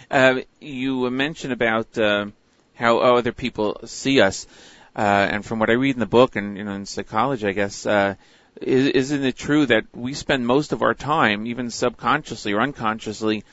Uh, 0.09 0.41
you 0.59 1.09
mentioned 1.09 1.53
about 1.53 1.97
uh, 1.97 2.27
how 2.75 2.99
other 2.99 3.31
people 3.31 3.79
see 3.85 4.21
us, 4.21 4.47
uh, 4.95 4.99
and 4.99 5.45
from 5.45 5.59
what 5.59 5.69
I 5.69 5.73
read 5.73 5.95
in 5.95 5.99
the 5.99 6.05
book 6.05 6.35
and 6.35 6.57
you 6.57 6.63
know 6.63 6.73
in 6.73 6.85
psychology, 6.85 7.47
I 7.47 7.51
guess. 7.51 7.85
Uh, 7.85 8.15
is, 8.61 8.87
isn't 8.87 9.25
it 9.25 9.35
true 9.35 9.65
that 9.65 9.85
we 9.93 10.13
spend 10.13 10.47
most 10.47 10.71
of 10.71 10.81
our 10.81 10.93
time, 10.93 11.45
even 11.47 11.69
subconsciously 11.69 12.53
or 12.53 12.61
unconsciously, 12.61 13.43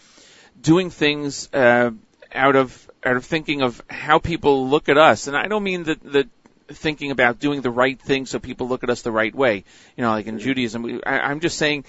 doing 0.60 0.90
things 0.90 1.52
uh, 1.52 1.90
out 2.32 2.56
of 2.56 2.90
out 3.04 3.16
of 3.16 3.24
thinking 3.24 3.62
of 3.62 3.82
how 3.88 4.18
people 4.18 4.68
look 4.68 4.88
at 4.88 4.98
us? 4.98 5.26
And 5.26 5.36
I 5.36 5.48
don't 5.48 5.64
mean 5.64 5.84
that 5.84 6.00
that 6.12 6.28
thinking 6.76 7.10
about 7.10 7.38
doing 7.38 7.60
the 7.60 7.70
right 7.70 8.00
thing 8.00 8.26
so 8.26 8.38
people 8.38 8.68
look 8.68 8.84
at 8.84 8.90
us 8.90 9.02
the 9.02 9.12
right 9.12 9.34
way. 9.34 9.64
You 9.96 10.02
know, 10.02 10.10
like 10.10 10.26
in 10.26 10.38
Judaism, 10.38 10.82
we, 10.82 11.02
I, 11.02 11.20
I'm 11.20 11.40
just 11.40 11.58
saying 11.58 11.84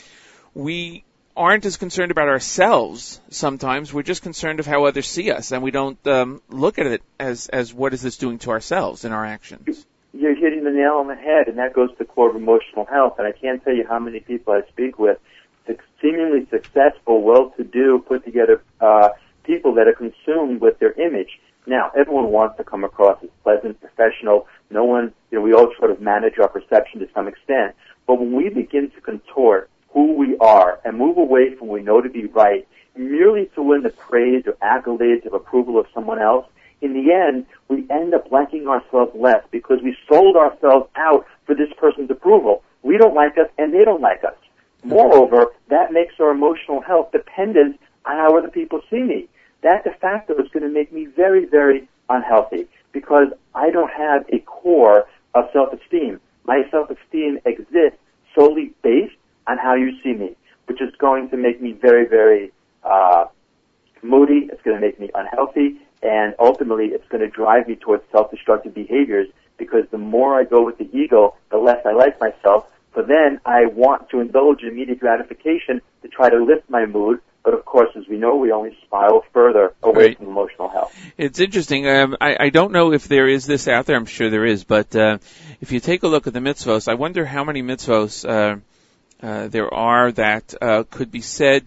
we 0.54 1.04
aren't 1.36 1.66
as 1.66 1.78
concerned 1.78 2.12
about 2.12 2.28
ourselves 2.28 3.20
sometimes. 3.30 3.92
We're 3.94 4.04
just 4.04 4.22
concerned 4.22 4.60
of 4.60 4.66
how 4.66 4.86
others 4.86 5.08
see 5.08 5.32
us, 5.32 5.52
and 5.52 5.64
we 5.64 5.72
don't 5.72 6.06
um, 6.08 6.42
look 6.50 6.78
at 6.80 6.86
it 6.86 7.02
as 7.20 7.48
as 7.50 7.74
what 7.74 7.94
is 7.94 8.02
this 8.02 8.18
doing 8.18 8.40
to 8.40 8.52
ourselves 8.52 9.04
in 9.06 9.12
our 9.12 9.26
actions. 9.26 9.86
You're 10.14 10.36
hitting 10.36 10.64
the 10.64 10.70
nail 10.70 10.98
on 11.00 11.08
the 11.08 11.16
head, 11.16 11.48
and 11.48 11.58
that 11.58 11.74
goes 11.74 11.90
to 11.90 11.98
the 11.98 12.06
core 12.06 12.30
of 12.30 12.36
emotional 12.36 12.86
health. 12.86 13.16
And 13.18 13.28
I 13.28 13.32
can't 13.32 13.64
tell 13.64 13.74
you 13.74 13.86
how 13.88 13.98
many 13.98 14.20
people 14.20 14.54
I 14.54 14.62
speak 14.70 15.00
with, 15.00 15.18
seemingly 16.02 16.46
successful, 16.52 17.24
well-to-do, 17.24 18.04
put-together 18.08 18.62
uh, 18.80 19.10
people 19.44 19.74
that 19.76 19.88
are 19.88 19.94
consumed 19.94 20.62
with 20.62 20.78
their 20.78 20.92
image. 20.92 21.40
Now, 21.66 21.92
everyone 21.98 22.32
wants 22.32 22.58
to 22.58 22.64
come 22.64 22.84
across 22.84 23.24
as 23.24 23.30
pleasant, 23.44 23.80
professional. 23.80 24.48
No 24.70 24.84
one, 24.84 25.14
you 25.32 25.38
know, 25.38 25.44
we 25.44 25.54
all 25.54 25.72
sort 25.80 25.92
of 25.92 26.02
manage 26.02 26.38
our 26.40 26.50
perception 26.50 27.00
to 27.00 27.08
some 27.14 27.28
extent. 27.28 27.76
But 28.06 28.20
when 28.20 28.34
we 28.36 28.50
begin 28.50 28.92
to 28.92 29.02
contort 29.02 29.70
who 29.90 30.14
we 30.14 30.36
are 30.38 30.80
and 30.84 30.98
move 30.98 31.18
away 31.18 31.56
from 31.56 31.68
what 31.68 31.80
we 31.80 31.84
know 31.84 32.02
to 32.02 32.10
be 32.10 32.26
right 32.26 32.68
merely 32.96 33.50
to 33.56 33.64
win 33.64 33.84
the 33.84 33.90
praise 33.90 34.44
or 34.46 34.54
accolades 34.54 35.26
of 35.26 35.34
approval 35.34 35.80
of 35.80 35.88
someone 35.94 36.20
else, 36.20 36.46
in 36.82 36.94
the 36.94 37.14
end, 37.14 37.46
we 37.70 37.88
end 37.90 38.14
up 38.14 38.30
liking 38.30 38.68
ourselves 38.68 39.12
less 39.16 39.44
because 39.52 39.80
we 39.82 39.96
sold 40.10 40.36
ourselves 40.36 40.90
out 40.96 41.26
for 41.46 41.56
this 41.56 41.70
person's 41.78 42.12
approval. 42.12 42.62
We 42.82 42.98
don't 42.98 43.16
like 43.16 43.38
us 43.38 43.48
and 43.58 43.74
they 43.74 43.86
don't 43.86 44.02
like 44.02 44.24
us. 44.26 44.36
Moreover, 44.84 45.48
that 45.70 45.94
makes 45.94 46.16
our 46.20 46.32
emotional 46.32 46.82
health 46.82 47.14
dependent 47.14 47.80
on 48.06 48.18
how 48.18 48.38
other 48.38 48.50
people 48.50 48.82
see 48.90 49.00
me. 49.00 49.30
That 49.64 49.84
de 49.86 49.92
facto 49.92 50.34
is 50.36 50.50
going 50.50 50.64
to 50.64 50.70
make 50.70 50.92
me 50.92 51.06
very, 51.06 51.46
very 51.46 51.88
unhealthy 52.10 52.68
because 52.92 53.28
I 53.56 53.70
don't 53.70 53.92
have 53.92 54.26
a 54.30 54.40
core 54.40 55.06
of 55.34 55.46
self-esteem. 55.54 56.20
My 56.46 56.64
self-esteem 56.70 57.40
exists 57.46 58.00
solely 58.36 58.74
based 58.84 59.16
on 59.48 59.58
how 59.58 59.74
you 59.76 59.92
see 60.04 60.14
me, 60.14 60.36
which 60.66 60.82
is 60.82 60.94
going 60.98 61.30
to 61.30 61.38
make 61.38 61.62
me 61.62 61.72
very, 61.72 62.08
very 62.08 62.52
uh, 62.84 63.26
moody. 64.02 64.50
It's 64.52 64.62
going 64.64 64.80
to 64.80 64.82
make 64.86 65.00
me 65.00 65.10
unhealthy, 65.16 65.80
and 66.02 66.36
ultimately, 66.40 66.88
it's 66.88 67.08
going 67.08 67.22
to 67.22 67.30
drive 67.30 67.68
me 67.68 67.76
towards 67.76 68.04
self-destructive 68.12 68.74
behaviors 68.74 69.28
because 69.58 69.86
the 69.92 69.98
more 69.98 70.38
I 70.38 70.44
go 70.44 70.64
with 70.64 70.78
the 70.78 70.90
ego, 70.96 71.36
the 71.52 71.58
less 71.58 71.86
I 71.86 71.94
like 71.94 72.20
myself. 72.20 72.66
But 72.94 73.08
then 73.08 73.40
I 73.46 73.68
want 73.68 74.10
to 74.10 74.20
indulge 74.20 74.62
in 74.62 74.70
immediate 74.70 75.00
gratification 75.00 75.82
to 76.02 76.08
try 76.10 76.30
to 76.30 76.44
lift 76.44 76.70
my 76.70 76.86
mood. 76.86 77.22
But 77.44 77.54
of 77.54 77.66
course, 77.66 77.90
as 77.96 78.08
we 78.08 78.18
know, 78.18 78.38
we 78.38 78.52
only 78.54 78.78
spiral 78.86 79.24
further 79.34 79.74
away 79.84 80.06
Right. 80.06 80.18
from 80.18 80.28
emotional 80.28 80.70
health. 80.70 80.96
It's 81.18 81.40
interesting. 81.40 81.88
Um, 81.88 82.16
I, 82.22 82.38
I 82.46 82.50
don't 82.50 82.72
know 82.72 82.94
if 82.94 83.08
there 83.10 83.28
is 83.28 83.46
this 83.46 83.68
out 83.68 83.86
there. 83.86 83.98
I'm 83.98 84.06
sure 84.06 84.30
there 84.30 84.46
is, 84.46 84.64
but 84.64 84.96
uh, 84.96 85.18
if 85.60 85.72
you 85.74 85.82
take 85.82 86.04
a 86.04 86.08
look 86.08 86.26
at 86.26 86.34
the 86.34 86.40
mitzvos, 86.40 86.88
I 86.88 86.94
wonder 86.94 87.26
how 87.26 87.44
many 87.44 87.62
mitzvos 87.62 88.24
uh, 88.28 88.60
uh, 89.22 89.48
there 89.50 89.74
are 89.74 90.12
that 90.14 90.54
uh, 90.62 90.84
could 90.90 91.12
be 91.12 91.22
said 91.22 91.66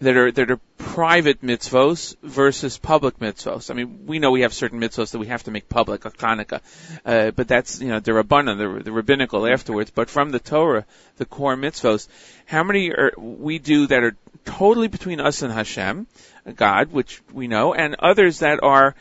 that 0.00 0.16
are 0.16 0.30
that 0.30 0.50
are 0.50 0.60
private 0.76 1.42
mitzvos 1.42 2.16
versus 2.22 2.76
public 2.76 3.18
mitzvos. 3.18 3.70
I 3.70 3.74
mean, 3.74 4.06
we 4.06 4.18
know 4.18 4.30
we 4.30 4.42
have 4.42 4.52
certain 4.52 4.80
mitzvos 4.80 5.12
that 5.12 5.18
we 5.18 5.28
have 5.28 5.44
to 5.44 5.50
make 5.50 5.68
public, 5.68 6.04
like 6.04 6.18
Hanukkah, 6.18 6.60
uh, 7.04 7.30
but 7.30 7.48
that's 7.48 7.80
you 7.80 7.88
know 7.88 8.00
the 8.00 8.12
rabbana, 8.12 8.56
the, 8.56 8.84
the 8.84 8.92
rabbinical 8.92 9.46
afterwards. 9.46 9.90
But 9.90 10.10
from 10.10 10.30
the 10.30 10.38
Torah, 10.38 10.84
the 11.16 11.24
core 11.24 11.56
mitzvos, 11.56 12.08
how 12.44 12.62
many 12.62 12.90
are 12.90 13.12
we 13.16 13.58
do 13.58 13.86
that 13.86 14.02
are 14.02 14.16
totally 14.44 14.88
between 14.88 15.20
us 15.20 15.42
and 15.42 15.52
Hashem, 15.52 16.06
God, 16.54 16.92
which 16.92 17.22
we 17.32 17.48
know, 17.48 17.72
and 17.72 17.96
others 17.98 18.40
that 18.40 18.62
are 18.62 18.94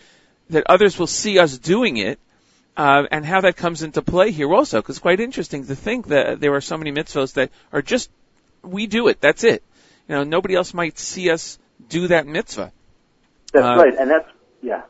that 0.49 0.63
others 0.67 0.97
will 0.97 1.07
see 1.07 1.39
us 1.39 1.57
doing 1.57 1.97
it, 1.97 2.19
uh, 2.77 3.03
and 3.11 3.25
how 3.25 3.41
that 3.41 3.57
comes 3.57 3.83
into 3.83 4.01
play 4.01 4.31
here 4.31 4.53
also, 4.53 4.79
because 4.79 4.95
it's 4.95 5.01
quite 5.01 5.19
interesting 5.19 5.65
to 5.67 5.75
think 5.75 6.07
that 6.07 6.39
there 6.39 6.53
are 6.53 6.61
so 6.61 6.77
many 6.77 6.93
mitzvos 6.93 7.33
that 7.33 7.51
are 7.73 7.81
just 7.81 8.09
we 8.63 8.87
do 8.87 9.09
it. 9.09 9.19
That's 9.19 9.43
it. 9.43 9.61
You 10.07 10.15
know, 10.15 10.23
nobody 10.23 10.55
else 10.55 10.73
might 10.73 10.97
see 10.97 11.29
us 11.29 11.57
do 11.87 12.07
that 12.07 12.27
mitzvah. 12.27 12.71
That's 13.53 13.65
Uh, 13.65 13.75
right, 13.77 13.93
and 13.97 14.09
that's 14.09 14.29
yeah. 14.61 14.81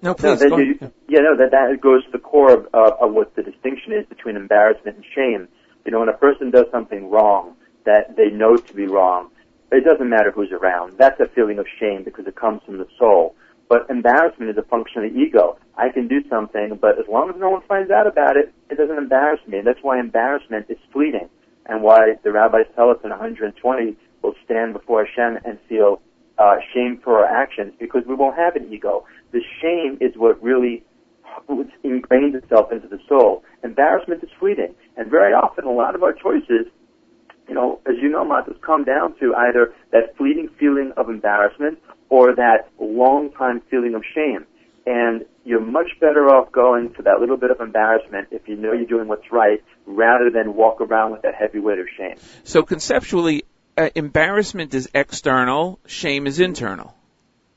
No, 0.00 0.10
No, 0.10 0.14
please. 0.14 0.40
go 0.40 0.58
you, 0.58 0.78
yeah, 1.08 1.20
no, 1.20 1.36
that 1.36 1.50
that 1.50 1.80
goes 1.80 2.04
to 2.06 2.10
the 2.12 2.18
core 2.18 2.52
of, 2.52 2.68
uh, 2.72 2.92
of 3.00 3.12
what 3.12 3.34
the 3.34 3.42
distinction 3.42 3.92
is 3.92 4.06
between 4.06 4.36
embarrassment 4.36 4.96
and 4.96 5.04
shame. 5.14 5.48
You 5.84 5.92
know, 5.92 6.00
when 6.00 6.08
a 6.08 6.16
person 6.16 6.50
does 6.50 6.66
something 6.70 7.10
wrong 7.10 7.56
that 7.84 8.16
they 8.16 8.30
know 8.30 8.56
to 8.56 8.74
be 8.74 8.86
wrong, 8.86 9.30
it 9.72 9.84
doesn't 9.84 10.08
matter 10.08 10.30
who's 10.30 10.52
around. 10.52 10.98
That's 10.98 11.18
a 11.20 11.26
feeling 11.26 11.58
of 11.58 11.66
shame 11.80 12.04
because 12.04 12.26
it 12.26 12.36
comes 12.36 12.62
from 12.64 12.78
the 12.78 12.86
soul. 12.98 13.34
But 13.68 13.90
embarrassment 13.90 14.50
is 14.50 14.56
a 14.56 14.62
function 14.62 15.04
of 15.04 15.12
the 15.12 15.18
ego. 15.18 15.58
I 15.76 15.90
can 15.90 16.08
do 16.08 16.26
something, 16.28 16.78
but 16.80 16.98
as 16.98 17.06
long 17.08 17.28
as 17.30 17.36
no 17.36 17.50
one 17.50 17.62
finds 17.68 17.90
out 17.90 18.06
about 18.06 18.36
it, 18.36 18.52
it 18.70 18.76
doesn't 18.78 18.96
embarrass 18.96 19.40
me. 19.46 19.58
And 19.58 19.66
that's 19.66 19.82
why 19.82 20.00
embarrassment 20.00 20.66
is 20.70 20.78
fleeting, 20.92 21.28
and 21.66 21.82
why 21.82 22.14
the 22.22 22.32
rabbis 22.32 22.66
tell 22.76 22.90
us 22.90 22.98
in 23.04 23.10
120 23.10 23.96
will 24.22 24.34
stand 24.44 24.72
before 24.72 25.04
Hashem 25.04 25.38
and 25.44 25.58
feel 25.68 26.00
uh, 26.38 26.56
shame 26.72 27.00
for 27.02 27.18
our 27.18 27.42
actions 27.42 27.72
because 27.78 28.02
we 28.06 28.14
won't 28.14 28.36
have 28.36 28.56
an 28.56 28.72
ego. 28.72 29.04
The 29.32 29.42
shame 29.60 29.98
is 30.00 30.16
what 30.16 30.42
really 30.42 30.84
ingrains 31.84 32.34
itself 32.34 32.72
into 32.72 32.88
the 32.88 32.98
soul. 33.08 33.44
Embarrassment 33.62 34.22
is 34.22 34.30
fleeting, 34.38 34.74
and 34.96 35.10
very 35.10 35.32
often 35.32 35.64
a 35.64 35.72
lot 35.72 35.94
of 35.94 36.02
our 36.02 36.12
choices, 36.12 36.66
you 37.48 37.54
know, 37.54 37.80
as 37.86 37.94
you 38.00 38.08
know, 38.08 38.24
Matis, 38.24 38.60
come 38.60 38.84
down 38.84 39.18
to 39.18 39.34
either 39.34 39.72
that 39.92 40.16
fleeting 40.16 40.48
feeling 40.58 40.92
of 40.96 41.08
embarrassment 41.08 41.78
or 42.08 42.34
that 42.34 42.70
long 42.78 43.30
time 43.32 43.62
feeling 43.70 43.94
of 43.94 44.02
shame. 44.14 44.46
And 44.86 45.24
you're 45.44 45.60
much 45.60 45.88
better 46.00 46.28
off 46.28 46.50
going 46.50 46.90
for 46.90 47.02
that 47.02 47.20
little 47.20 47.36
bit 47.36 47.50
of 47.50 47.60
embarrassment 47.60 48.28
if 48.30 48.48
you 48.48 48.56
know 48.56 48.72
you're 48.72 48.86
doing 48.86 49.06
what's 49.06 49.30
right, 49.30 49.62
rather 49.86 50.30
than 50.30 50.54
walk 50.54 50.80
around 50.80 51.12
with 51.12 51.22
that 51.22 51.34
heavy 51.34 51.58
weight 51.58 51.78
of 51.78 51.86
shame. 51.96 52.16
So 52.44 52.62
conceptually, 52.62 53.44
uh, 53.78 53.90
embarrassment 53.94 54.74
is 54.74 54.88
external, 54.92 55.78
shame 55.86 56.26
is 56.26 56.40
internal. 56.40 56.94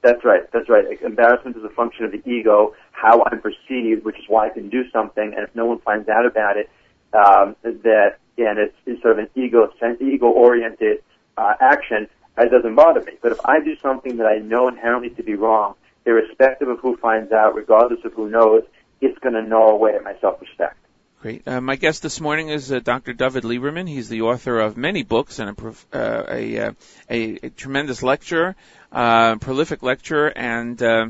That's 0.01 0.23
right. 0.23 0.51
That's 0.51 0.69
right. 0.69 0.85
Embarrassment 1.01 1.57
is 1.57 1.63
a 1.63 1.69
function 1.69 2.05
of 2.05 2.11
the 2.11 2.21
ego, 2.29 2.75
how 2.91 3.23
I'm 3.23 3.41
perceived, 3.41 4.05
which 4.05 4.17
is 4.17 4.25
why 4.27 4.47
I 4.47 4.49
can 4.49 4.69
do 4.69 4.89
something, 4.91 5.33
and 5.35 5.47
if 5.47 5.55
no 5.55 5.65
one 5.65 5.79
finds 5.79 6.09
out 6.09 6.25
about 6.25 6.57
it, 6.57 6.69
um, 7.13 7.55
that 7.63 8.17
and 8.37 8.57
it's, 8.57 8.75
it's 8.85 9.01
sort 9.01 9.19
of 9.19 9.25
an 9.25 9.29
ego 9.35 9.69
ego 9.99 10.27
oriented 10.27 11.03
uh, 11.37 11.53
action, 11.59 12.07
it 12.37 12.49
doesn't 12.49 12.75
bother 12.75 13.01
me. 13.01 13.13
But 13.21 13.33
if 13.33 13.39
I 13.45 13.59
do 13.59 13.75
something 13.77 14.17
that 14.17 14.25
I 14.25 14.39
know 14.39 14.67
inherently 14.67 15.09
to 15.11 15.23
be 15.23 15.35
wrong, 15.35 15.75
irrespective 16.05 16.67
of 16.67 16.79
who 16.79 16.97
finds 16.97 17.31
out, 17.31 17.55
regardless 17.55 18.03
of 18.05 18.13
who 18.13 18.29
knows, 18.29 18.63
it's 19.01 19.17
going 19.19 19.35
to 19.35 19.43
gnaw 19.43 19.69
away 19.69 19.93
at 19.95 20.03
my 20.03 20.15
self 20.21 20.41
respect. 20.41 20.77
Great. 21.21 21.47
Uh, 21.47 21.61
my 21.61 21.75
guest 21.75 22.01
this 22.01 22.19
morning 22.19 22.49
is 22.49 22.71
uh, 22.71 22.79
Dr. 22.79 23.13
David 23.13 23.43
Lieberman. 23.43 23.87
He's 23.87 24.09
the 24.09 24.23
author 24.23 24.59
of 24.59 24.75
many 24.75 25.03
books 25.03 25.37
and 25.37 25.51
a, 25.51 25.53
prof- 25.53 25.85
uh, 25.93 26.23
a, 26.27 26.57
uh, 26.57 26.71
a, 27.11 27.45
a, 27.45 27.49
tremendous 27.51 28.01
lecturer, 28.01 28.55
uh, 28.91 29.35
prolific 29.35 29.83
lecturer, 29.83 30.33
and 30.35 30.81
uh, 30.81 31.09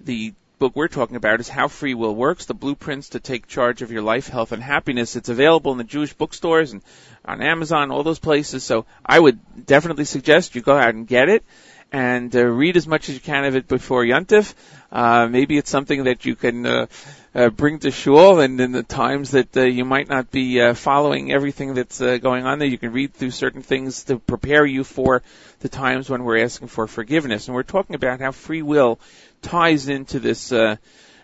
the 0.00 0.32
book 0.58 0.74
we're 0.74 0.88
talking 0.88 1.16
about 1.16 1.40
is 1.40 1.50
How 1.50 1.68
Free 1.68 1.92
Will 1.92 2.14
Works, 2.14 2.46
the 2.46 2.54
blueprints 2.54 3.10
to 3.10 3.20
take 3.20 3.46
charge 3.46 3.82
of 3.82 3.92
your 3.92 4.00
life, 4.00 4.28
health, 4.28 4.52
and 4.52 4.62
happiness. 4.62 5.16
It's 5.16 5.28
available 5.28 5.72
in 5.72 5.76
the 5.76 5.84
Jewish 5.84 6.14
bookstores 6.14 6.72
and 6.72 6.80
on 7.26 7.42
Amazon, 7.42 7.90
all 7.90 8.04
those 8.04 8.20
places. 8.20 8.64
So 8.64 8.86
I 9.04 9.20
would 9.20 9.66
definitely 9.66 10.06
suggest 10.06 10.54
you 10.54 10.62
go 10.62 10.78
out 10.78 10.94
and 10.94 11.06
get 11.06 11.28
it 11.28 11.44
and 11.92 12.34
uh, 12.34 12.42
read 12.46 12.78
as 12.78 12.88
much 12.88 13.10
as 13.10 13.16
you 13.16 13.20
can 13.20 13.44
of 13.44 13.54
it 13.54 13.68
before 13.68 14.02
Yontif. 14.02 14.54
Uh, 14.92 15.26
maybe 15.26 15.56
it's 15.56 15.70
something 15.70 16.04
that 16.04 16.26
you 16.26 16.36
can 16.36 16.66
uh, 16.66 16.86
uh, 17.34 17.48
bring 17.48 17.78
to 17.78 17.90
shul, 17.90 18.40
and 18.40 18.60
in 18.60 18.72
the 18.72 18.82
times 18.82 19.30
that 19.30 19.56
uh, 19.56 19.62
you 19.62 19.86
might 19.86 20.08
not 20.08 20.30
be 20.30 20.60
uh, 20.60 20.74
following 20.74 21.32
everything 21.32 21.72
that's 21.72 22.00
uh, 22.02 22.18
going 22.18 22.44
on 22.44 22.58
there, 22.58 22.68
you 22.68 22.76
can 22.76 22.92
read 22.92 23.14
through 23.14 23.30
certain 23.30 23.62
things 23.62 24.04
to 24.04 24.18
prepare 24.18 24.66
you 24.66 24.84
for 24.84 25.22
the 25.60 25.70
times 25.70 26.10
when 26.10 26.24
we're 26.24 26.44
asking 26.44 26.68
for 26.68 26.86
forgiveness. 26.86 27.48
And 27.48 27.54
we're 27.54 27.62
talking 27.62 27.96
about 27.96 28.20
how 28.20 28.32
free 28.32 28.60
will 28.60 29.00
ties 29.40 29.88
into 29.88 30.20
this. 30.20 30.52
Uh, 30.52 30.76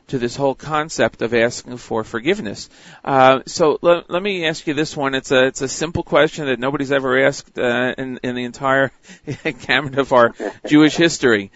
to 0.06 0.18
this 0.18 0.36
whole 0.36 0.54
concept 0.54 1.20
of 1.20 1.34
asking 1.34 1.76
for 1.76 2.02
forgiveness. 2.02 2.70
Uh, 3.04 3.40
so 3.44 3.78
l- 3.82 4.04
let 4.08 4.22
me 4.22 4.46
ask 4.46 4.66
you 4.66 4.72
this 4.72 4.96
one. 4.96 5.14
It's 5.14 5.30
a 5.32 5.44
it's 5.44 5.60
a 5.60 5.68
simple 5.68 6.02
question 6.02 6.46
that 6.46 6.58
nobody's 6.58 6.92
ever 6.92 7.26
asked 7.26 7.58
uh, 7.58 7.92
in 7.98 8.18
in 8.22 8.34
the 8.34 8.44
entire 8.44 8.90
gamut 9.66 9.98
of 9.98 10.14
our 10.14 10.32
Jewish 10.66 10.96
history. 10.96 11.50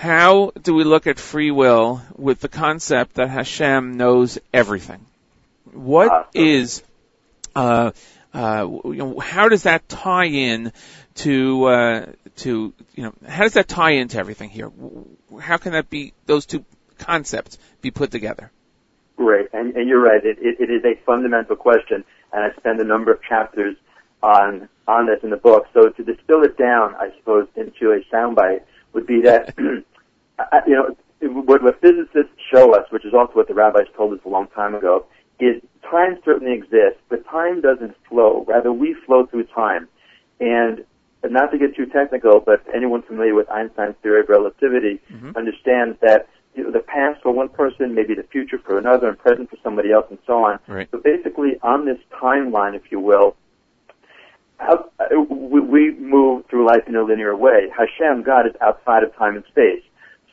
How 0.00 0.52
do 0.58 0.72
we 0.72 0.84
look 0.84 1.06
at 1.06 1.18
free 1.18 1.50
will 1.50 2.00
with 2.16 2.40
the 2.40 2.48
concept 2.48 3.16
that 3.16 3.28
Hashem 3.28 3.98
knows 3.98 4.38
everything? 4.50 5.04
What 5.74 6.30
is 6.32 6.82
uh, 7.54 7.90
uh, 8.32 8.66
you 8.84 8.94
know, 8.94 9.18
how 9.18 9.50
does 9.50 9.64
that 9.64 9.90
tie 9.90 10.28
in 10.28 10.72
to 11.16 11.64
uh, 11.64 12.06
to 12.36 12.72
you 12.94 13.02
know 13.02 13.12
how 13.28 13.42
does 13.42 13.52
that 13.52 13.68
tie 13.68 13.90
into 13.90 14.16
everything 14.16 14.48
here? 14.48 14.72
How 15.38 15.58
can 15.58 15.72
that 15.72 15.90
be 15.90 16.14
those 16.24 16.46
two 16.46 16.64
concepts 16.96 17.58
be 17.82 17.90
put 17.90 18.10
together? 18.10 18.50
Right, 19.18 19.50
and, 19.52 19.76
and 19.76 19.86
you're 19.86 20.02
right. 20.02 20.24
It, 20.24 20.38
it, 20.40 20.60
it 20.60 20.70
is 20.70 20.82
a 20.82 20.98
fundamental 21.04 21.56
question, 21.56 22.04
and 22.32 22.42
I 22.42 22.56
spend 22.56 22.80
a 22.80 22.84
number 22.84 23.12
of 23.12 23.22
chapters 23.22 23.76
on 24.22 24.70
on 24.88 25.04
this 25.04 25.22
in 25.22 25.28
the 25.28 25.36
book. 25.36 25.66
So 25.74 25.90
to 25.90 26.02
distill 26.02 26.42
it 26.44 26.56
down, 26.56 26.94
I 26.94 27.10
suppose, 27.18 27.48
into 27.54 27.92
a 27.92 28.00
soundbite 28.10 28.62
would 28.94 29.06
be 29.06 29.22
that 29.22 29.54
you 30.66 30.74
know, 30.74 30.96
what, 31.42 31.62
what 31.62 31.80
physicists 31.80 32.32
show 32.52 32.74
us, 32.74 32.86
which 32.90 33.04
is 33.04 33.12
also 33.14 33.32
what 33.34 33.48
the 33.48 33.54
rabbis 33.54 33.86
told 33.96 34.12
us 34.14 34.20
a 34.24 34.28
long 34.28 34.48
time 34.48 34.74
ago, 34.74 35.06
is 35.38 35.62
time 35.90 36.18
certainly 36.24 36.52
exists, 36.52 37.00
but 37.08 37.26
time 37.26 37.60
doesn't 37.60 37.94
flow. 38.08 38.44
Rather, 38.46 38.72
we 38.72 38.94
flow 39.06 39.26
through 39.26 39.44
time. 39.44 39.88
And 40.40 40.84
not 41.28 41.50
to 41.52 41.58
get 41.58 41.76
too 41.76 41.86
technical, 41.86 42.40
but 42.40 42.64
anyone 42.74 43.02
familiar 43.02 43.34
with 43.34 43.50
Einstein's 43.50 43.96
theory 44.02 44.20
of 44.20 44.28
relativity 44.28 45.00
mm-hmm. 45.12 45.32
understands 45.36 45.98
that 46.00 46.28
you 46.54 46.64
know, 46.64 46.70
the 46.70 46.80
past 46.80 47.22
for 47.22 47.30
one 47.30 47.48
person, 47.48 47.94
maybe 47.94 48.14
the 48.14 48.24
future 48.24 48.58
for 48.58 48.78
another, 48.78 49.08
and 49.08 49.18
present 49.18 49.50
for 49.50 49.56
somebody 49.62 49.92
else, 49.92 50.06
and 50.10 50.18
so 50.26 50.44
on. 50.44 50.58
Right. 50.66 50.88
So 50.90 50.98
basically, 50.98 51.58
on 51.62 51.84
this 51.84 51.98
timeline, 52.20 52.74
if 52.74 52.90
you 52.90 52.98
will, 52.98 53.36
how, 54.58 54.90
we 55.30 55.92
move 55.92 56.44
through 56.50 56.66
life 56.66 56.82
in 56.86 56.96
a 56.96 57.02
linear 57.02 57.36
way. 57.36 57.68
Hashem, 57.76 58.22
God, 58.22 58.46
is 58.46 58.52
outside 58.60 59.02
of 59.02 59.14
time 59.16 59.36
and 59.36 59.44
space. 59.46 59.82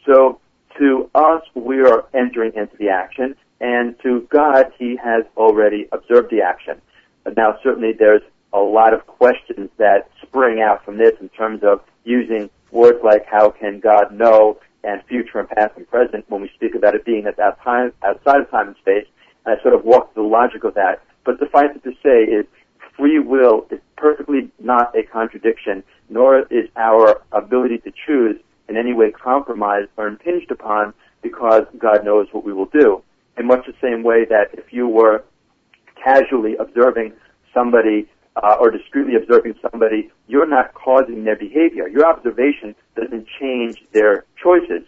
So 0.07 0.39
to 0.79 1.09
us, 1.13 1.43
we 1.53 1.81
are 1.81 2.05
entering 2.13 2.53
into 2.55 2.75
the 2.77 2.89
action, 2.89 3.35
and 3.59 3.95
to 4.03 4.27
God, 4.31 4.71
He 4.79 4.95
has 5.03 5.25
already 5.35 5.87
observed 5.91 6.31
the 6.31 6.41
action. 6.41 6.81
Now, 7.35 7.59
certainly, 7.61 7.91
there's 7.91 8.21
a 8.53 8.59
lot 8.59 8.93
of 8.93 9.05
questions 9.05 9.69
that 9.77 10.09
spring 10.21 10.61
out 10.61 10.85
from 10.85 10.97
this 10.97 11.13
in 11.19 11.29
terms 11.29 11.61
of 11.63 11.81
using 12.05 12.49
words 12.71 12.99
like 13.03 13.25
how 13.25 13.49
can 13.49 13.79
God 13.79 14.11
know 14.11 14.59
and 14.83 15.03
future 15.03 15.39
and 15.39 15.49
past 15.49 15.73
and 15.75 15.87
present 15.89 16.25
when 16.29 16.41
we 16.41 16.49
speak 16.55 16.73
about 16.73 16.95
it 16.95 17.03
being 17.03 17.25
that's 17.25 17.39
outside, 17.39 17.91
outside 18.03 18.41
of 18.41 18.49
time 18.49 18.67
and 18.67 18.77
space. 18.77 19.05
And 19.45 19.57
I 19.59 19.61
sort 19.61 19.73
of 19.73 19.83
walk 19.83 20.13
the 20.13 20.21
logic 20.21 20.63
of 20.63 20.75
that. 20.75 21.01
But 21.25 21.39
suffice 21.39 21.75
it 21.75 21.83
to 21.83 21.91
say 22.01 22.31
is 22.31 22.45
free 22.95 23.19
will 23.19 23.67
is 23.69 23.79
perfectly 23.97 24.49
not 24.59 24.95
a 24.95 25.03
contradiction, 25.03 25.83
nor 26.09 26.39
is 26.49 26.69
our 26.77 27.21
ability 27.33 27.79
to 27.79 27.91
choose 28.05 28.37
in 28.69 28.77
any 28.77 28.93
way 28.93 29.11
compromised 29.11 29.89
or 29.97 30.07
impinged 30.07 30.51
upon 30.51 30.93
because 31.21 31.63
God 31.77 32.03
knows 32.03 32.27
what 32.31 32.43
we 32.43 32.53
will 32.53 32.65
do. 32.67 33.03
In 33.37 33.47
much 33.47 33.65
the 33.65 33.73
same 33.81 34.03
way 34.03 34.25
that 34.25 34.49
if 34.53 34.71
you 34.71 34.87
were 34.87 35.23
casually 36.03 36.55
observing 36.57 37.13
somebody 37.53 38.07
uh, 38.35 38.55
or 38.59 38.69
discreetly 38.69 39.15
observing 39.15 39.55
somebody, 39.71 40.11
you're 40.27 40.47
not 40.47 40.73
causing 40.73 41.23
their 41.23 41.35
behavior. 41.35 41.87
Your 41.87 42.05
observation 42.05 42.75
doesn't 42.95 43.27
change 43.39 43.83
their 43.93 44.25
choices. 44.41 44.87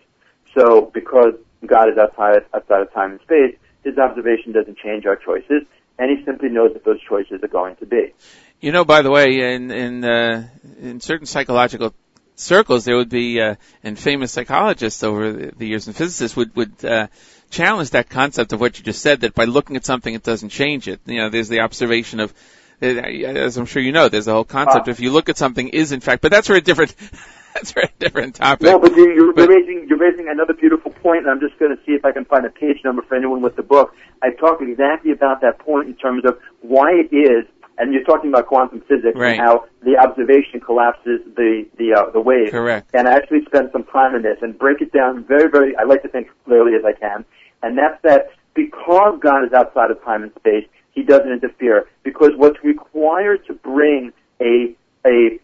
So 0.55 0.91
because 0.93 1.33
God 1.65 1.89
is 1.89 1.97
outside, 1.97 2.45
outside 2.53 2.81
of 2.81 2.93
time 2.93 3.11
and 3.11 3.21
space, 3.21 3.57
his 3.83 3.97
observation 3.97 4.51
doesn't 4.51 4.77
change 4.77 5.05
our 5.05 5.15
choices, 5.15 5.63
and 5.97 6.17
he 6.17 6.23
simply 6.25 6.49
knows 6.49 6.71
what 6.73 6.83
those 6.83 7.01
choices 7.01 7.41
are 7.43 7.47
going 7.47 7.75
to 7.77 7.85
be. 7.85 8.13
You 8.61 8.71
know, 8.71 8.83
by 8.83 9.01
the 9.01 9.11
way, 9.11 9.53
in 9.53 9.71
in 9.71 10.03
uh, 10.03 10.47
in 10.81 10.99
certain 10.99 11.25
psychological 11.25 11.93
circles, 12.39 12.85
there 12.85 12.95
would 12.95 13.09
be, 13.09 13.41
uh, 13.41 13.55
and 13.83 13.97
famous 13.97 14.31
psychologists 14.31 15.03
over 15.03 15.31
the, 15.31 15.51
the 15.55 15.67
years 15.67 15.87
and 15.87 15.95
physicists 15.95 16.35
would, 16.35 16.55
would, 16.55 16.83
uh, 16.85 17.07
challenge 17.49 17.91
that 17.91 18.09
concept 18.09 18.53
of 18.53 18.59
what 18.59 18.77
you 18.77 18.85
just 18.85 19.01
said, 19.01 19.21
that 19.21 19.33
by 19.33 19.45
looking 19.45 19.75
at 19.75 19.85
something, 19.85 20.13
it 20.13 20.23
doesn't 20.23 20.49
change 20.49 20.87
it. 20.87 20.99
You 21.05 21.17
know, 21.17 21.29
there's 21.29 21.49
the 21.49 21.61
observation 21.61 22.19
of, 22.19 22.33
uh, 22.81 22.85
as 22.85 23.57
I'm 23.57 23.65
sure 23.65 23.81
you 23.81 23.91
know, 23.91 24.09
there's 24.09 24.27
a 24.27 24.33
whole 24.33 24.45
concept. 24.45 24.87
Uh, 24.87 24.91
if 24.91 24.99
you 24.99 25.11
look 25.11 25.29
at 25.29 25.37
something, 25.37 25.69
is 25.69 25.91
in 25.91 25.99
fact, 25.99 26.21
but 26.21 26.31
that's 26.31 26.47
for 26.47 26.55
a 26.55 26.61
different. 26.61 26.95
that's 27.53 27.71
for 27.71 27.81
a 27.81 27.89
different 27.97 28.35
topic. 28.35 28.61
No, 28.61 28.79
but 28.79 28.95
you're, 28.95 29.13
you're, 29.13 29.33
but, 29.33 29.49
raising 29.49 29.87
you're 29.89 29.97
raising 29.97 30.29
another 30.29 30.53
beautiful 30.53 30.91
point, 30.91 31.19
and 31.19 31.29
I'm 31.29 31.39
just 31.39 31.57
going 31.59 31.75
to 31.75 31.83
see 31.83 31.93
if 31.93 32.05
I 32.05 32.11
can 32.11 32.25
find 32.25 32.45
a 32.45 32.49
page 32.49 32.77
number 32.85 33.01
for 33.01 33.15
anyone 33.15 33.41
with 33.41 33.55
the 33.55 33.63
book. 33.63 33.95
I 34.21 34.29
talk 34.31 34.61
exactly 34.61 35.11
about 35.11 35.41
that 35.41 35.59
point 35.59 35.87
in 35.87 35.95
terms 35.95 36.23
of 36.25 36.37
why 36.61 36.91
it 36.91 37.13
is 37.13 37.45
and 37.79 37.93
you're 37.93 38.03
talking 38.03 38.29
about 38.29 38.47
quantum 38.47 38.81
physics 38.81 39.15
right. 39.15 39.31
and 39.31 39.39
how 39.39 39.65
the 39.83 39.97
observation 39.97 40.59
collapses 40.59 41.21
the 41.35 41.65
the 41.77 41.93
uh, 41.93 42.11
the 42.11 42.19
wave. 42.19 42.51
Correct. 42.51 42.89
And 42.93 43.07
I 43.07 43.13
actually 43.13 43.45
spend 43.45 43.69
some 43.71 43.85
time 43.85 44.15
in 44.15 44.21
this 44.21 44.37
and 44.41 44.57
break 44.57 44.81
it 44.81 44.91
down 44.91 45.23
very 45.23 45.49
very. 45.49 45.75
I 45.77 45.83
like 45.83 46.03
to 46.03 46.09
think 46.09 46.27
clearly 46.45 46.73
as 46.75 46.83
I 46.85 46.93
can, 46.93 47.25
and 47.63 47.77
that's 47.77 47.99
that 48.03 48.31
because 48.53 49.19
God 49.21 49.45
is 49.45 49.53
outside 49.53 49.89
of 49.89 50.03
time 50.03 50.23
and 50.23 50.31
space, 50.35 50.67
He 50.91 51.03
doesn't 51.03 51.31
interfere. 51.31 51.87
Because 52.03 52.31
what's 52.35 52.61
required 52.63 53.45
to 53.47 53.53
bring 53.53 54.11
a 54.41 54.75
a 55.05 55.39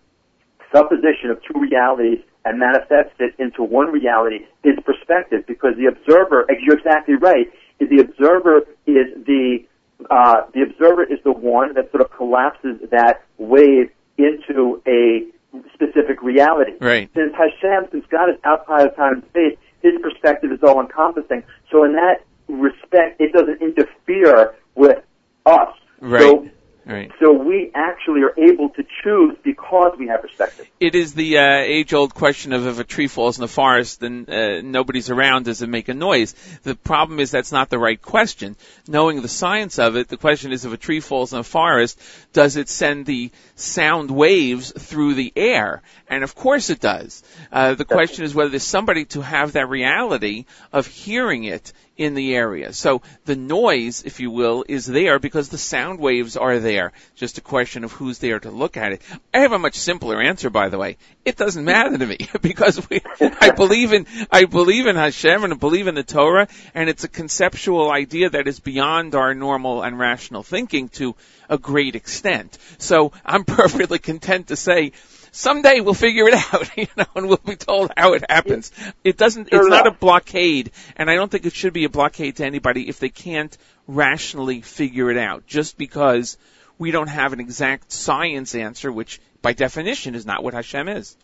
supposition 0.72 1.30
of 1.30 1.40
two 1.44 1.60
realities 1.60 2.20
and 2.44 2.60
manifest 2.60 3.16
it 3.20 3.34
into 3.40 3.64
one 3.64 3.92
reality 3.92 4.46
is 4.64 4.78
perspective. 4.86 5.46
Because 5.48 5.76
the 5.78 5.86
observer, 5.86 6.46
you're 6.62 6.78
exactly 6.78 7.16
right, 7.16 7.48
is 7.80 7.90
the 7.90 8.02
observer 8.02 8.60
is 8.86 9.08
the 9.26 9.66
uh, 10.10 10.42
the 10.54 10.62
observer 10.62 11.04
is 11.04 11.20
the 11.24 11.32
one 11.32 11.74
that 11.76 11.92
sort 11.92 12.02
of 12.02 12.12
collapses 12.12 12.78
that 12.92 13.24
wave 13.38 13.90
into 14.18 14.82
a 14.88 15.28
specific 15.74 16.22
reality. 16.22 16.74
Right. 16.80 17.10
Since 17.16 17.34
Hashem, 17.36 17.90
since 17.92 18.06
God 18.10 18.30
is 18.30 18.36
outside 18.44 18.88
of 18.88 18.96
time 18.96 19.14
and 19.14 19.24
space, 19.30 19.58
his 19.82 19.94
perspective 20.02 20.52
is 20.52 20.60
all 20.64 20.82
encompassing. 20.82 21.44
So 21.72 21.84
in 21.84 21.94
that 21.94 22.26
respect, 22.48 23.20
it 23.22 23.34
doesn't 23.34 23.62
interfere 23.62 24.56
with 24.76 25.04
us. 25.46 25.74
Right. 26.02 26.22
So 26.22 26.48
Right. 26.86 27.12
So 27.20 27.34
we 27.34 27.72
actually 27.74 28.22
are 28.22 28.34
able 28.38 28.70
to 28.70 28.86
choose 29.04 29.36
because 29.44 29.98
we 29.98 30.08
have 30.08 30.22
perspective. 30.22 30.68
It 30.80 30.94
is 30.94 31.16
the 31.16 31.40
uh, 31.40 31.58
age-old 31.58 32.14
question 32.14 32.54
of 32.54 32.68
if 32.68 32.78
a 32.78 32.84
tree 32.84 33.08
falls 33.08 33.40
in 33.40 33.42
the 33.42 33.48
forest 33.48 34.04
and 34.04 34.30
uh, 34.30 34.62
nobody's 34.62 35.10
around, 35.10 35.46
does 35.46 35.64
it 35.64 35.68
make 35.68 35.90
a 35.90 35.96
noise? 35.96 36.34
The 36.62 36.76
problem 36.76 37.20
is 37.20 37.32
that's 37.32 37.52
not 37.52 37.72
the 37.72 37.80
right 37.80 38.00
question. 38.00 38.56
Knowing 38.88 39.24
the 39.24 39.28
science 39.28 39.80
of 39.80 39.96
it, 39.96 40.10
the 40.10 40.18
question 40.18 40.52
is 40.52 40.64
if 40.64 40.74
a 40.74 40.78
tree 40.78 41.00
falls 41.00 41.34
in 41.34 41.40
a 41.40 41.44
forest, 41.44 42.00
does 42.34 42.56
it 42.56 42.70
send 42.70 43.08
the 43.08 43.32
sound 43.56 44.12
waves 44.12 44.72
through 44.72 45.16
the 45.16 45.34
air? 45.36 45.82
And 46.08 46.24
of 46.24 46.36
course 46.36 46.70
it 46.70 46.80
does. 46.80 47.24
Uh, 47.52 47.74
the 47.74 47.86
question 47.86 48.26
is 48.26 48.36
whether 48.36 48.52
there's 48.52 48.64
somebody 48.64 49.06
to 49.06 49.22
have 49.22 49.54
that 49.54 49.70
reality 49.70 50.46
of 50.72 50.86
hearing 50.86 51.46
it 51.46 51.74
in 51.98 52.14
the 52.14 52.36
area. 52.36 52.74
So 52.74 53.02
the 53.26 53.36
noise, 53.36 54.04
if 54.06 54.20
you 54.20 54.30
will, 54.32 54.66
is 54.68 54.86
there 54.86 55.20
because 55.20 55.50
the 55.50 55.58
sound 55.58 56.00
waves 56.00 56.36
are 56.36 56.60
there. 56.60 56.92
Just 57.16 57.38
a 57.38 57.42
question 57.42 57.84
of 57.84 57.92
who's 57.94 58.20
there 58.20 58.40
to 58.40 58.52
look 58.52 58.78
at 58.78 58.92
it. 58.92 59.02
I 59.34 59.40
have 59.40 59.54
a 59.54 59.60
much 59.60 59.76
simpler 59.76 60.22
answer, 60.22 60.50
by 60.50 60.70
the 60.70 60.78
way. 60.78 60.98
It 61.24 61.38
doesn't 61.38 61.64
matter 61.64 61.98
to 61.98 62.06
me 62.06 62.18
because 62.42 62.88
we, 62.90 63.02
I 63.20 63.52
believe 63.52 63.94
in, 63.94 64.08
I 64.32 64.46
believe 64.46 64.88
in 64.88 64.96
Hashem 64.96 65.44
and 65.44 65.54
I 65.54 65.58
believe 65.58 65.88
in 65.88 65.96
the 65.96 66.04
Torah 66.04 66.48
and 66.74 66.90
it's 66.90 67.04
a 67.04 67.10
conceptual 67.10 67.92
idea 67.92 68.30
that 68.30 68.48
is 68.48 68.60
beyond 68.60 69.16
our 69.16 69.34
normal 69.34 69.82
and 69.82 69.98
rational 69.98 70.44
thinking 70.44 70.90
to 70.90 71.16
a 71.50 71.58
great 71.58 71.96
extent. 71.96 72.58
So 72.78 73.12
I'm 73.26 73.44
perfectly 73.46 74.00
content 74.00 74.48
to 74.48 74.56
say, 74.56 74.92
someday 75.36 75.82
we'll 75.82 75.94
figure 75.94 76.28
it 76.28 76.34
out, 76.54 76.76
you 76.78 76.88
know, 76.98 77.06
and 77.16 77.28
we'll 77.28 77.38
be 77.38 77.56
told 77.56 77.92
how 77.96 78.14
it 78.14 78.24
happens. 78.30 78.72
It 79.04 79.18
doesn't, 79.18 79.50
it's 79.52 79.68
not 79.68 79.88
a 79.88 79.92
blockade, 79.92 80.72
and 80.96 81.10
I 81.10 81.16
don't 81.16 81.30
think 81.30 81.46
it 81.46 81.54
should 81.54 81.74
be 81.74 81.86
a 81.86 81.90
blockade 81.90 82.38
to 82.38 82.46
anybody 82.46 82.90
if 82.90 83.00
they 83.00 83.10
can't 83.10 83.56
rationally 83.88 84.62
figure 84.62 85.12
it 85.12 85.18
out, 85.18 85.46
just 85.46 85.78
because 85.78 86.38
we 86.78 86.92
don't 86.92 87.10
have 87.10 87.34
an 87.34 87.40
exact 87.40 87.92
science 87.92 88.56
answer, 88.56 88.92
which 88.92 89.22
by 89.42 89.54
definition 89.54 90.16
is 90.16 90.26
not 90.26 90.44
what 90.44 90.54
Hashem 90.54 90.88
is. 90.90 91.16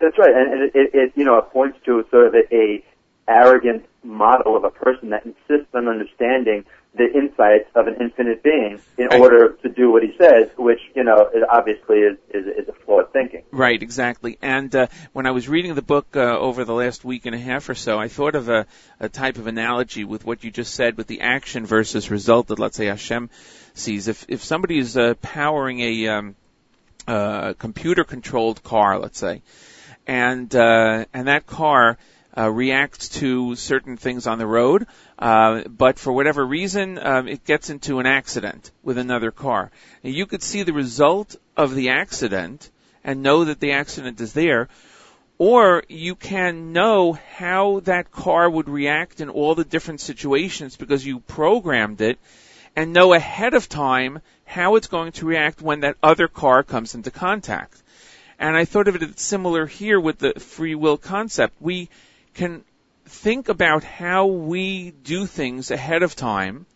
That's 0.00 0.18
right, 0.18 0.34
and, 0.34 0.52
and 0.52 0.62
it, 0.62 0.72
it, 0.74 0.94
it, 0.94 1.12
you 1.14 1.24
know, 1.24 1.38
it 1.38 1.50
points 1.50 1.78
to 1.84 2.04
sort 2.10 2.28
of 2.28 2.34
a, 2.34 2.54
a 2.54 2.84
arrogant 3.28 3.86
model 4.02 4.56
of 4.56 4.64
a 4.64 4.70
person 4.70 5.10
that 5.10 5.24
insists 5.24 5.72
on 5.74 5.88
understanding 5.88 6.64
the 6.96 7.12
insights 7.12 7.68
of 7.74 7.88
an 7.88 7.96
infinite 8.00 8.42
being 8.42 8.80
in 8.96 9.08
Right. 9.08 9.20
order 9.20 9.56
to 9.62 9.68
do 9.68 9.90
what 9.90 10.02
he 10.02 10.14
says, 10.16 10.48
which 10.56 10.80
you 10.94 11.02
know 11.02 11.28
obviously 11.50 11.98
is, 11.98 12.16
is, 12.30 12.46
is 12.46 12.68
a 12.68 12.72
flawed 12.72 13.12
thinking. 13.12 13.42
Right, 13.50 13.82
exactly. 13.82 14.38
And 14.40 14.74
uh, 14.74 14.86
when 15.12 15.26
I 15.26 15.32
was 15.32 15.48
reading 15.48 15.74
the 15.74 15.82
book 15.82 16.06
uh, 16.14 16.20
over 16.20 16.64
the 16.64 16.74
last 16.74 17.04
week 17.04 17.26
and 17.26 17.34
a 17.34 17.38
half 17.38 17.68
or 17.68 17.74
so, 17.74 17.98
I 17.98 18.08
thought 18.08 18.36
of 18.36 18.48
a, 18.48 18.66
a 19.00 19.08
type 19.08 19.38
of 19.38 19.46
analogy 19.46 20.04
with 20.04 20.24
what 20.24 20.44
you 20.44 20.50
just 20.50 20.74
said, 20.74 20.96
with 20.96 21.08
the 21.08 21.20
action 21.20 21.66
versus 21.66 22.10
result 22.10 22.46
that, 22.48 22.58
let's 22.58 22.76
say, 22.76 22.86
Hashem 22.86 23.28
sees. 23.74 24.08
If 24.08 24.26
if 24.28 24.44
somebody 24.44 24.78
is 24.78 24.96
uh, 24.96 25.14
powering 25.20 25.80
a 25.80 26.08
um, 26.08 26.36
uh, 27.08 27.54
computer-controlled 27.54 28.62
car, 28.62 28.98
let's 29.00 29.18
say, 29.18 29.42
and 30.06 30.54
uh, 30.54 31.06
and 31.12 31.26
that 31.28 31.46
car 31.46 31.98
uh, 32.36 32.50
reacts 32.50 33.08
to 33.08 33.54
certain 33.54 33.96
things 33.96 34.26
on 34.26 34.38
the 34.38 34.46
road, 34.46 34.86
uh, 35.18 35.62
but 35.68 35.98
for 35.98 36.12
whatever 36.12 36.44
reason, 36.44 36.98
um, 36.98 37.28
it 37.28 37.44
gets 37.44 37.70
into 37.70 38.00
an 38.00 38.06
accident 38.06 38.70
with 38.82 38.98
another 38.98 39.30
car. 39.30 39.70
And 40.02 40.14
you 40.14 40.26
could 40.26 40.42
see 40.42 40.62
the 40.62 40.72
result 40.72 41.36
of 41.56 41.74
the 41.74 41.90
accident 41.90 42.70
and 43.04 43.22
know 43.22 43.44
that 43.44 43.60
the 43.60 43.72
accident 43.72 44.20
is 44.20 44.32
there, 44.32 44.68
or 45.38 45.84
you 45.88 46.14
can 46.14 46.72
know 46.72 47.12
how 47.36 47.80
that 47.80 48.10
car 48.10 48.48
would 48.48 48.68
react 48.68 49.20
in 49.20 49.28
all 49.28 49.54
the 49.54 49.64
different 49.64 50.00
situations 50.00 50.76
because 50.76 51.04
you 51.04 51.20
programmed 51.20 52.00
it 52.00 52.18
and 52.76 52.92
know 52.92 53.12
ahead 53.12 53.54
of 53.54 53.68
time 53.68 54.20
how 54.44 54.76
it's 54.76 54.88
going 54.88 55.12
to 55.12 55.26
react 55.26 55.62
when 55.62 55.80
that 55.80 55.96
other 56.02 56.28
car 56.28 56.62
comes 56.62 56.94
into 56.94 57.10
contact. 57.10 57.80
And 58.38 58.56
I 58.56 58.64
thought 58.64 58.88
of 58.88 58.96
it 58.96 59.02
as 59.02 59.20
similar 59.20 59.66
here 59.66 60.00
with 60.00 60.18
the 60.18 60.34
free 60.34 60.74
will 60.74 60.98
concept. 60.98 61.54
We 61.60 61.88
can 62.34 62.64
think 63.06 63.48
about 63.48 63.84
how 63.84 64.26
we 64.26 64.90
do 64.90 65.26
things 65.26 65.70
ahead 65.70 66.02
of 66.02 66.16
time 66.16 66.66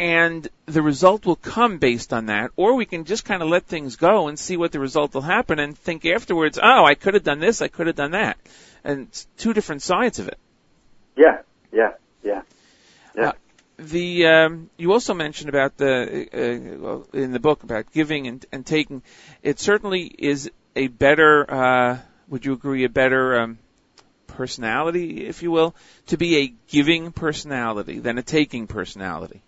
and 0.00 0.48
the 0.64 0.80
result 0.80 1.26
will 1.26 1.36
come 1.36 1.76
based 1.76 2.14
on 2.14 2.26
that, 2.26 2.52
or 2.56 2.74
we 2.74 2.86
can 2.86 3.04
just 3.04 3.26
kind 3.26 3.42
of 3.42 3.50
let 3.50 3.66
things 3.66 3.96
go 3.96 4.28
and 4.28 4.38
see 4.38 4.56
what 4.56 4.72
the 4.72 4.80
result 4.80 5.12
will 5.12 5.20
happen 5.20 5.58
and 5.58 5.76
think 5.76 6.06
afterwards, 6.06 6.58
oh, 6.60 6.84
I 6.86 6.94
could 6.94 7.12
have 7.12 7.22
done 7.22 7.38
this, 7.38 7.60
I 7.60 7.68
could 7.68 7.86
have 7.86 7.96
done 7.96 8.12
that. 8.12 8.38
And 8.82 9.08
it's 9.08 9.26
two 9.36 9.52
different 9.52 9.82
sides 9.82 10.18
of 10.18 10.28
it. 10.28 10.38
Yeah, 11.18 11.42
yeah, 11.70 11.92
yeah. 12.24 12.42
Yeah. 13.14 13.28
Uh, 13.28 13.32
the 13.76 14.26
um, 14.26 14.70
you 14.78 14.90
also 14.90 15.12
mentioned 15.12 15.50
about 15.50 15.76
the 15.76 16.28
uh, 16.32 16.78
well, 16.78 17.06
in 17.12 17.32
the 17.32 17.40
book 17.40 17.62
about 17.62 17.92
giving 17.92 18.26
and, 18.26 18.46
and 18.52 18.64
taking. 18.64 19.02
It 19.42 19.58
certainly 19.58 20.04
is 20.04 20.50
a 20.76 20.86
better. 20.86 21.50
Uh, 21.50 21.98
would 22.28 22.46
you 22.46 22.54
agree? 22.54 22.84
A 22.84 22.88
better 22.88 23.40
um, 23.40 23.58
personality, 24.36 25.26
if 25.26 25.42
you 25.42 25.50
will, 25.50 25.74
to 26.06 26.16
be 26.16 26.38
a 26.38 26.54
giving 26.68 27.12
personality 27.12 27.98
than 27.98 28.18
a 28.18 28.22
taking 28.22 28.66
personality. 28.66 29.42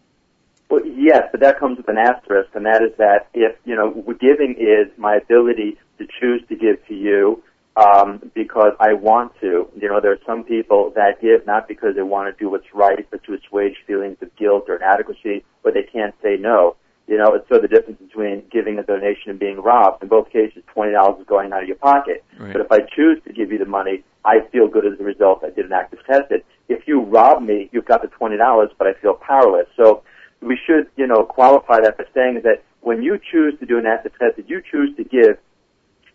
Well, 0.71 0.87
yes, 0.87 1.25
but 1.31 1.41
that 1.41 1.59
comes 1.59 1.77
with 1.77 1.89
an 1.89 1.99
asterisk, 1.99 2.51
and 2.55 2.65
that 2.67 2.83
is 2.83 2.97
that 2.99 3.29
if 3.35 3.57
you 3.65 3.77
know, 3.77 3.91
giving 4.21 4.57
is 4.59 4.91
my 4.97 5.17
ability 5.17 5.79
to 5.99 6.07
choose 6.21 6.43
to 6.49 6.57
give 6.57 6.87
to 6.89 6.95
you 6.95 7.43
um, 7.77 8.31
because 8.35 8.73
I 8.81 8.95
want 8.95 9.33
to. 9.41 9.69
You 9.77 9.89
know, 9.89 10.01
there 10.01 10.13
are 10.13 10.21
some 10.27 10.45
people 10.45 10.93
that 10.95 11.21
give 11.21 11.47
not 11.47 11.69
because 11.69 11.95
they 11.97 12.03
want 12.03 12.35
to 12.35 12.43
do 12.43 12.51
what's 12.51 12.73
right, 12.75 13.07
but 13.11 13.23
to 13.25 13.35
assuage 13.35 13.77
feelings 13.87 14.19
of 14.21 14.35
guilt 14.37 14.65
or 14.69 14.77
inadequacy, 14.77 15.45
or 15.65 15.73
they 15.73 15.83
can't 15.83 16.15
say 16.23 16.37
no. 16.39 16.77
You 17.07 17.19
know, 17.19 17.35
it's 17.35 17.49
so 17.49 17.59
the 17.59 17.69
difference 17.69 18.01
between 18.01 18.45
giving 18.51 18.79
a 18.79 18.83
donation 18.83 19.31
and 19.31 19.39
being 19.39 19.61
robbed. 19.61 20.03
In 20.03 20.09
both 20.09 20.31
cases, 20.31 20.63
twenty 20.73 20.93
dollars 20.93 21.21
is 21.21 21.27
going 21.27 21.53
out 21.53 21.63
of 21.63 21.69
your 21.69 21.77
pocket. 21.77 22.25
Right. 22.39 22.53
But 22.53 22.63
if 22.63 22.73
I 22.73 22.81
choose 22.81 23.21
to 23.27 23.33
give 23.33 23.51
you 23.53 23.59
the 23.59 23.67
money, 23.67 24.05
I 24.25 24.41
feel 24.53 24.69
good 24.69 24.87
as 24.87 24.99
a 25.01 25.05
result. 25.05 25.43
I 25.45 25.51
did 25.51 25.67
an 25.67 25.73
act 25.73 25.93
of 25.93 26.01
chesed. 26.01 26.43
If 26.69 26.87
you 26.87 27.01
rob 27.01 27.43
me, 27.43 27.69
you've 27.73 27.85
got 27.85 28.03
the 28.03 28.09
twenty 28.09 28.37
dollars, 28.37 28.71
but 28.79 28.87
I 28.87 28.95
feel 28.95 29.15
powerless. 29.15 29.67
So 29.77 30.03
we 30.41 30.59
should, 30.67 30.89
you 30.97 31.07
know, 31.07 31.25
qualify 31.25 31.81
that 31.81 31.99
by 31.99 32.05
saying 32.15 32.43
that 32.45 32.63
when 32.81 33.03
you 33.03 33.19
choose 33.19 33.59
to 33.61 33.67
do 33.67 33.79
an 33.79 33.87
active 33.87 34.13
test, 34.19 34.37
that 34.37 34.49
you 34.49 34.63
choose 34.71 34.97
to 34.97 35.05
give. 35.05 35.39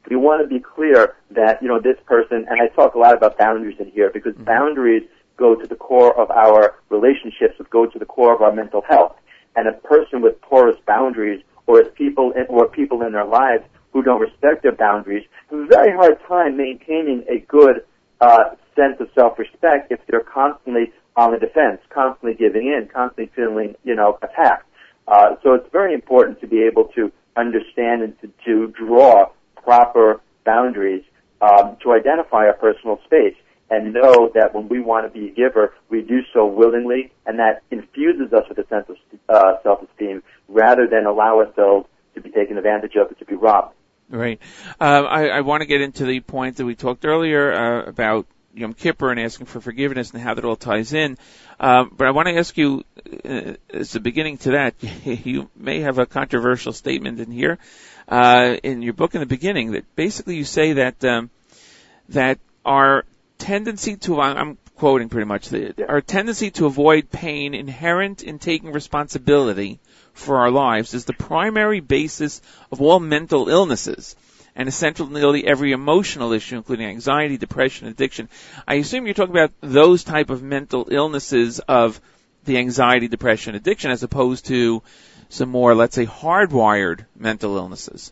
You 0.09 0.19
want 0.19 0.41
to 0.41 0.47
be 0.47 0.61
clear 0.61 1.15
that 1.31 1.61
you 1.61 1.67
know 1.67 1.81
this 1.81 1.97
person, 2.05 2.45
and 2.49 2.61
I 2.61 2.67
talk 2.73 2.95
a 2.95 2.97
lot 2.97 3.13
about 3.13 3.37
boundaries 3.37 3.77
in 3.77 3.91
here 3.91 4.09
because 4.09 4.35
mm-hmm. 4.35 4.45
boundaries 4.45 5.03
go 5.35 5.53
to 5.53 5.67
the 5.67 5.75
core 5.75 6.17
of 6.19 6.31
our 6.31 6.75
relationships, 6.89 7.55
go 7.69 7.85
to 7.85 7.99
the 7.99 8.05
core 8.05 8.33
of 8.33 8.41
our 8.41 8.53
mental 8.53 8.81
health. 8.87 9.15
And 9.55 9.67
a 9.67 9.73
person 9.73 10.21
with 10.21 10.39
porous 10.41 10.77
boundaries, 10.85 11.43
or 11.65 11.81
as 11.81 11.87
people 11.95 12.31
in, 12.31 12.45
or 12.47 12.67
people 12.67 13.01
in 13.01 13.11
their 13.11 13.25
lives 13.25 13.63
who 13.91 14.01
don't 14.01 14.21
respect 14.21 14.63
their 14.63 14.75
boundaries, 14.75 15.25
have 15.49 15.59
a 15.59 15.65
very 15.65 15.95
hard 15.95 16.17
time 16.27 16.57
maintaining 16.57 17.25
a 17.27 17.39
good 17.39 17.83
uh, 18.21 18.55
sense 18.75 18.97
of 18.99 19.09
self-respect 19.15 19.91
if 19.91 19.99
they're 20.07 20.19
constantly 20.21 20.93
on 21.15 21.31
the 21.31 21.39
defense, 21.39 21.81
constantly 21.89 22.35
giving 22.35 22.67
in, 22.67 22.87
constantly 22.93 23.31
feeling, 23.35 23.75
you 23.83 23.95
know, 23.95 24.19
attacked. 24.21 24.65
Uh, 25.07 25.35
so 25.41 25.53
it's 25.53 25.69
very 25.71 25.93
important 25.93 26.39
to 26.41 26.47
be 26.47 26.63
able 26.63 26.85
to 26.85 27.11
understand 27.35 28.03
and 28.03 28.19
to, 28.21 28.27
to 28.45 28.67
draw 28.73 29.29
proper 29.63 30.21
boundaries 30.45 31.03
um, 31.41 31.77
to 31.81 31.91
identify 31.91 32.45
our 32.45 32.53
personal 32.53 32.99
space 33.05 33.35
and 33.69 33.93
know 33.93 34.31
that 34.33 34.53
when 34.53 34.69
we 34.69 34.79
want 34.79 35.05
to 35.05 35.19
be 35.19 35.27
a 35.27 35.31
giver, 35.31 35.73
we 35.89 36.01
do 36.01 36.21
so 36.33 36.45
willingly, 36.45 37.11
and 37.25 37.37
that 37.39 37.61
infuses 37.69 38.31
us 38.31 38.43
with 38.47 38.57
a 38.57 38.67
sense 38.67 38.85
of 38.89 38.95
uh, 39.27 39.61
self-esteem 39.61 40.23
rather 40.47 40.87
than 40.87 41.05
allow 41.05 41.37
ourselves 41.39 41.87
to 42.15 42.21
be 42.21 42.29
taken 42.29 42.57
advantage 42.57 42.95
of 42.95 43.15
to 43.17 43.25
be 43.25 43.35
robbed. 43.35 43.73
Right. 44.09 44.39
Um, 44.79 45.05
I, 45.05 45.29
I 45.29 45.41
want 45.41 45.61
to 45.61 45.67
get 45.67 45.81
into 45.81 46.05
the 46.05 46.21
point 46.21 46.57
that 46.57 46.65
we 46.65 46.75
talked 46.75 47.05
earlier 47.05 47.51
uh, 47.51 47.83
about 47.89 48.25
Yom 48.53 48.73
Kippur 48.73 49.11
and 49.11 49.19
asking 49.19 49.47
for 49.47 49.59
forgiveness 49.59 50.11
and 50.11 50.21
how 50.21 50.33
that 50.33 50.45
all 50.45 50.55
ties 50.55 50.93
in. 50.93 51.17
Um, 51.59 51.93
but 51.95 52.07
I 52.07 52.11
want 52.11 52.27
to 52.27 52.37
ask 52.37 52.57
you, 52.57 52.83
uh, 53.25 53.53
as 53.69 53.95
a 53.95 53.99
beginning 53.99 54.37
to 54.39 54.51
that, 54.51 54.75
you 55.05 55.49
may 55.55 55.81
have 55.81 55.99
a 55.99 56.05
controversial 56.05 56.73
statement 56.73 57.19
in 57.19 57.31
here 57.31 57.57
uh, 58.07 58.55
in 58.63 58.81
your 58.81 58.93
book 58.93 59.13
in 59.13 59.19
the 59.19 59.27
beginning 59.27 59.71
that 59.71 59.95
basically 59.95 60.37
you 60.37 60.45
say 60.45 60.73
that 60.73 61.03
um, 61.03 61.29
that 62.09 62.39
our 62.65 63.05
tendency 63.37 63.97
to 63.97 64.21
I'm 64.21 64.57
quoting 64.75 65.09
pretty 65.09 65.25
much 65.25 65.49
the, 65.49 65.73
our 65.87 66.01
tendency 66.01 66.51
to 66.51 66.65
avoid 66.65 67.09
pain 67.11 67.53
inherent 67.53 68.23
in 68.23 68.39
taking 68.39 68.71
responsibility 68.71 69.79
for 70.17 70.37
our 70.39 70.51
lives 70.51 70.93
is 70.93 71.05
the 71.05 71.13
primary 71.13 71.79
basis 71.79 72.41
of 72.71 72.81
all 72.81 72.99
mental 72.99 73.49
illnesses 73.49 74.15
and 74.55 74.67
essential 74.67 75.07
to 75.07 75.13
nearly 75.13 75.45
every 75.45 75.71
emotional 75.71 76.33
issue, 76.33 76.57
including 76.57 76.87
anxiety, 76.87 77.37
depression, 77.37 77.87
addiction. 77.87 78.27
I 78.67 78.75
assume 78.75 79.05
you're 79.05 79.13
talking 79.13 79.35
about 79.35 79.53
those 79.61 80.03
type 80.03 80.29
of 80.29 80.41
mental 80.41 80.87
illnesses 80.89 81.59
of 81.59 82.01
the 82.45 82.57
anxiety, 82.57 83.07
depression, 83.07 83.55
addiction, 83.55 83.91
as 83.91 84.03
opposed 84.03 84.47
to 84.47 84.81
some 85.29 85.49
more, 85.49 85.75
let's 85.75 85.95
say, 85.95 86.05
hardwired 86.05 87.05
mental 87.15 87.55
illnesses. 87.57 88.11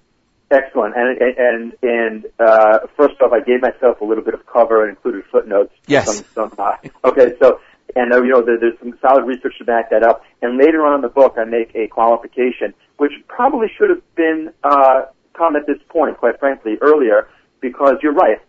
Excellent. 0.51 0.93
And 0.95 1.17
and 1.19 1.73
and 1.81 2.25
uh, 2.39 2.79
first 2.95 3.19
off, 3.21 3.31
I 3.31 3.39
gave 3.39 3.61
myself 3.61 4.01
a 4.01 4.05
little 4.05 4.23
bit 4.23 4.35
of 4.35 4.45
cover 4.45 4.83
and 4.83 4.91
included 4.91 5.23
footnotes. 5.31 5.73
Yes. 5.87 6.17
Some, 6.17 6.25
some, 6.35 6.53
uh, 6.59 6.75
okay. 7.03 7.33
So 7.39 7.59
and 7.95 8.13
uh, 8.13 8.21
you 8.21 8.29
know 8.29 8.41
there, 8.41 8.59
there's 8.59 8.77
some 8.79 8.97
solid 9.01 9.25
research 9.25 9.57
to 9.59 9.65
back 9.65 9.89
that 9.89 10.03
up. 10.03 10.23
And 10.41 10.57
later 10.57 10.85
on 10.85 10.95
in 10.95 11.01
the 11.01 11.09
book, 11.09 11.35
I 11.37 11.45
make 11.45 11.71
a 11.75 11.87
qualification 11.87 12.73
which 12.97 13.11
probably 13.27 13.67
should 13.77 13.89
have 13.89 14.15
been 14.15 14.53
uh, 14.63 15.03
come 15.33 15.55
at 15.55 15.67
this 15.67 15.79
point, 15.89 16.17
quite 16.17 16.39
frankly, 16.39 16.77
earlier, 16.81 17.27
because 17.59 17.95
you're 18.01 18.13
right. 18.13 18.39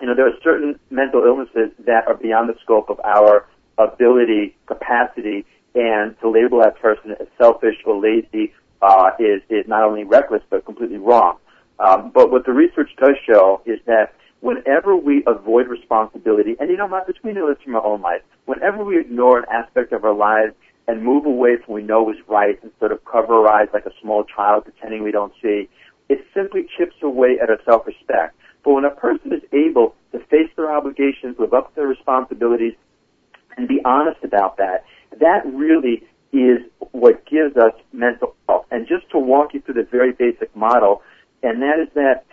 You 0.00 0.06
know 0.06 0.14
there 0.14 0.26
are 0.26 0.38
certain 0.42 0.78
mental 0.90 1.24
illnesses 1.24 1.70
that 1.86 2.08
are 2.08 2.14
beyond 2.14 2.48
the 2.48 2.56
scope 2.62 2.90
of 2.90 3.00
our 3.04 3.46
ability, 3.78 4.56
capacity, 4.66 5.44
and 5.74 6.18
to 6.20 6.28
label 6.28 6.60
that 6.60 6.78
person 6.80 7.12
as 7.12 7.26
selfish 7.38 7.76
or 7.86 8.00
lazy 8.00 8.52
uh, 8.80 9.10
is 9.18 9.42
is 9.48 9.66
not 9.68 9.84
only 9.84 10.04
reckless 10.04 10.42
but 10.50 10.64
completely 10.64 10.98
wrong. 10.98 11.38
Um, 11.78 12.10
but 12.14 12.30
what 12.30 12.44
the 12.44 12.52
research 12.52 12.90
does 12.98 13.16
show 13.26 13.62
is 13.64 13.80
that 13.86 14.14
whenever 14.42 14.96
we 14.96 15.22
avoid 15.26 15.68
responsibility, 15.68 16.56
and 16.58 16.68
you 16.68 16.76
know, 16.76 16.88
not 16.88 17.06
between 17.06 17.36
this 17.36 17.56
from 17.64 17.76
our 17.76 17.86
own 17.86 18.02
life, 18.02 18.22
whenever 18.44 18.84
we 18.84 18.98
ignore 18.98 19.38
an 19.38 19.44
aspect 19.50 19.92
of 19.92 20.04
our 20.04 20.14
lives 20.14 20.52
and 20.88 21.04
move 21.04 21.24
away 21.24 21.56
from 21.56 21.74
what 21.74 21.80
we 21.80 21.82
know 21.84 22.10
is 22.10 22.16
right 22.26 22.60
and 22.62 22.72
sort 22.80 22.90
of 22.90 23.02
cover 23.04 23.34
our 23.34 23.52
eyes 23.52 23.68
like 23.72 23.86
a 23.86 23.92
small 24.02 24.24
child 24.24 24.64
pretending 24.64 25.04
we 25.04 25.12
don't 25.12 25.32
see, 25.40 25.68
it 26.08 26.18
simply 26.34 26.66
chips 26.76 26.96
away 27.02 27.38
at 27.40 27.50
our 27.50 27.58
self-respect. 27.64 28.34
But 28.64 28.72
when 28.72 28.84
a 28.84 28.90
person 28.90 29.32
is 29.32 29.42
able 29.52 29.94
to 30.10 30.18
face 30.26 30.50
their 30.56 30.74
obligations, 30.74 31.36
live 31.38 31.54
up 31.54 31.68
to 31.70 31.76
their 31.76 31.86
responsibilities, 31.86 32.74
and 33.56 33.68
be 33.68 33.80
honest 33.84 34.24
about 34.24 34.56
that, 34.56 34.84
that 35.20 35.46
really 35.46 36.02
is 36.32 36.58
what 36.90 37.24
gives 37.26 37.56
us 37.56 37.74
mental 37.92 38.34
health. 38.48 38.66
And 38.72 38.88
just 38.88 39.08
to 39.10 39.18
walk 39.20 39.54
you 39.54 39.60
through 39.60 39.74
the 39.74 39.88
very 39.88 40.10
basic 40.12 40.54
model, 40.56 41.02
and 41.44 41.62
that 41.62 41.78
is 41.80 41.88
that 41.94 42.24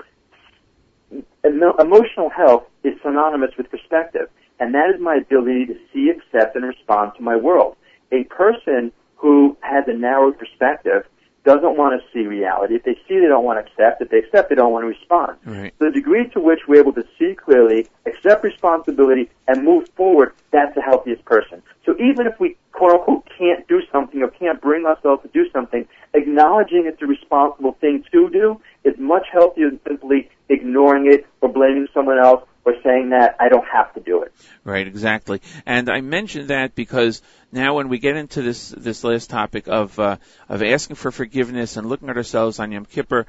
emo- 1.46 1.78
emotional 1.78 2.30
health 2.30 2.64
is 2.84 2.94
synonymous 3.04 3.52
with 3.58 3.70
perspective. 3.70 4.30
And 4.60 4.74
that 4.76 4.90
is 4.94 5.00
my 5.00 5.16
ability 5.16 5.68
to 5.68 5.76
see, 5.94 6.10
accept, 6.10 6.56
and 6.56 6.66
respond 6.66 7.14
to 7.18 7.24
my 7.24 7.36
world. 7.36 7.76
A 8.12 8.24
person 8.26 8.92
who 9.16 9.58
has 9.62 9.86
a 9.88 9.94
narrow 9.94 10.32
perspective 10.32 11.04
doesn't 11.44 11.78
want 11.78 12.00
to 12.00 12.08
see 12.12 12.28
reality. 12.28 12.76
If 12.76 12.84
they 12.84 12.96
see, 13.08 13.20
they 13.20 13.28
don't 13.28 13.44
want 13.44 13.64
to 13.64 13.72
accept. 13.72 14.02
If 14.02 14.10
they 14.10 14.18
accept, 14.18 14.50
they 14.50 14.56
don't 14.56 14.72
want 14.72 14.84
to 14.84 14.88
respond. 14.88 15.38
Right. 15.46 15.74
The 15.80 15.92
degree 15.92 16.28
to 16.30 16.40
which 16.40 16.60
we're 16.68 16.80
able 16.80 16.94
to 16.94 17.06
see 17.18 17.36
clearly, 17.36 17.88
accept 18.06 18.44
responsibility, 18.44 19.30
and 19.48 19.64
move 19.64 19.90
forward, 19.96 20.34
that's 20.52 20.76
the 20.76 20.82
healthiest 20.82 21.24
person. 21.26 21.62
So 21.86 21.96
even 22.00 22.28
if 22.28 22.40
we 22.40 22.58
quote 22.72 22.92
unquote 22.92 23.28
can't 23.38 23.68
do 23.68 23.82
something 23.92 24.22
or 24.22 24.30
can't 24.30 24.62
bring 24.62 24.86
ourselves 24.86 25.24
to 25.24 25.30
do 25.30 25.50
something, 25.52 25.88
acknowledging 26.14 26.86
it's 26.86 27.02
a 27.02 27.08
responsible 27.08 27.74
thing 27.82 28.04
to 28.12 28.30
do 28.30 28.60
is 28.84 28.94
much 28.98 29.28
healthier 29.32 29.70
than 29.70 29.80
simply 29.88 30.30
ignoring 30.50 31.12
it 31.12 31.26
or 31.42 31.50
blaming 31.50 31.88
someone 31.94 32.20
else 32.20 32.44
or 32.70 32.82
saying 32.84 33.10
that 33.10 33.36
I 33.40 33.50
don't 33.50 33.68
have 33.68 33.94
to 33.96 34.00
do 34.00 34.24
it. 34.24 34.34
Right, 34.64 34.86
exactly. 34.86 35.42
And 35.66 35.90
I 35.90 36.02
mentioned 36.02 36.50
that 36.50 36.76
because 36.76 37.22
now 37.52 37.76
when 37.76 37.90
we 37.90 37.98
get 37.98 38.16
into 38.16 38.42
this 38.42 38.70
this 38.70 39.04
last 39.04 39.30
topic 39.30 39.68
of 39.68 39.98
uh, 40.00 40.18
of 40.48 40.62
asking 40.62 40.96
for 40.96 41.12
forgiveness 41.12 41.78
and 41.78 41.90
looking 41.90 42.10
at 42.10 42.18
ourselves 42.18 42.60
on 42.60 42.72
Yom 42.72 42.86
Kippur, 42.86 43.26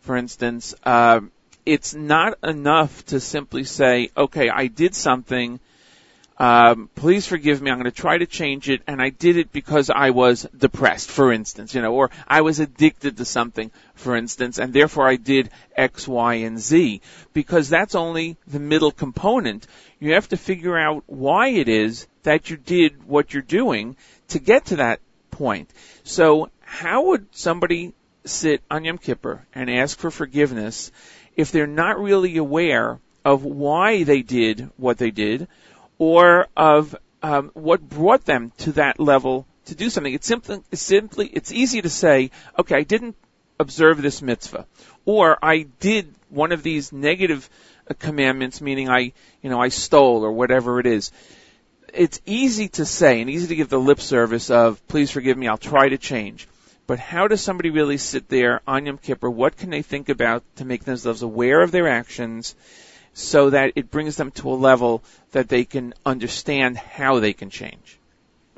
for 0.00 0.16
instance, 0.16 0.74
uh, 0.84 1.20
it's 1.64 1.94
not 1.94 2.38
enough 2.44 3.04
to 3.06 3.18
simply 3.18 3.64
say, 3.64 4.10
"Okay, 4.16 4.48
I 4.48 4.68
did 4.68 4.94
something." 4.94 5.60
Um, 6.38 6.90
please 6.94 7.26
forgive 7.26 7.62
me. 7.62 7.70
I'm 7.70 7.78
going 7.78 7.90
to 7.90 7.90
try 7.90 8.18
to 8.18 8.26
change 8.26 8.68
it, 8.68 8.82
and 8.86 9.00
I 9.00 9.08
did 9.08 9.38
it 9.38 9.52
because 9.52 9.88
I 9.88 10.10
was 10.10 10.46
depressed, 10.56 11.10
for 11.10 11.32
instance, 11.32 11.74
you 11.74 11.80
know, 11.80 11.94
or 11.94 12.10
I 12.28 12.42
was 12.42 12.60
addicted 12.60 13.16
to 13.16 13.24
something, 13.24 13.70
for 13.94 14.14
instance, 14.14 14.58
and 14.58 14.72
therefore 14.72 15.08
I 15.08 15.16
did 15.16 15.48
X, 15.74 16.06
Y, 16.06 16.34
and 16.34 16.58
Z. 16.58 17.00
Because 17.32 17.70
that's 17.70 17.94
only 17.94 18.36
the 18.46 18.60
middle 18.60 18.92
component. 18.92 19.66
You 19.98 20.12
have 20.12 20.28
to 20.28 20.36
figure 20.36 20.78
out 20.78 21.04
why 21.06 21.48
it 21.48 21.68
is 21.68 22.06
that 22.22 22.50
you 22.50 22.58
did 22.58 23.04
what 23.04 23.32
you're 23.32 23.42
doing 23.42 23.96
to 24.28 24.38
get 24.38 24.66
to 24.66 24.76
that 24.76 25.00
point. 25.30 25.70
So, 26.04 26.50
how 26.60 27.06
would 27.06 27.26
somebody 27.30 27.94
sit 28.24 28.60
on 28.70 28.84
Yom 28.84 28.98
Kippur 28.98 29.46
and 29.54 29.70
ask 29.70 29.98
for 29.98 30.10
forgiveness 30.10 30.90
if 31.34 31.50
they're 31.50 31.66
not 31.66 31.98
really 31.98 32.36
aware 32.36 32.98
of 33.24 33.44
why 33.44 34.02
they 34.02 34.22
did 34.22 34.70
what 34.76 34.98
they 34.98 35.10
did? 35.10 35.48
Or 35.98 36.46
of 36.56 36.96
um, 37.22 37.50
what 37.54 37.80
brought 37.88 38.24
them 38.24 38.52
to 38.58 38.72
that 38.72 39.00
level 39.00 39.46
to 39.66 39.74
do 39.74 39.90
something. 39.90 40.14
It's 40.14 40.26
simply, 40.26 40.62
it's 40.70 40.82
simply, 40.82 41.26
it's 41.26 41.52
easy 41.52 41.82
to 41.82 41.90
say, 41.90 42.30
okay, 42.58 42.76
I 42.76 42.82
didn't 42.82 43.16
observe 43.58 44.00
this 44.00 44.22
mitzvah, 44.22 44.66
or 45.04 45.38
I 45.42 45.66
did 45.80 46.14
one 46.28 46.52
of 46.52 46.62
these 46.62 46.92
negative 46.92 47.48
uh, 47.90 47.94
commandments, 47.98 48.60
meaning 48.60 48.88
I, 48.88 49.12
you 49.42 49.50
know, 49.50 49.60
I 49.60 49.68
stole 49.68 50.24
or 50.24 50.32
whatever 50.32 50.78
it 50.80 50.86
is. 50.86 51.10
It's 51.94 52.20
easy 52.26 52.68
to 52.70 52.84
say 52.84 53.20
and 53.20 53.30
easy 53.30 53.48
to 53.48 53.56
give 53.56 53.68
the 53.68 53.78
lip 53.80 54.00
service 54.00 54.50
of, 54.50 54.86
please 54.86 55.10
forgive 55.10 55.38
me, 55.38 55.48
I'll 55.48 55.56
try 55.56 55.88
to 55.88 55.98
change. 55.98 56.46
But 56.86 56.98
how 57.00 57.26
does 57.26 57.40
somebody 57.40 57.70
really 57.70 57.96
sit 57.96 58.28
there 58.28 58.60
on 58.66 58.86
Yom 58.86 58.98
Kippur? 58.98 59.30
What 59.30 59.56
can 59.56 59.70
they 59.70 59.82
think 59.82 60.08
about 60.08 60.44
to 60.56 60.64
make 60.64 60.84
themselves 60.84 61.22
aware 61.22 61.62
of 61.62 61.72
their 61.72 61.88
actions 61.88 62.54
so 63.16 63.48
that 63.48 63.72
it 63.76 63.90
brings 63.90 64.16
them 64.16 64.30
to 64.30 64.50
a 64.50 64.52
level 64.52 65.02
that 65.32 65.48
they 65.48 65.64
can 65.64 65.94
understand 66.04 66.76
how 66.76 67.18
they 67.18 67.32
can 67.32 67.48
change? 67.48 67.98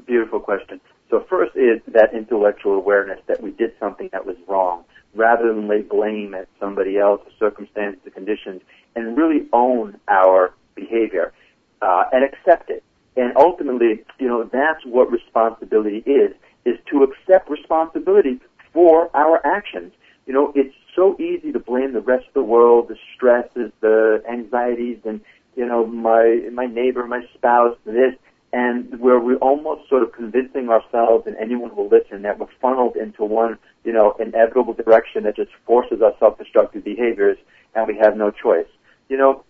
Beautiful 0.05 0.40
question. 0.40 0.80
So 1.10 1.24
first 1.30 1.55
is 1.55 1.80
that 1.93 2.12
intellectual 2.12 2.74
awareness 2.74 3.20
that 3.28 3.40
we 3.40 3.52
did 3.52 3.72
something 3.78 4.09
that 4.10 4.26
was 4.26 4.35
wrong, 4.48 4.85
rather 5.14 5.55
than 5.55 5.68
lay 5.68 5.82
blame 5.82 6.35
at 6.35 6.48
somebody 6.59 6.98
else, 6.98 7.20
the 7.24 7.30
circumstances, 7.39 8.01
the 8.05 8.10
conditions, 8.10 8.60
and 8.97 9.16
really 9.16 9.47
own 9.52 10.01
our 10.09 10.52
behavior 10.74 11.32
uh, 11.80 12.05
and 12.12 12.24
accept 12.24 12.68
it. 12.68 12.82
And 13.16 13.36
ultimately, 13.36 14.05
you 14.18 14.26
know, 14.26 14.43
that's 14.43 14.85
what 14.85 15.12
responsibility 15.12 15.98
is: 15.98 16.35
is 16.64 16.76
to 16.90 17.05
accept 17.05 17.48
responsibility 17.48 18.40
for 18.72 19.09
our 19.14 19.40
actions. 19.47 19.93
You 20.26 20.32
know, 20.35 20.52
it's 20.56 20.74
so 20.99 21.16
easy 21.20 21.53
to 21.53 21.61
blame 21.61 21.93
the 21.93 22.01
rest 22.01 22.27
of 22.27 22.35
the 22.35 22.43
world, 22.43 22.89
the 22.89 22.97
stresses, 23.15 23.70
the 23.81 24.20
anxieties, 24.29 24.99
and 25.05 25.20
you 25.55 25.65
know, 25.65 25.87
my 25.87 26.49
my 26.53 26.66
neighbor, 26.66 27.07
my 27.07 27.23
spouse, 27.35 27.77
this, 27.85 28.15
and 28.53 28.99
where 28.99 29.20
we're 29.20 29.37
almost 29.37 29.89
sort 29.89 30.03
of 30.03 30.12
convincing 30.12 30.69
ourselves 30.69 31.27
and 31.27 31.37
anyone 31.37 31.70
who 31.70 31.83
will 31.83 31.89
listen 31.89 32.23
that 32.23 32.39
we're 32.39 32.49
funneled 32.61 32.97
into 32.97 33.25
one, 33.25 33.59
you 33.85 33.93
know, 33.93 34.16
inevitable 34.19 34.75
direction 34.75 35.23
that 35.23 35.37
just 35.37 35.51
forces 35.66 36.03
our 36.03 36.15
self-destructive 36.19 36.83
behaviors, 36.83 37.39
and 37.75 37.87
we 37.87 37.97
have 37.97 38.16
no 38.16 38.31
choice. 38.31 38.66
You 39.09 39.19
know, 39.19 39.45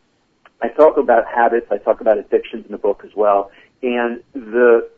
I 0.61 0.69
talk 0.69 0.99
about 0.99 1.27
habits, 1.27 1.67
I 1.71 1.79
talk 1.79 2.01
about 2.03 2.19
addictions 2.19 2.67
in 2.67 2.73
the 2.73 2.79
book 2.79 3.03
as 3.05 3.15
well, 3.17 3.51
and 3.83 4.23
the 4.35 4.89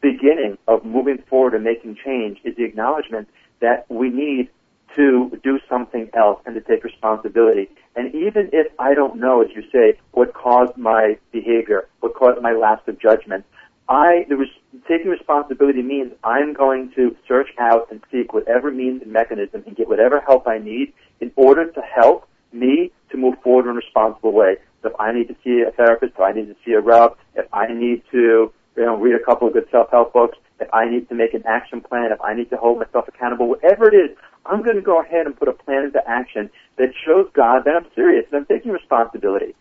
beginning 0.00 0.58
of 0.66 0.84
moving 0.84 1.18
forward 1.28 1.54
and 1.54 1.62
making 1.62 1.96
change 2.04 2.38
is 2.42 2.56
the 2.56 2.64
acknowledgement 2.64 3.28
that 3.60 3.86
we 3.90 4.08
need 4.08 4.48
to 4.96 5.38
do 5.42 5.58
something 5.68 6.10
else 6.14 6.40
and 6.46 6.54
to 6.54 6.60
take 6.60 6.84
responsibility. 6.84 7.68
And 7.96 8.14
even 8.14 8.50
if 8.52 8.66
I 8.78 8.94
don't 8.94 9.18
know, 9.18 9.42
as 9.42 9.48
you 9.54 9.62
say, 9.72 9.98
what 10.12 10.34
caused 10.34 10.76
my 10.76 11.18
behavior, 11.32 11.88
what 12.00 12.14
caused 12.14 12.40
my 12.42 12.52
lapse 12.52 12.86
of 12.88 12.98
judgment, 12.98 13.44
I, 13.88 14.24
the 14.28 14.36
res- 14.36 14.82
taking 14.88 15.10
responsibility 15.10 15.82
means 15.82 16.12
I'm 16.22 16.52
going 16.52 16.92
to 16.94 17.16
search 17.26 17.48
out 17.58 17.88
and 17.90 18.00
seek 18.10 18.32
whatever 18.32 18.70
means 18.70 19.02
and 19.02 19.12
mechanism 19.12 19.64
and 19.66 19.76
get 19.76 19.88
whatever 19.88 20.20
help 20.20 20.46
I 20.46 20.58
need 20.58 20.92
in 21.20 21.32
order 21.34 21.70
to 21.70 21.80
help 21.80 22.28
me 22.52 22.92
to 23.10 23.16
move 23.16 23.34
forward 23.42 23.64
in 23.64 23.72
a 23.72 23.74
responsible 23.74 24.32
way. 24.32 24.56
So 24.82 24.90
if 24.90 24.94
I 24.98 25.12
need 25.12 25.28
to 25.28 25.36
see 25.44 25.62
a 25.66 25.72
therapist, 25.72 26.14
if 26.14 26.20
I 26.20 26.32
need 26.32 26.46
to 26.46 26.56
see 26.64 26.72
a 26.72 26.80
rep, 26.80 27.18
if 27.34 27.46
I 27.52 27.72
need 27.72 28.02
to, 28.12 28.52
you 28.76 28.86
know, 28.86 28.96
read 28.96 29.14
a 29.14 29.24
couple 29.24 29.48
of 29.48 29.54
good 29.54 29.66
self-help 29.70 30.12
books, 30.12 30.38
if 30.60 30.72
I 30.72 30.88
need 30.88 31.08
to 31.08 31.14
make 31.14 31.34
an 31.34 31.42
action 31.46 31.80
plan, 31.80 32.12
if 32.12 32.20
I 32.20 32.34
need 32.34 32.50
to 32.50 32.56
hold 32.56 32.78
myself 32.78 33.08
accountable, 33.08 33.48
whatever 33.48 33.92
it 33.92 33.96
is, 33.96 34.16
I'm 34.46 34.62
going 34.62 34.76
to 34.76 34.82
go 34.82 35.00
ahead 35.00 35.26
and 35.26 35.36
put 35.36 35.48
a 35.48 35.52
plan 35.52 35.84
into 35.84 36.02
action 36.08 36.50
that 36.76 36.92
shows 37.04 37.28
God 37.34 37.64
that 37.64 37.74
I'm 37.76 37.86
serious 37.94 38.26
and 38.30 38.40
I'm 38.40 38.46
taking 38.46 38.72
responsibility. 38.72 39.54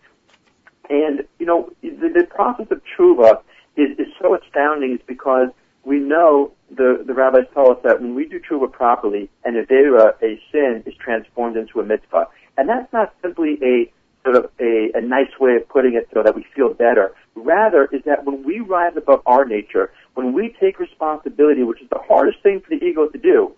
And, 0.90 1.26
you 1.38 1.46
know, 1.46 1.72
the, 1.82 2.10
the 2.14 2.26
process 2.30 2.68
of 2.72 2.82
tshuva 2.84 3.42
is, 3.76 3.98
is 4.00 4.08
so 4.22 4.36
astounding 4.36 4.94
is 4.94 5.02
because 5.06 5.50
we 5.84 6.00
know 6.00 6.52
the, 6.70 7.04
the 7.06 7.14
rabbis 7.14 7.46
tell 7.54 7.72
us 7.72 7.78
that 7.84 8.02
when 8.02 8.16
we 8.16 8.28
do 8.28 8.40
tshuva 8.40 8.72
properly, 8.72 9.30
an 9.46 9.54
avera, 9.54 10.14
a 10.22 10.40
sin, 10.52 10.84
is 10.86 10.94
transformed 10.96 11.58
into 11.58 11.80
a 11.80 11.84
mitzvah. 11.84 12.28
And 12.58 12.68
that's 12.68 12.92
not 12.92 13.14
simply 13.22 13.60
a 13.62 13.92
sort 14.24 14.36
of 14.36 14.52
a, 14.60 14.92
a 14.96 15.02
nice 15.02 15.32
way 15.40 15.56
of 15.56 15.68
putting 15.70 15.94
it 15.94 16.08
so 16.14 16.24
that 16.24 16.36
we 16.36 16.46
feel 16.56 16.74
better. 16.74 17.14
Rather, 17.36 17.86
is 17.92 18.02
that 18.06 18.26
when 18.26 18.44
we 18.44 18.60
rise 18.60 18.94
above 18.98 19.22
our 19.26 19.46
nature, 19.46 19.92
when 20.16 20.34
we 20.34 20.56
take 20.60 20.80
responsibility, 20.80 21.64
which 21.64 21.82
is 21.82 21.90
the 21.90 22.00
hardest 22.08 22.42
thing 22.44 22.60
for 22.60 22.70
the 22.70 22.84
ego 22.84 23.08
to 23.08 23.18
do, 23.18 23.54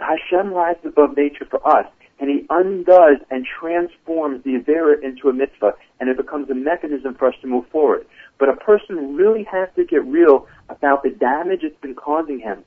Hashem 0.00 0.52
rises 0.52 0.84
above 0.86 1.16
nature 1.16 1.46
for 1.48 1.66
us, 1.66 1.86
and 2.18 2.28
He 2.28 2.46
undoes 2.50 3.18
and 3.30 3.46
transforms 3.46 4.42
the 4.44 4.58
Avera 4.58 5.02
into 5.02 5.28
a 5.28 5.32
mitzvah, 5.32 5.72
and 6.00 6.08
it 6.08 6.16
becomes 6.16 6.50
a 6.50 6.54
mechanism 6.54 7.14
for 7.14 7.28
us 7.28 7.34
to 7.42 7.46
move 7.46 7.66
forward. 7.68 8.06
But 8.38 8.48
a 8.48 8.56
person 8.56 9.16
really 9.16 9.44
has 9.44 9.68
to 9.76 9.84
get 9.84 10.04
real 10.04 10.46
about 10.68 11.02
the 11.02 11.10
damage 11.10 11.60
it's 11.62 11.80
been 11.80 11.94
causing 11.94 12.40
him. 12.40 12.64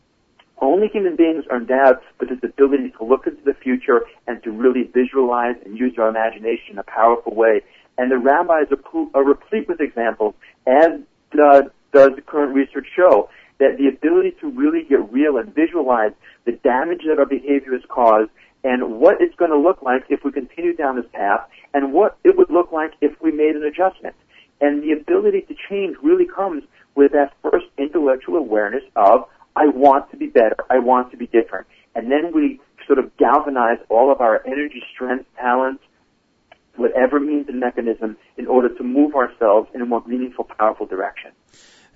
Only 0.60 0.88
human 0.88 1.16
beings 1.16 1.46
are 1.50 1.58
endowed 1.58 1.98
with 2.20 2.30
this 2.30 2.40
ability 2.44 2.94
to 2.98 3.04
look 3.04 3.28
into 3.28 3.44
the 3.44 3.54
future 3.54 4.06
and 4.28 4.42
to 4.44 4.52
really 4.52 4.84
visualize 4.84 5.56
and 5.66 5.78
use 5.78 5.98
our 5.98 6.08
imagination 6.08 6.74
in 6.74 6.78
a 6.78 6.84
powerful 6.84 7.36
way. 7.36 7.62
And 7.98 8.12
the 8.12 8.18
rabbis 8.18 8.68
are, 8.72 9.24
replete 9.24 9.68
with 9.68 9.82
examples, 9.82 10.36
as 10.66 11.02
does 11.36 11.66
the 11.92 12.22
current 12.26 12.56
research 12.56 12.88
show, 12.96 13.30
that 13.60 13.78
the 13.78 13.88
ability 13.88 14.36
to 14.42 14.50
really 14.50 14.84
get 14.84 15.12
real 15.12 15.38
and 15.38 15.54
visualize 15.54 16.12
the 16.46 16.52
damage 16.52 17.02
that 17.08 17.20
our 17.20 17.26
behavior 17.26 17.74
has 17.74 17.84
caused 17.88 18.30
and 18.64 19.00
what 19.00 19.18
it's 19.20 19.36
going 19.36 19.52
to 19.52 19.58
look 19.58 19.82
like 19.82 20.04
if 20.10 20.24
we 20.24 20.32
continue 20.32 20.76
down 20.76 20.96
this 20.96 21.06
path 21.14 21.42
and 21.74 21.94
what 21.94 22.18
it 22.24 22.38
would 22.38 22.50
look 22.50 22.72
like 22.72 22.94
if 23.02 23.12
we 23.22 23.32
made 23.32 23.56
an 23.56 23.64
adjustment. 23.64 24.16
And 24.62 24.82
the 24.82 24.92
ability 24.94 25.42
to 25.42 25.56
change 25.70 25.98
really 26.02 26.26
comes 26.26 26.64
with 26.96 27.12
that 27.12 27.34
first 27.42 27.66
intellectual 27.78 28.38
awareness 28.38 28.84
of, 28.96 29.26
I 29.56 29.68
want 29.68 30.10
to 30.12 30.18
be 30.18 30.28
better, 30.28 30.56
I 30.70 30.80
want 30.80 31.12
to 31.12 31.18
be 31.18 31.28
different. 31.28 31.68
And 31.96 32.12
then 32.12 32.32
we 32.34 32.60
sort 32.88 33.00
of 33.00 33.16
galvanize 33.18 33.80
all 33.90 34.12
of 34.12 34.22
our 34.22 34.42
energy, 34.46 34.82
strength, 34.94 35.26
talents, 35.38 35.84
whatever 36.76 37.20
means 37.20 37.48
and 37.50 37.60
mechanism 37.60 38.18
in 38.38 38.48
order 38.48 38.70
to 38.70 38.84
move 38.84 39.16
ourselves 39.16 39.70
in 39.74 39.82
a 39.82 39.86
more 39.86 40.04
meaningful, 40.08 40.46
powerful 40.58 40.86
direction. 40.86 41.32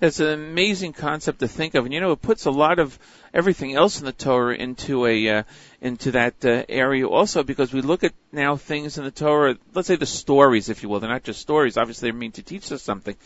It's 0.00 0.20
an 0.20 0.28
amazing 0.28 0.92
concept 0.92 1.40
to 1.40 1.48
think 1.48 1.74
of, 1.74 1.84
and 1.84 1.92
you 1.92 2.00
know, 2.00 2.12
it 2.12 2.22
puts 2.22 2.44
a 2.44 2.52
lot 2.52 2.78
of 2.78 2.96
everything 3.34 3.74
else 3.74 3.98
in 3.98 4.06
the 4.06 4.12
Torah 4.12 4.54
into 4.54 5.06
a 5.06 5.28
uh, 5.28 5.42
into 5.80 6.12
that 6.12 6.44
uh, 6.44 6.62
area 6.68 7.04
also 7.08 7.42
because 7.42 7.72
we 7.72 7.80
look 7.80 8.04
at 8.04 8.12
now 8.30 8.54
things 8.54 8.96
in 8.96 9.02
the 9.02 9.10
Torah. 9.10 9.56
Let's 9.74 9.88
say 9.88 9.96
the 9.96 10.06
stories, 10.06 10.68
if 10.68 10.84
you 10.84 10.88
will, 10.88 11.00
they're 11.00 11.10
not 11.10 11.24
just 11.24 11.40
stories. 11.40 11.76
Obviously, 11.76 12.12
they 12.12 12.16
mean 12.16 12.30
to 12.32 12.44
teach 12.44 12.70
us 12.70 12.80
something, 12.80 13.16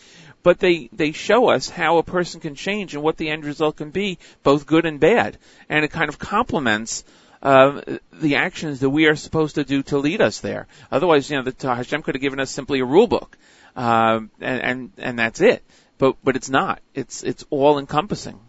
but 0.42 0.60
they 0.60 0.88
they 0.94 1.12
show 1.12 1.50
us 1.50 1.68
how 1.68 1.98
a 1.98 2.02
person 2.02 2.40
can 2.40 2.54
change 2.54 2.94
and 2.94 3.02
what 3.02 3.18
the 3.18 3.28
end 3.28 3.44
result 3.44 3.76
can 3.76 3.90
be, 3.90 4.18
both 4.42 4.64
good 4.64 4.86
and 4.86 4.98
bad, 4.98 5.36
and 5.68 5.84
it 5.84 5.90
kind 5.90 6.08
of 6.08 6.18
complements 6.18 7.04
uh, 7.42 7.82
the 8.14 8.36
actions 8.36 8.80
that 8.80 8.88
we 8.88 9.08
are 9.08 9.16
supposed 9.16 9.56
to 9.56 9.64
do 9.64 9.82
to 9.82 9.98
lead 9.98 10.22
us 10.22 10.40
there. 10.40 10.68
Otherwise, 10.90 11.30
you 11.30 11.36
know, 11.36 11.42
the 11.42 11.74
Hashem 11.74 12.02
could 12.02 12.14
have 12.14 12.22
given 12.22 12.40
us 12.40 12.50
simply 12.50 12.80
a 12.80 12.84
rule 12.86 13.08
book, 13.08 13.36
uh, 13.76 14.20
and, 14.40 14.62
and 14.62 14.92
and 14.96 15.18
that's 15.18 15.42
it 15.42 15.62
but 15.98 16.16
but 16.22 16.36
it's 16.36 16.50
not. 16.50 16.80
It's 16.94 17.22
it's 17.22 17.44
all 17.50 17.78
encompassing. 17.78 18.40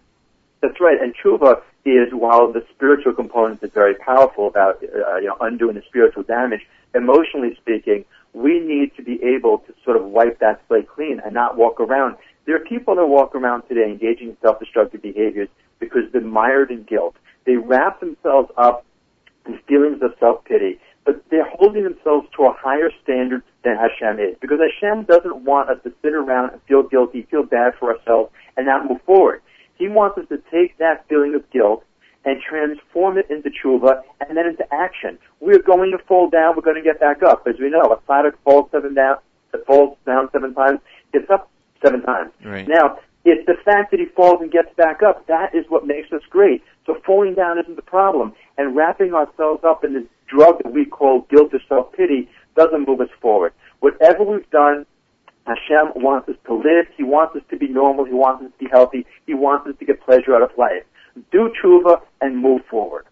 That's 0.61 0.79
right. 0.79 0.97
And 1.01 1.13
tshuva 1.15 1.61
is 1.85 2.13
while 2.13 2.51
the 2.51 2.65
spiritual 2.73 3.13
component 3.13 3.61
is 3.63 3.71
very 3.73 3.95
powerful 3.95 4.47
about 4.47 4.81
uh, 4.83 5.17
you 5.17 5.27
know 5.27 5.37
undoing 5.41 5.75
the 5.75 5.83
spiritual 5.87 6.23
damage. 6.23 6.61
Emotionally 6.95 7.55
speaking, 7.59 8.05
we 8.33 8.59
need 8.59 8.95
to 8.95 9.03
be 9.03 9.21
able 9.23 9.59
to 9.59 9.73
sort 9.83 9.97
of 9.97 10.05
wipe 10.05 10.39
that 10.39 10.61
slate 10.67 10.87
clean 10.87 11.19
and 11.23 11.33
not 11.33 11.57
walk 11.57 11.79
around. 11.79 12.15
There 12.45 12.55
are 12.55 12.59
people 12.59 12.95
that 12.95 13.07
walk 13.07 13.35
around 13.35 13.63
today 13.63 13.85
engaging 13.85 14.29
in 14.29 14.37
self-destructive 14.41 15.01
behaviors 15.01 15.49
because 15.79 16.03
they're 16.11 16.21
mired 16.21 16.71
in 16.71 16.83
guilt. 16.83 17.15
They 17.45 17.55
wrap 17.55 17.99
themselves 17.99 18.51
up 18.57 18.85
in 19.45 19.59
feelings 19.67 20.01
of 20.01 20.13
self-pity 20.19 20.79
but 21.05 21.23
they're 21.29 21.49
holding 21.49 21.83
themselves 21.83 22.27
to 22.37 22.43
a 22.43 22.53
higher 22.53 22.89
standard 23.03 23.43
than 23.63 23.75
Hashem 23.75 24.19
is. 24.19 24.37
Because 24.39 24.59
Hashem 24.59 25.03
doesn't 25.03 25.43
want 25.43 25.69
us 25.69 25.77
to 25.83 25.93
sit 26.01 26.13
around 26.13 26.51
and 26.51 26.61
feel 26.63 26.83
guilty, 26.83 27.27
feel 27.29 27.43
bad 27.43 27.73
for 27.79 27.95
ourselves, 27.95 28.31
and 28.55 28.65
not 28.65 28.89
move 28.89 29.01
forward. 29.05 29.41
He 29.75 29.87
wants 29.87 30.17
us 30.17 30.25
to 30.29 30.37
take 30.51 30.77
that 30.77 31.05
feeling 31.09 31.35
of 31.35 31.49
guilt 31.51 31.83
and 32.25 32.41
transform 32.41 33.17
it 33.17 33.29
into 33.29 33.49
tshuva 33.49 34.01
and 34.21 34.37
then 34.37 34.45
into 34.45 34.65
action. 34.73 35.17
We're 35.39 35.61
going 35.61 35.91
to 35.91 35.97
fall 35.97 36.29
down, 36.29 36.55
we're 36.55 36.61
going 36.61 36.81
to 36.81 36.81
get 36.81 36.99
back 36.99 37.21
up. 37.21 37.45
As 37.47 37.55
we 37.59 37.69
know, 37.69 37.81
a 37.91 37.97
tzaddik 38.09 38.33
falls 38.43 38.69
seven 38.71 38.93
down, 38.93 39.17
falls 39.67 39.97
down 40.05 40.29
seven 40.31 40.53
times, 40.53 40.79
gets 41.11 41.29
up 41.29 41.49
seven 41.83 42.01
times. 42.01 42.31
Right. 42.45 42.67
Now, 42.67 42.99
it's 43.25 43.45
the 43.45 43.55
fact 43.63 43.91
that 43.91 43.99
he 43.99 44.05
falls 44.05 44.41
and 44.41 44.51
gets 44.51 44.73
back 44.75 45.01
up. 45.01 45.27
That 45.27 45.55
is 45.55 45.65
what 45.69 45.87
makes 45.87 46.11
us 46.11 46.21
great. 46.29 46.61
So 46.85 46.97
falling 47.05 47.35
down 47.35 47.57
isn't 47.59 47.75
the 47.75 47.81
problem. 47.81 48.33
And 48.57 48.75
wrapping 48.75 49.13
ourselves 49.13 49.63
up 49.63 49.83
in 49.83 49.93
this 49.93 50.03
drug 50.27 50.63
that 50.63 50.73
we 50.73 50.85
call 50.85 51.21
guilt 51.29 51.53
or 51.53 51.59
self-pity 51.67 52.29
doesn't 52.55 52.87
move 52.87 53.01
us 53.01 53.09
forward. 53.21 53.53
Whatever 53.79 54.23
we've 54.23 54.49
done, 54.49 54.85
Hashem 55.45 55.93
wants 55.95 56.29
us 56.29 56.35
to 56.45 56.53
live. 56.53 56.85
He 56.95 57.03
wants 57.03 57.35
us 57.35 57.41
to 57.49 57.57
be 57.57 57.67
normal. 57.67 58.05
He 58.05 58.13
wants 58.13 58.45
us 58.45 58.51
to 58.57 58.65
be 58.65 58.69
healthy. 58.69 59.05
He 59.25 59.33
wants 59.33 59.67
us 59.67 59.75
to 59.79 59.85
get 59.85 60.01
pleasure 60.01 60.35
out 60.35 60.41
of 60.41 60.51
life. 60.57 60.83
Do 61.31 61.51
tshuva 61.61 62.01
and 62.21 62.37
move 62.37 62.61
forward. 62.69 63.05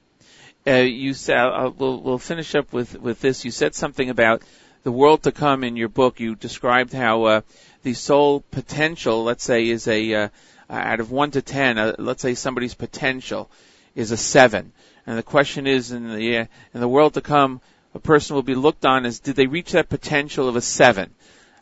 Uh, 0.66 0.74
you 0.74 1.14
said 1.14 1.38
uh, 1.38 1.72
we'll, 1.76 2.00
we'll 2.00 2.20
finish 2.20 2.54
up 2.56 2.72
with 2.72 3.00
with 3.00 3.20
this. 3.20 3.46
You 3.46 3.52
said 3.52 3.74
something 3.76 4.10
about 4.10 4.44
the 4.84 4.92
world 4.92 5.24
to 5.24 5.32
come 5.32 5.64
in 5.64 5.76
your 5.76 5.90
book. 5.90 6.20
You 6.20 6.36
described 6.36 6.94
how 6.94 7.24
uh, 7.24 7.42
the 7.84 7.94
soul 7.96 8.42
potential, 8.52 9.24
let's 9.24 9.44
say, 9.44 9.68
is 9.68 9.88
a 9.88 10.14
uh, 10.14 10.30
out 10.70 11.00
of 11.00 11.12
one 11.12 11.32
to 11.32 11.42
ten. 11.42 11.78
Uh, 11.78 11.96
let's 11.98 12.22
say 12.22 12.36
somebody's 12.36 12.76
potential 12.76 13.50
is 13.96 14.12
a 14.12 14.18
seven, 14.18 14.72
and 15.12 15.18
the 15.18 15.24
question 15.24 15.68
is, 15.68 15.92
in 15.92 16.08
the 16.08 16.38
in 16.38 16.48
the 16.80 16.88
world 16.88 17.16
to 17.16 17.22
come, 17.22 17.60
a 17.94 18.00
person 18.00 18.34
will 18.34 18.44
be 18.44 18.56
looked 18.56 18.86
on 18.86 19.06
as 19.06 19.20
did 19.20 19.36
they 19.36 19.46
reach 19.46 19.74
that 19.74 19.90
potential 19.90 20.48
of 20.48 20.56
a 20.56 20.62
seven, 20.62 21.14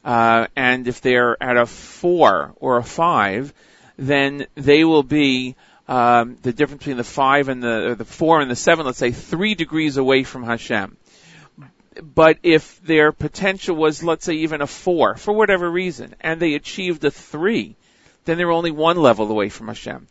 uh, 0.06 0.46
and 0.56 0.88
if 0.88 1.02
they're 1.02 1.36
at 1.42 1.58
a 1.58 1.66
four 1.66 2.54
or 2.60 2.78
a 2.78 2.84
five, 2.84 3.52
then 3.98 4.46
they 4.54 4.84
will 4.84 5.02
be 5.02 5.56
um, 5.88 6.38
the 6.44 6.54
difference 6.54 6.82
between 6.82 6.98
the 6.98 7.04
five 7.04 7.50
and 7.50 7.64
the 7.64 7.96
the 7.98 8.06
four 8.06 8.40
and 8.40 8.52
the 8.52 8.56
seven. 8.56 8.86
Let's 8.86 9.00
say 9.00 9.10
three 9.10 9.56
degrees 9.56 9.98
away 9.98 10.24
from 10.24 10.44
Hashem. 10.44 10.96
But 12.04 12.38
if 12.44 12.80
their 12.84 13.12
potential 13.12 13.76
was, 13.76 14.04
let's 14.04 14.26
say, 14.26 14.36
even 14.36 14.62
a 14.62 14.68
four 14.68 15.16
for 15.16 15.34
whatever 15.34 15.68
reason, 15.68 16.14
and 16.22 16.40
they 16.40 16.54
achieved 16.54 17.04
a 17.04 17.10
three, 17.10 17.78
then 18.26 18.38
they're 18.38 18.52
only 18.52 18.70
one 18.70 18.98
level 18.98 19.32
away 19.32 19.50
from 19.50 19.70
Hashem 19.70 20.08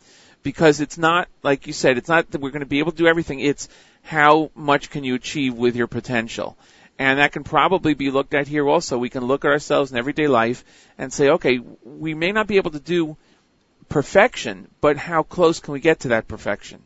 because 0.48 0.80
it's 0.80 0.96
not 0.96 1.28
like 1.42 1.66
you 1.66 1.74
said, 1.74 1.98
it's 1.98 2.08
not 2.08 2.30
that 2.30 2.40
we're 2.40 2.48
going 2.56 2.60
to 2.60 2.74
be 2.74 2.78
able 2.78 2.92
to 2.92 2.96
do 2.96 3.06
everything. 3.06 3.38
It's 3.38 3.68
how 4.02 4.50
much 4.54 4.88
can 4.88 5.04
you 5.04 5.14
achieve 5.14 5.52
with 5.52 5.76
your 5.76 5.88
potential. 5.88 6.56
And 6.98 7.18
that 7.18 7.32
can 7.32 7.44
probably 7.44 7.92
be 7.92 8.10
looked 8.10 8.32
at 8.32 8.48
here 8.48 8.66
also. 8.66 8.96
We 8.96 9.10
can 9.10 9.26
look 9.26 9.44
at 9.44 9.50
ourselves 9.50 9.92
in 9.92 9.98
everyday 9.98 10.26
life 10.26 10.64
and 10.96 11.12
say, 11.12 11.28
okay, 11.36 11.60
we 11.84 12.14
may 12.14 12.32
not 12.32 12.46
be 12.46 12.56
able 12.56 12.70
to 12.70 12.80
do 12.80 13.18
perfection, 13.90 14.68
but 14.80 14.96
how 14.96 15.22
close 15.22 15.60
can 15.60 15.74
we 15.74 15.80
get 15.80 16.00
to 16.00 16.08
that 16.08 16.28
perfection? 16.28 16.80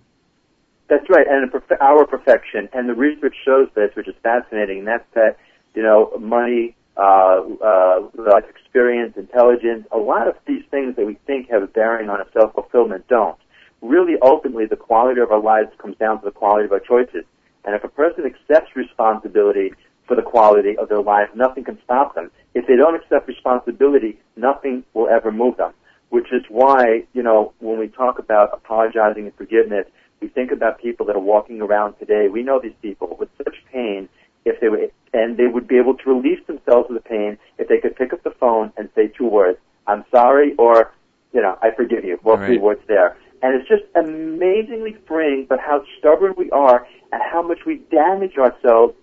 That's 0.88 1.08
right, 1.08 1.26
and 1.28 1.48
our 1.80 2.04
perfection, 2.04 2.68
and 2.72 2.88
the 2.88 2.94
research 2.94 3.36
shows 3.44 3.68
this, 3.76 3.94
which 3.94 4.08
is 4.08 4.16
fascinating, 4.24 4.80
and 4.80 4.88
that's 4.88 5.08
that, 5.14 5.36
you 5.72 5.84
know, 5.84 6.18
money, 6.18 6.74
uh, 6.96 7.40
uh, 7.64 8.40
experience, 8.50 9.16
intelligence, 9.16 9.86
a 9.92 9.98
lot 9.98 10.26
of 10.26 10.34
these 10.46 10.64
things 10.72 10.96
that 10.96 11.06
we 11.06 11.14
think 11.28 11.48
have 11.50 11.62
a 11.62 11.68
bearing 11.68 12.10
on 12.10 12.20
a 12.20 12.26
self-fulfillment 12.32 13.06
don't. 13.06 13.38
Really, 13.82 14.14
ultimately, 14.22 14.66
the 14.66 14.76
quality 14.76 15.20
of 15.20 15.32
our 15.32 15.40
lives 15.40 15.70
comes 15.78 15.96
down 15.98 16.20
to 16.20 16.24
the 16.24 16.30
quality 16.30 16.66
of 16.66 16.72
our 16.72 16.80
choices. 16.80 17.24
And 17.64 17.74
if 17.74 17.82
a 17.82 17.88
person 17.88 18.24
accepts 18.24 18.74
responsibility 18.76 19.74
for 20.06 20.14
the 20.14 20.22
quality 20.22 20.76
of 20.78 20.88
their 20.88 21.02
life, 21.02 21.28
nothing 21.34 21.64
can 21.64 21.78
stop 21.84 22.14
them. 22.14 22.30
If 22.54 22.66
they 22.66 22.76
don't 22.76 22.94
accept 22.94 23.26
responsibility, 23.26 24.18
nothing 24.36 24.84
will 24.94 25.08
ever 25.08 25.32
move 25.32 25.56
them. 25.56 25.72
Which 26.10 26.32
is 26.32 26.42
why, 26.48 27.04
you 27.12 27.22
know, 27.22 27.52
when 27.58 27.78
we 27.78 27.88
talk 27.88 28.18
about 28.18 28.50
apologizing 28.52 29.24
and 29.24 29.34
forgiveness, 29.34 29.86
we 30.20 30.28
think 30.28 30.52
about 30.52 30.80
people 30.80 31.06
that 31.06 31.16
are 31.16 31.20
walking 31.20 31.60
around 31.60 31.94
today. 31.98 32.28
We 32.28 32.42
know 32.42 32.60
these 32.60 32.74
people 32.82 33.16
with 33.18 33.30
such 33.38 33.56
pain 33.72 34.08
if 34.44 34.60
they 34.60 34.68
were, 34.68 34.88
and 35.12 35.36
they 35.36 35.46
would 35.46 35.66
be 35.66 35.78
able 35.78 35.96
to 35.96 36.10
release 36.14 36.44
themselves 36.46 36.88
of 36.88 36.94
the 36.94 37.00
pain 37.00 37.38
if 37.58 37.68
they 37.68 37.78
could 37.78 37.96
pick 37.96 38.12
up 38.12 38.22
the 38.22 38.30
phone 38.30 38.72
and 38.76 38.88
say 38.94 39.08
two 39.08 39.26
words, 39.26 39.58
I'm 39.86 40.04
sorry, 40.10 40.54
or, 40.56 40.92
you 41.32 41.40
know, 41.40 41.58
I 41.62 41.70
forgive 41.70 42.04
you, 42.04 42.18
both 42.22 42.40
Right. 42.40 42.46
three 42.46 42.58
words 42.58 42.82
there. 42.86 43.16
And 43.42 43.54
it's 43.54 43.68
just 43.68 43.82
amazingly 43.96 44.96
freeing, 45.06 45.46
but 45.48 45.58
how 45.58 45.84
stubborn 45.98 46.34
we 46.36 46.50
are 46.50 46.86
and 47.10 47.20
how 47.20 47.42
much 47.42 47.60
we 47.66 47.78
damage 47.90 48.38
ourselves 48.38 48.94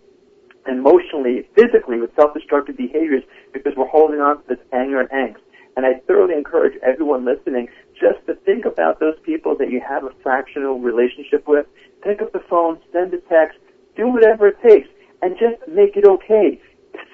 emotionally, 0.68 1.48
physically 1.56 2.00
with 2.00 2.16
self-destructive 2.16 2.78
behaviors 2.78 3.24
because 3.54 3.74
we're 3.76 3.88
holding 3.88 4.22
on 4.22 4.38
to 4.38 4.48
this 4.48 4.60
anger 4.72 5.02
and 5.02 5.10
angst. 5.10 5.42
And 5.76 5.86
I 5.86 6.00
thoroughly 6.08 6.36
encourage 6.36 6.78
everyone 6.82 7.26
listening 7.26 7.68
just 7.94 8.26
to 8.28 8.36
think 8.46 8.66
about 8.66 9.00
those 9.00 9.16
people 9.24 9.56
that 9.58 9.70
you 9.70 9.82
have 9.88 10.04
a 10.04 10.12
fractional 10.24 10.80
relationship 10.80 11.48
with. 11.48 11.66
Pick 12.02 12.22
up 12.22 12.32
the 12.32 12.44
phone, 12.50 12.80
send 12.92 13.14
a 13.14 13.20
text, 13.30 13.60
do 13.96 14.08
whatever 14.08 14.48
it 14.48 14.58
takes, 14.66 14.88
and 15.22 15.36
just 15.38 15.68
make 15.68 15.96
it 15.96 16.06
okay. 16.06 16.60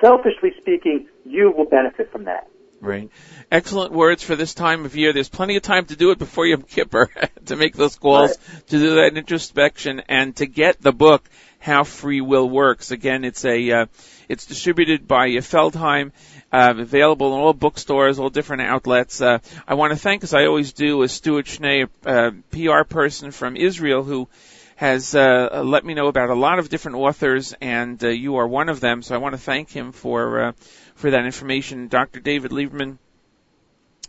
Selfishly 0.01 0.51
speaking, 0.59 1.07
you 1.25 1.51
will 1.55 1.65
benefit 1.65 2.11
from 2.11 2.25
that. 2.25 2.49
Right. 2.85 3.09
Excellent 3.51 3.93
words 3.93 4.21
for 4.21 4.35
this 4.35 4.53
time 4.53 4.85
of 4.85 4.95
year. 4.95 5.11
There's 5.11 5.29
plenty 5.29 5.55
of 5.55 5.63
time 5.63 5.85
to 5.85 5.95
do 5.95 6.11
it 6.11 6.19
before 6.19 6.45
Yom 6.45 6.61
Kippur 6.61 7.09
to 7.45 7.55
make 7.55 7.75
those 7.75 7.95
calls, 7.95 8.37
to 8.37 8.77
do 8.77 8.95
that 8.95 9.17
introspection, 9.17 10.03
and 10.07 10.35
to 10.35 10.45
get 10.45 10.81
the 10.81 10.91
book 10.91 11.27
"How 11.57 11.83
Free 11.83 12.21
Will 12.21 12.47
Works." 12.47 12.91
Again, 12.91 13.23
it's 13.23 13.43
a 13.43 13.71
uh, 13.71 13.85
it's 14.29 14.45
distributed 14.45 15.07
by 15.07 15.29
Feldheim, 15.29 16.11
uh, 16.51 16.75
available 16.77 17.33
in 17.33 17.39
all 17.39 17.53
bookstores, 17.53 18.19
all 18.19 18.29
different 18.29 18.61
outlets. 18.61 19.19
Uh, 19.19 19.39
I 19.67 19.73
want 19.73 19.93
to 19.93 19.99
thank, 19.99 20.23
as 20.23 20.35
I 20.35 20.45
always 20.45 20.73
do, 20.73 21.01
a 21.01 21.09
Stuart 21.09 21.47
Schnee, 21.47 21.85
uh, 22.05 22.31
PR 22.51 22.83
person 22.83 23.31
from 23.31 23.55
Israel, 23.55 24.03
who 24.03 24.27
has 24.75 25.15
uh, 25.15 25.61
let 25.63 25.85
me 25.85 25.93
know 25.93 26.07
about 26.07 26.29
a 26.29 26.35
lot 26.35 26.59
of 26.59 26.69
different 26.69 26.97
authors, 26.97 27.55
and 27.61 28.03
uh, 28.03 28.09
you 28.09 28.35
are 28.37 28.47
one 28.47 28.69
of 28.69 28.79
them. 28.79 29.01
So 29.01 29.15
I 29.15 29.19
want 29.19 29.33
to 29.33 29.41
thank 29.41 29.69
him 29.69 29.91
for 29.91 30.47
uh, 30.47 30.51
for 30.95 31.11
that 31.11 31.25
information, 31.25 31.87
Dr. 31.87 32.19
David 32.19 32.51
Lieberman. 32.51 32.97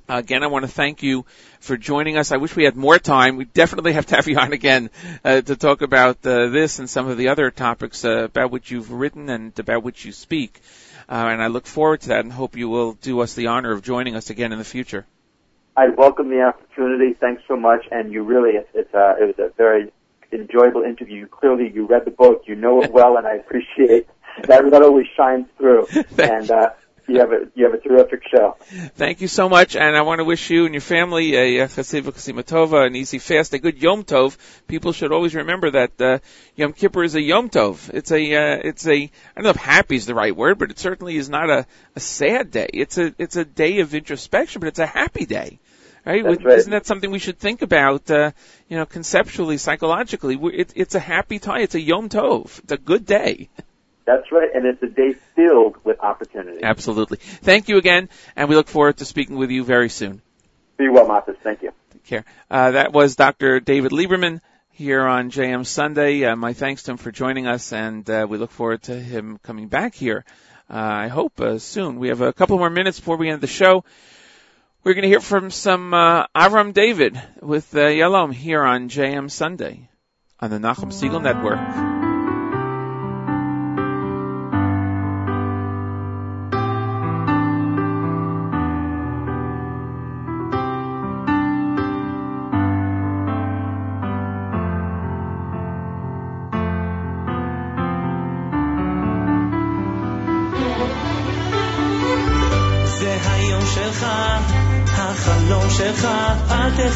Again, 0.08 0.44
I 0.44 0.46
want 0.46 0.64
to 0.64 0.70
thank 0.70 1.02
you 1.02 1.26
for 1.58 1.76
joining 1.76 2.16
us. 2.16 2.30
I 2.30 2.36
wish 2.36 2.54
we 2.54 2.62
had 2.62 2.76
more 2.76 2.98
time. 2.98 3.36
We 3.36 3.44
definitely 3.44 3.94
have 3.94 4.06
to 4.06 4.16
have 4.16 4.28
you 4.28 4.38
on 4.38 4.52
again 4.52 4.90
uh, 5.24 5.40
to 5.40 5.56
talk 5.56 5.82
about 5.82 6.24
uh, 6.24 6.48
this 6.48 6.78
and 6.78 6.88
some 6.88 7.08
of 7.08 7.18
the 7.18 7.28
other 7.28 7.50
topics 7.50 8.04
uh, 8.04 8.24
about 8.24 8.52
which 8.52 8.70
you've 8.70 8.92
written 8.92 9.28
and 9.28 9.58
about 9.58 9.82
which 9.82 10.04
you 10.04 10.12
speak. 10.12 10.60
Uh, 11.08 11.26
and 11.30 11.42
I 11.42 11.48
look 11.48 11.66
forward 11.66 12.02
to 12.02 12.08
that 12.10 12.20
and 12.20 12.32
hope 12.32 12.56
you 12.56 12.68
will 12.68 12.92
do 12.92 13.20
us 13.20 13.34
the 13.34 13.48
honor 13.48 13.72
of 13.72 13.82
joining 13.82 14.14
us 14.14 14.30
again 14.30 14.52
in 14.52 14.58
the 14.58 14.64
future. 14.64 15.06
I 15.76 15.88
welcome 15.88 16.30
the 16.30 16.42
opportunity. 16.42 17.14
Thanks 17.14 17.42
so 17.48 17.56
much. 17.56 17.86
And 17.90 18.12
you 18.12 18.22
really, 18.22 18.52
it's, 18.52 18.68
it's 18.74 18.94
uh, 18.94 19.14
it 19.20 19.36
was 19.36 19.38
a 19.38 19.52
very 19.56 19.92
enjoyable 20.32 20.82
interview. 20.82 21.26
Clearly, 21.26 21.70
you 21.72 21.86
read 21.86 22.04
the 22.04 22.10
book, 22.12 22.44
you 22.46 22.54
know 22.54 22.82
it 22.82 22.92
well, 22.92 23.16
and 23.16 23.26
I 23.26 23.34
appreciate 23.34 24.08
that. 24.44 24.70
That 24.70 24.82
always 24.82 25.06
shines 25.16 25.46
through. 25.58 25.86
And 26.18 26.50
uh, 26.50 26.70
You 27.08 27.20
have 27.20 27.30
a 27.30 27.46
you 27.54 27.64
have 27.64 27.74
a 27.74 27.78
terrific 27.78 28.22
show. 28.28 28.56
Thank 28.96 29.20
you 29.20 29.28
so 29.28 29.48
much, 29.48 29.76
and 29.76 29.96
I 29.96 30.02
want 30.02 30.18
to 30.18 30.24
wish 30.24 30.50
you 30.50 30.64
and 30.64 30.74
your 30.74 30.80
family 30.80 31.36
a 31.36 31.68
chasiva 31.68 32.86
an 32.86 32.96
easy 32.96 33.20
fast, 33.20 33.54
a 33.54 33.60
good 33.60 33.80
Yom 33.80 34.02
Tov. 34.02 34.36
People 34.66 34.92
should 34.92 35.12
always 35.12 35.32
remember 35.36 35.70
that 35.70 36.00
uh, 36.00 36.18
Yom 36.56 36.72
Kippur 36.72 37.04
is 37.04 37.14
a 37.14 37.22
Yom 37.22 37.48
Tov. 37.48 37.90
It's 37.94 38.10
a 38.10 38.34
uh, 38.34 38.58
it's 38.64 38.88
a 38.88 38.96
I 38.96 39.10
don't 39.36 39.44
know 39.44 39.50
if 39.50 39.56
happy 39.56 39.94
is 39.94 40.06
the 40.06 40.16
right 40.16 40.34
word, 40.34 40.58
but 40.58 40.72
it 40.72 40.80
certainly 40.80 41.16
is 41.16 41.28
not 41.28 41.48
a, 41.48 41.66
a 41.94 42.00
sad 42.00 42.50
day. 42.50 42.70
It's 42.72 42.98
a 42.98 43.14
it's 43.18 43.36
a 43.36 43.44
day 43.44 43.78
of 43.78 43.94
introspection, 43.94 44.58
but 44.58 44.66
it's 44.66 44.80
a 44.80 44.86
happy 44.86 45.26
day. 45.26 45.60
Right? 46.04 46.24
Right. 46.24 46.58
Isn't 46.58 46.70
that 46.70 46.86
something 46.86 47.10
we 47.10 47.18
should 47.18 47.38
think 47.38 47.62
about, 47.62 48.08
uh, 48.12 48.30
you 48.68 48.76
know, 48.76 48.86
conceptually, 48.86 49.58
psychologically? 49.58 50.38
It, 50.54 50.72
it's 50.76 50.94
a 50.94 51.00
happy 51.00 51.40
time. 51.40 51.62
It's 51.62 51.74
a 51.74 51.80
Yom 51.80 52.08
Tov. 52.08 52.60
It's 52.60 52.72
a 52.72 52.76
good 52.76 53.06
day. 53.06 53.48
That's 54.06 54.30
right, 54.30 54.48
and 54.54 54.64
it's 54.64 54.82
a 54.82 54.86
day 54.86 55.14
filled 55.34 55.76
with 55.84 56.00
opportunity. 56.00 56.62
Absolutely. 56.62 57.18
Thank 57.18 57.68
you 57.68 57.76
again, 57.76 58.08
and 58.36 58.48
we 58.48 58.54
look 58.54 58.68
forward 58.68 58.98
to 58.98 59.04
speaking 59.04 59.36
with 59.36 59.50
you 59.50 59.64
very 59.64 59.88
soon. 59.88 60.22
Be 60.76 60.88
well, 60.88 61.06
Matis. 61.06 61.36
Thank 61.42 61.62
you. 61.62 61.72
Take 61.92 62.04
care. 62.04 62.24
Uh, 62.48 62.70
that 62.72 62.92
was 62.92 63.16
Dr. 63.16 63.58
David 63.58 63.90
Lieberman 63.90 64.40
here 64.70 65.04
on 65.04 65.30
JM 65.30 65.66
Sunday. 65.66 66.24
Uh, 66.24 66.36
my 66.36 66.52
thanks 66.52 66.84
to 66.84 66.92
him 66.92 66.98
for 66.98 67.10
joining 67.10 67.48
us, 67.48 67.72
and 67.72 68.08
uh, 68.08 68.26
we 68.28 68.38
look 68.38 68.52
forward 68.52 68.82
to 68.84 68.94
him 68.94 69.38
coming 69.42 69.66
back 69.66 69.94
here. 69.94 70.24
Uh, 70.70 70.76
I 70.76 71.08
hope 71.08 71.40
uh, 71.40 71.58
soon. 71.58 71.98
We 71.98 72.08
have 72.08 72.20
a 72.20 72.32
couple 72.32 72.58
more 72.58 72.70
minutes 72.70 73.00
before 73.00 73.16
we 73.16 73.28
end 73.28 73.40
the 73.40 73.48
show. 73.48 73.84
We're 74.84 74.94
going 74.94 75.02
to 75.02 75.08
hear 75.08 75.20
from 75.20 75.50
some 75.50 75.92
uh, 75.92 76.26
Avram 76.28 76.72
David 76.72 77.20
with 77.42 77.74
uh, 77.74 77.80
Yalom 77.80 78.32
here 78.32 78.62
on 78.62 78.88
JM 78.88 79.30
Sunday 79.32 79.88
on 80.38 80.50
the 80.50 80.58
Nachum 80.58 80.92
Segal 80.92 81.20
Network. 81.20 81.95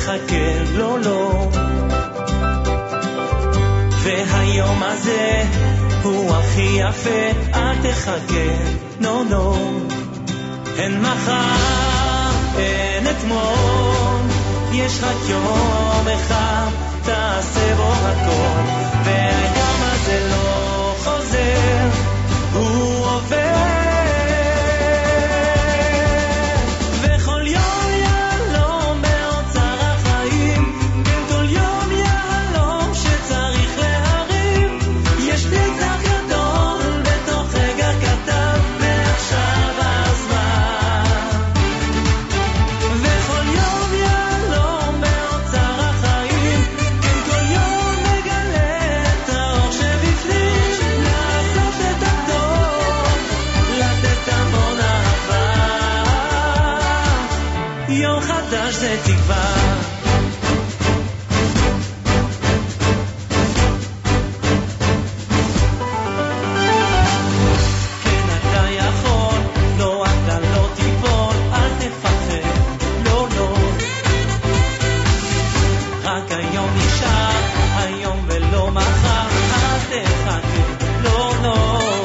אל 0.09 0.19
תחכה, 0.19 0.65
לא, 0.73 1.01
לא. 1.01 1.49
והיום 4.03 4.83
הזה 4.83 5.43
הוא 6.03 6.35
הכי 6.37 6.79
יפה, 6.79 7.51
אל 7.55 7.77
תחכה, 7.83 8.71
נו, 9.01 9.25
נו. 9.25 9.55
אין 10.79 11.03
מחר, 11.03 12.31
אין 12.59 13.07
אתמול, 13.07 14.21
יש 14.73 14.99
רק 15.03 15.17
יום 15.29 16.09
אחד, 16.15 16.69
תעשה 17.05 17.75
בו 17.77 17.93
הכל, 17.93 18.61
והיום 19.05 19.83
הזה 19.83 20.29
לא 20.31 20.95
חוזר, 20.99 21.89
הוא 22.53 23.07
עובר. 23.07 23.80
היום 76.61 76.77
נשאר, 76.77 77.41
היום 77.77 78.25
ולא 78.27 78.71
מחר, 78.71 79.29
אז 79.53 79.83
תחכי, 79.89 80.85
לא 81.03 81.35
נור. 81.43 82.05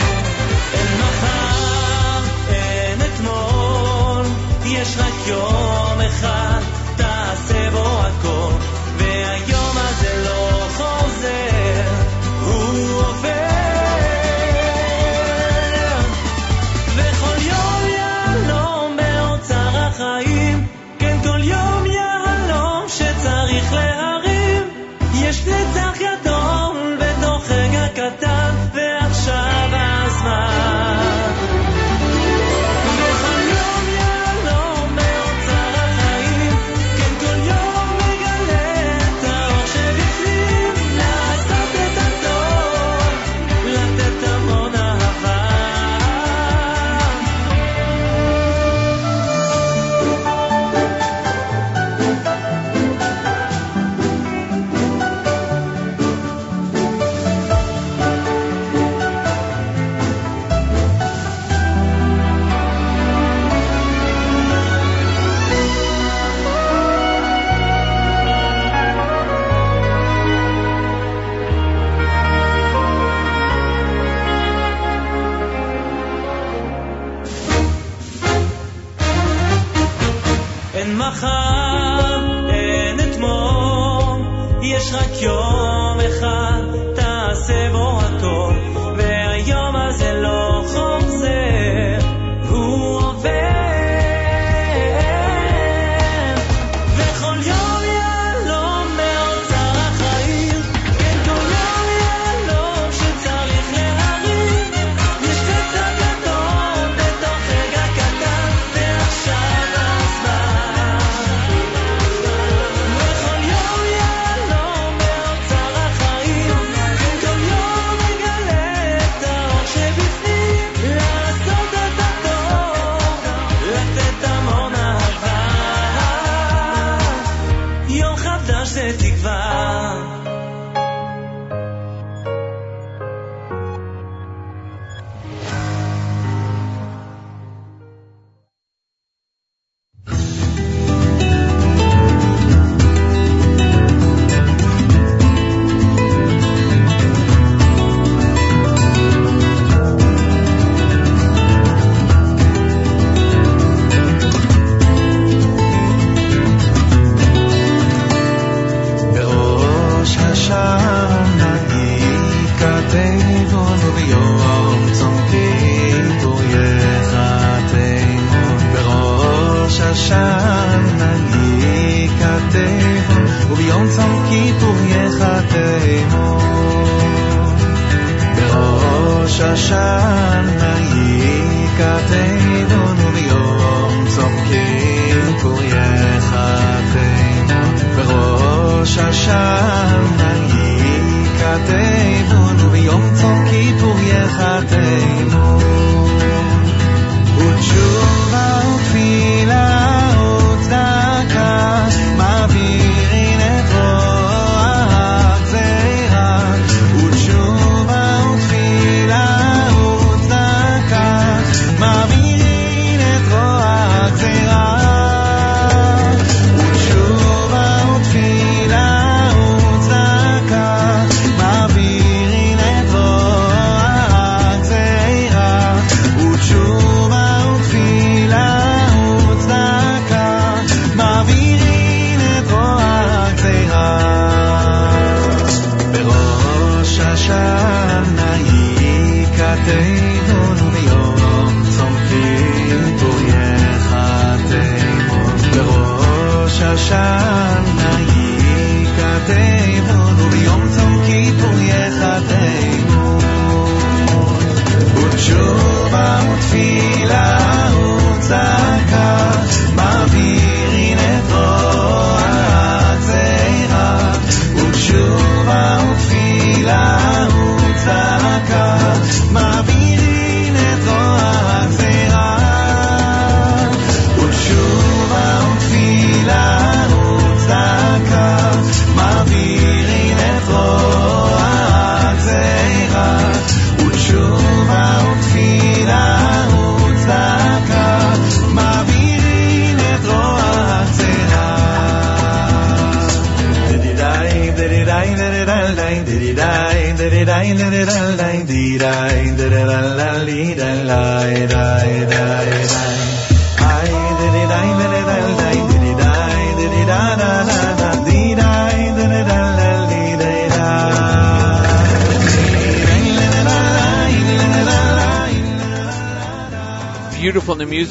אין 0.73 0.97
מחר, 0.99 2.19
אין 2.49 3.01
אתמול, 3.01 4.25
יש 4.65 4.97
רק 4.97 5.27
יום 5.27 6.01
אחד. 6.07 6.74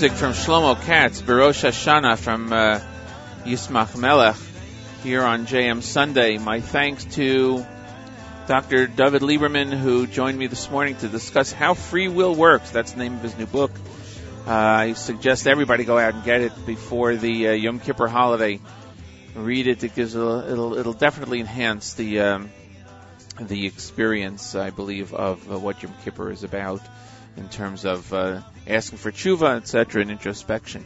Music 0.04 0.18
from 0.18 0.32
Shlomo 0.32 0.78
Katz, 0.84 1.22
Barosh 1.22 1.64
Hashanah 1.64 2.18
from 2.18 2.52
uh, 2.52 2.78
Yismach 3.44 3.96
Melech 3.96 4.36
here 5.02 5.22
on 5.22 5.46
JM 5.46 5.82
Sunday. 5.82 6.36
My 6.36 6.60
thanks 6.60 7.06
to 7.16 7.64
Dr. 8.46 8.86
David 8.86 9.22
Lieberman, 9.22 9.72
who 9.72 10.06
joined 10.06 10.36
me 10.36 10.46
this 10.46 10.70
morning 10.70 10.96
to 10.96 11.08
discuss 11.08 11.52
how 11.52 11.72
free 11.72 12.08
will 12.08 12.34
works. 12.34 12.70
That's 12.70 12.92
the 12.92 12.98
name 12.98 13.14
of 13.14 13.22
his 13.22 13.38
new 13.38 13.46
book. 13.46 13.70
Uh, 14.46 14.52
I 14.52 14.92
suggest 14.92 15.46
everybody 15.46 15.84
go 15.84 15.98
out 15.98 16.12
and 16.12 16.22
get 16.22 16.42
it 16.42 16.66
before 16.66 17.16
the 17.16 17.48
uh, 17.48 17.52
Yom 17.52 17.80
Kippur 17.80 18.06
holiday. 18.06 18.60
Read 19.34 19.66
it; 19.66 19.84
it 19.84 19.94
gives 19.94 20.14
a, 20.14 20.52
it'll 20.52 20.74
it'll 20.76 20.92
definitely 20.92 21.40
enhance 21.40 21.94
the 21.94 22.20
um, 22.20 22.50
the 23.40 23.66
experience, 23.66 24.54
I 24.54 24.68
believe, 24.68 25.14
of 25.14 25.50
uh, 25.50 25.58
what 25.58 25.82
Yom 25.82 25.94
Kippur 26.04 26.30
is 26.30 26.44
about 26.44 26.82
in 27.36 27.48
terms 27.48 27.84
of 27.84 28.12
uh, 28.12 28.40
asking 28.66 28.98
for 28.98 29.10
tshuva, 29.10 29.56
etc., 29.56 30.02
and 30.02 30.10
introspection. 30.10 30.84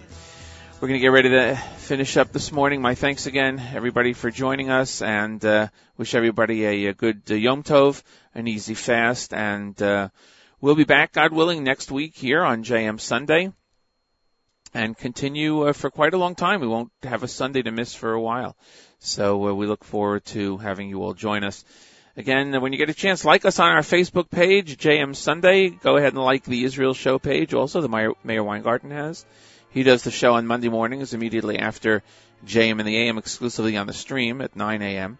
We're 0.80 0.88
going 0.88 1.00
to 1.00 1.02
get 1.02 1.08
ready 1.08 1.30
to 1.30 1.56
finish 1.78 2.16
up 2.16 2.32
this 2.32 2.52
morning. 2.52 2.80
My 2.80 2.94
thanks 2.94 3.26
again, 3.26 3.60
everybody, 3.74 4.12
for 4.12 4.30
joining 4.30 4.70
us, 4.70 5.02
and 5.02 5.44
uh, 5.44 5.68
wish 5.96 6.14
everybody 6.14 6.64
a, 6.64 6.86
a 6.86 6.94
good 6.94 7.22
uh, 7.28 7.34
Yom 7.34 7.64
Tov, 7.64 8.00
an 8.32 8.46
easy 8.46 8.74
fast, 8.74 9.34
and 9.34 9.80
uh, 9.82 10.08
we'll 10.60 10.76
be 10.76 10.84
back, 10.84 11.12
God 11.12 11.32
willing, 11.32 11.64
next 11.64 11.90
week 11.90 12.14
here 12.16 12.44
on 12.44 12.62
JM 12.62 13.00
Sunday, 13.00 13.52
and 14.72 14.96
continue 14.96 15.66
uh, 15.66 15.72
for 15.72 15.90
quite 15.90 16.14
a 16.14 16.18
long 16.18 16.36
time. 16.36 16.60
We 16.60 16.68
won't 16.68 16.92
have 17.02 17.24
a 17.24 17.28
Sunday 17.28 17.62
to 17.62 17.72
miss 17.72 17.92
for 17.94 18.12
a 18.12 18.20
while, 18.20 18.56
so 19.00 19.48
uh, 19.48 19.54
we 19.54 19.66
look 19.66 19.82
forward 19.82 20.24
to 20.26 20.58
having 20.58 20.88
you 20.88 21.02
all 21.02 21.14
join 21.14 21.42
us. 21.42 21.64
Again, 22.18 22.60
when 22.60 22.72
you 22.72 22.78
get 22.78 22.90
a 22.90 22.94
chance, 22.94 23.24
like 23.24 23.44
us 23.44 23.60
on 23.60 23.70
our 23.70 23.82
Facebook 23.82 24.28
page, 24.28 24.76
JM 24.76 25.14
Sunday. 25.14 25.68
Go 25.68 25.96
ahead 25.96 26.14
and 26.14 26.22
like 26.24 26.42
the 26.42 26.64
Israel 26.64 26.92
Show 26.92 27.20
page, 27.20 27.54
also 27.54 27.80
the 27.80 27.88
Meir, 27.88 28.12
Meir 28.24 28.42
Weingarten 28.42 28.90
has. 28.90 29.24
He 29.70 29.84
does 29.84 30.02
the 30.02 30.10
show 30.10 30.34
on 30.34 30.44
Monday 30.44 30.68
mornings 30.68 31.14
immediately 31.14 31.60
after 31.60 32.02
JM 32.44 32.80
in 32.80 32.86
the 32.86 32.96
AM 33.02 33.18
exclusively 33.18 33.76
on 33.76 33.86
the 33.86 33.92
stream 33.92 34.40
at 34.40 34.56
9 34.56 34.82
a.m. 34.82 35.18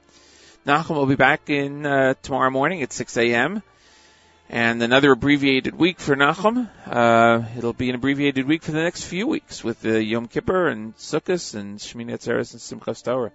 Nachum 0.66 0.96
will 0.96 1.06
be 1.06 1.14
back 1.14 1.48
in 1.48 1.86
uh, 1.86 2.14
tomorrow 2.20 2.50
morning 2.50 2.82
at 2.82 2.92
6 2.92 3.16
a.m. 3.16 3.62
And 4.50 4.82
another 4.82 5.12
abbreviated 5.12 5.76
week 5.76 6.00
for 6.00 6.16
Nachum. 6.16 6.68
Uh, 6.84 7.44
it'll 7.56 7.74
be 7.74 7.90
an 7.90 7.94
abbreviated 7.94 8.44
week 8.44 8.64
for 8.64 8.72
the 8.72 8.82
next 8.82 9.04
few 9.04 9.28
weeks 9.28 9.62
with 9.62 9.86
uh, 9.86 9.90
Yom 9.90 10.26
Kippur 10.26 10.66
and 10.66 10.96
Sukkot 10.96 11.54
and 11.54 11.78
Shemini 11.78 12.14
Atzeres 12.14 12.54
and 12.54 12.82
Simchas 12.82 13.04
Torah 13.04 13.30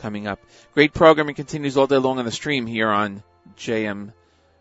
coming 0.00 0.26
up. 0.26 0.40
Great 0.74 0.92
programming 0.92 1.34
continues 1.34 1.76
all 1.76 1.86
day 1.86 1.96
long 1.96 2.18
on 2.18 2.24
the 2.24 2.32
stream 2.32 2.66
here 2.66 2.88
on 2.88 3.22
JM, 3.56 4.12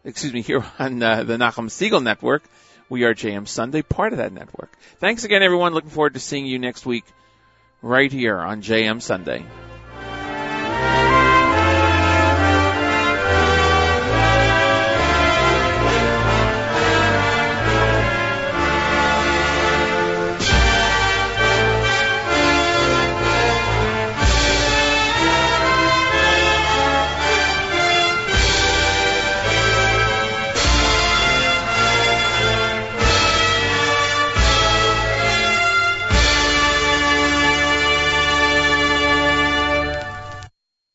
excuse 0.04 0.34
me, 0.34 0.42
here 0.50 0.64
on 0.78 1.02
uh, 1.02 1.24
the 1.24 1.38
Nachum 1.38 1.70
Segal 1.70 2.04
Network. 2.04 2.44
We 2.90 3.04
are 3.04 3.14
JM 3.14 3.48
Sunday, 3.48 3.82
part 3.82 4.14
of 4.14 4.18
that 4.18 4.34
network. 4.34 4.76
Thanks 4.98 5.24
again, 5.24 5.44
everyone. 5.44 5.74
Looking 5.74 5.92
forward 5.92 6.16
to 6.16 6.20
seeing 6.20 6.46
you 6.46 6.58
next 6.58 6.86
week 6.86 7.06
right 7.82 8.12
here 8.12 8.38
on 8.38 8.62
JM 8.62 9.02
Sunday. 9.02 9.46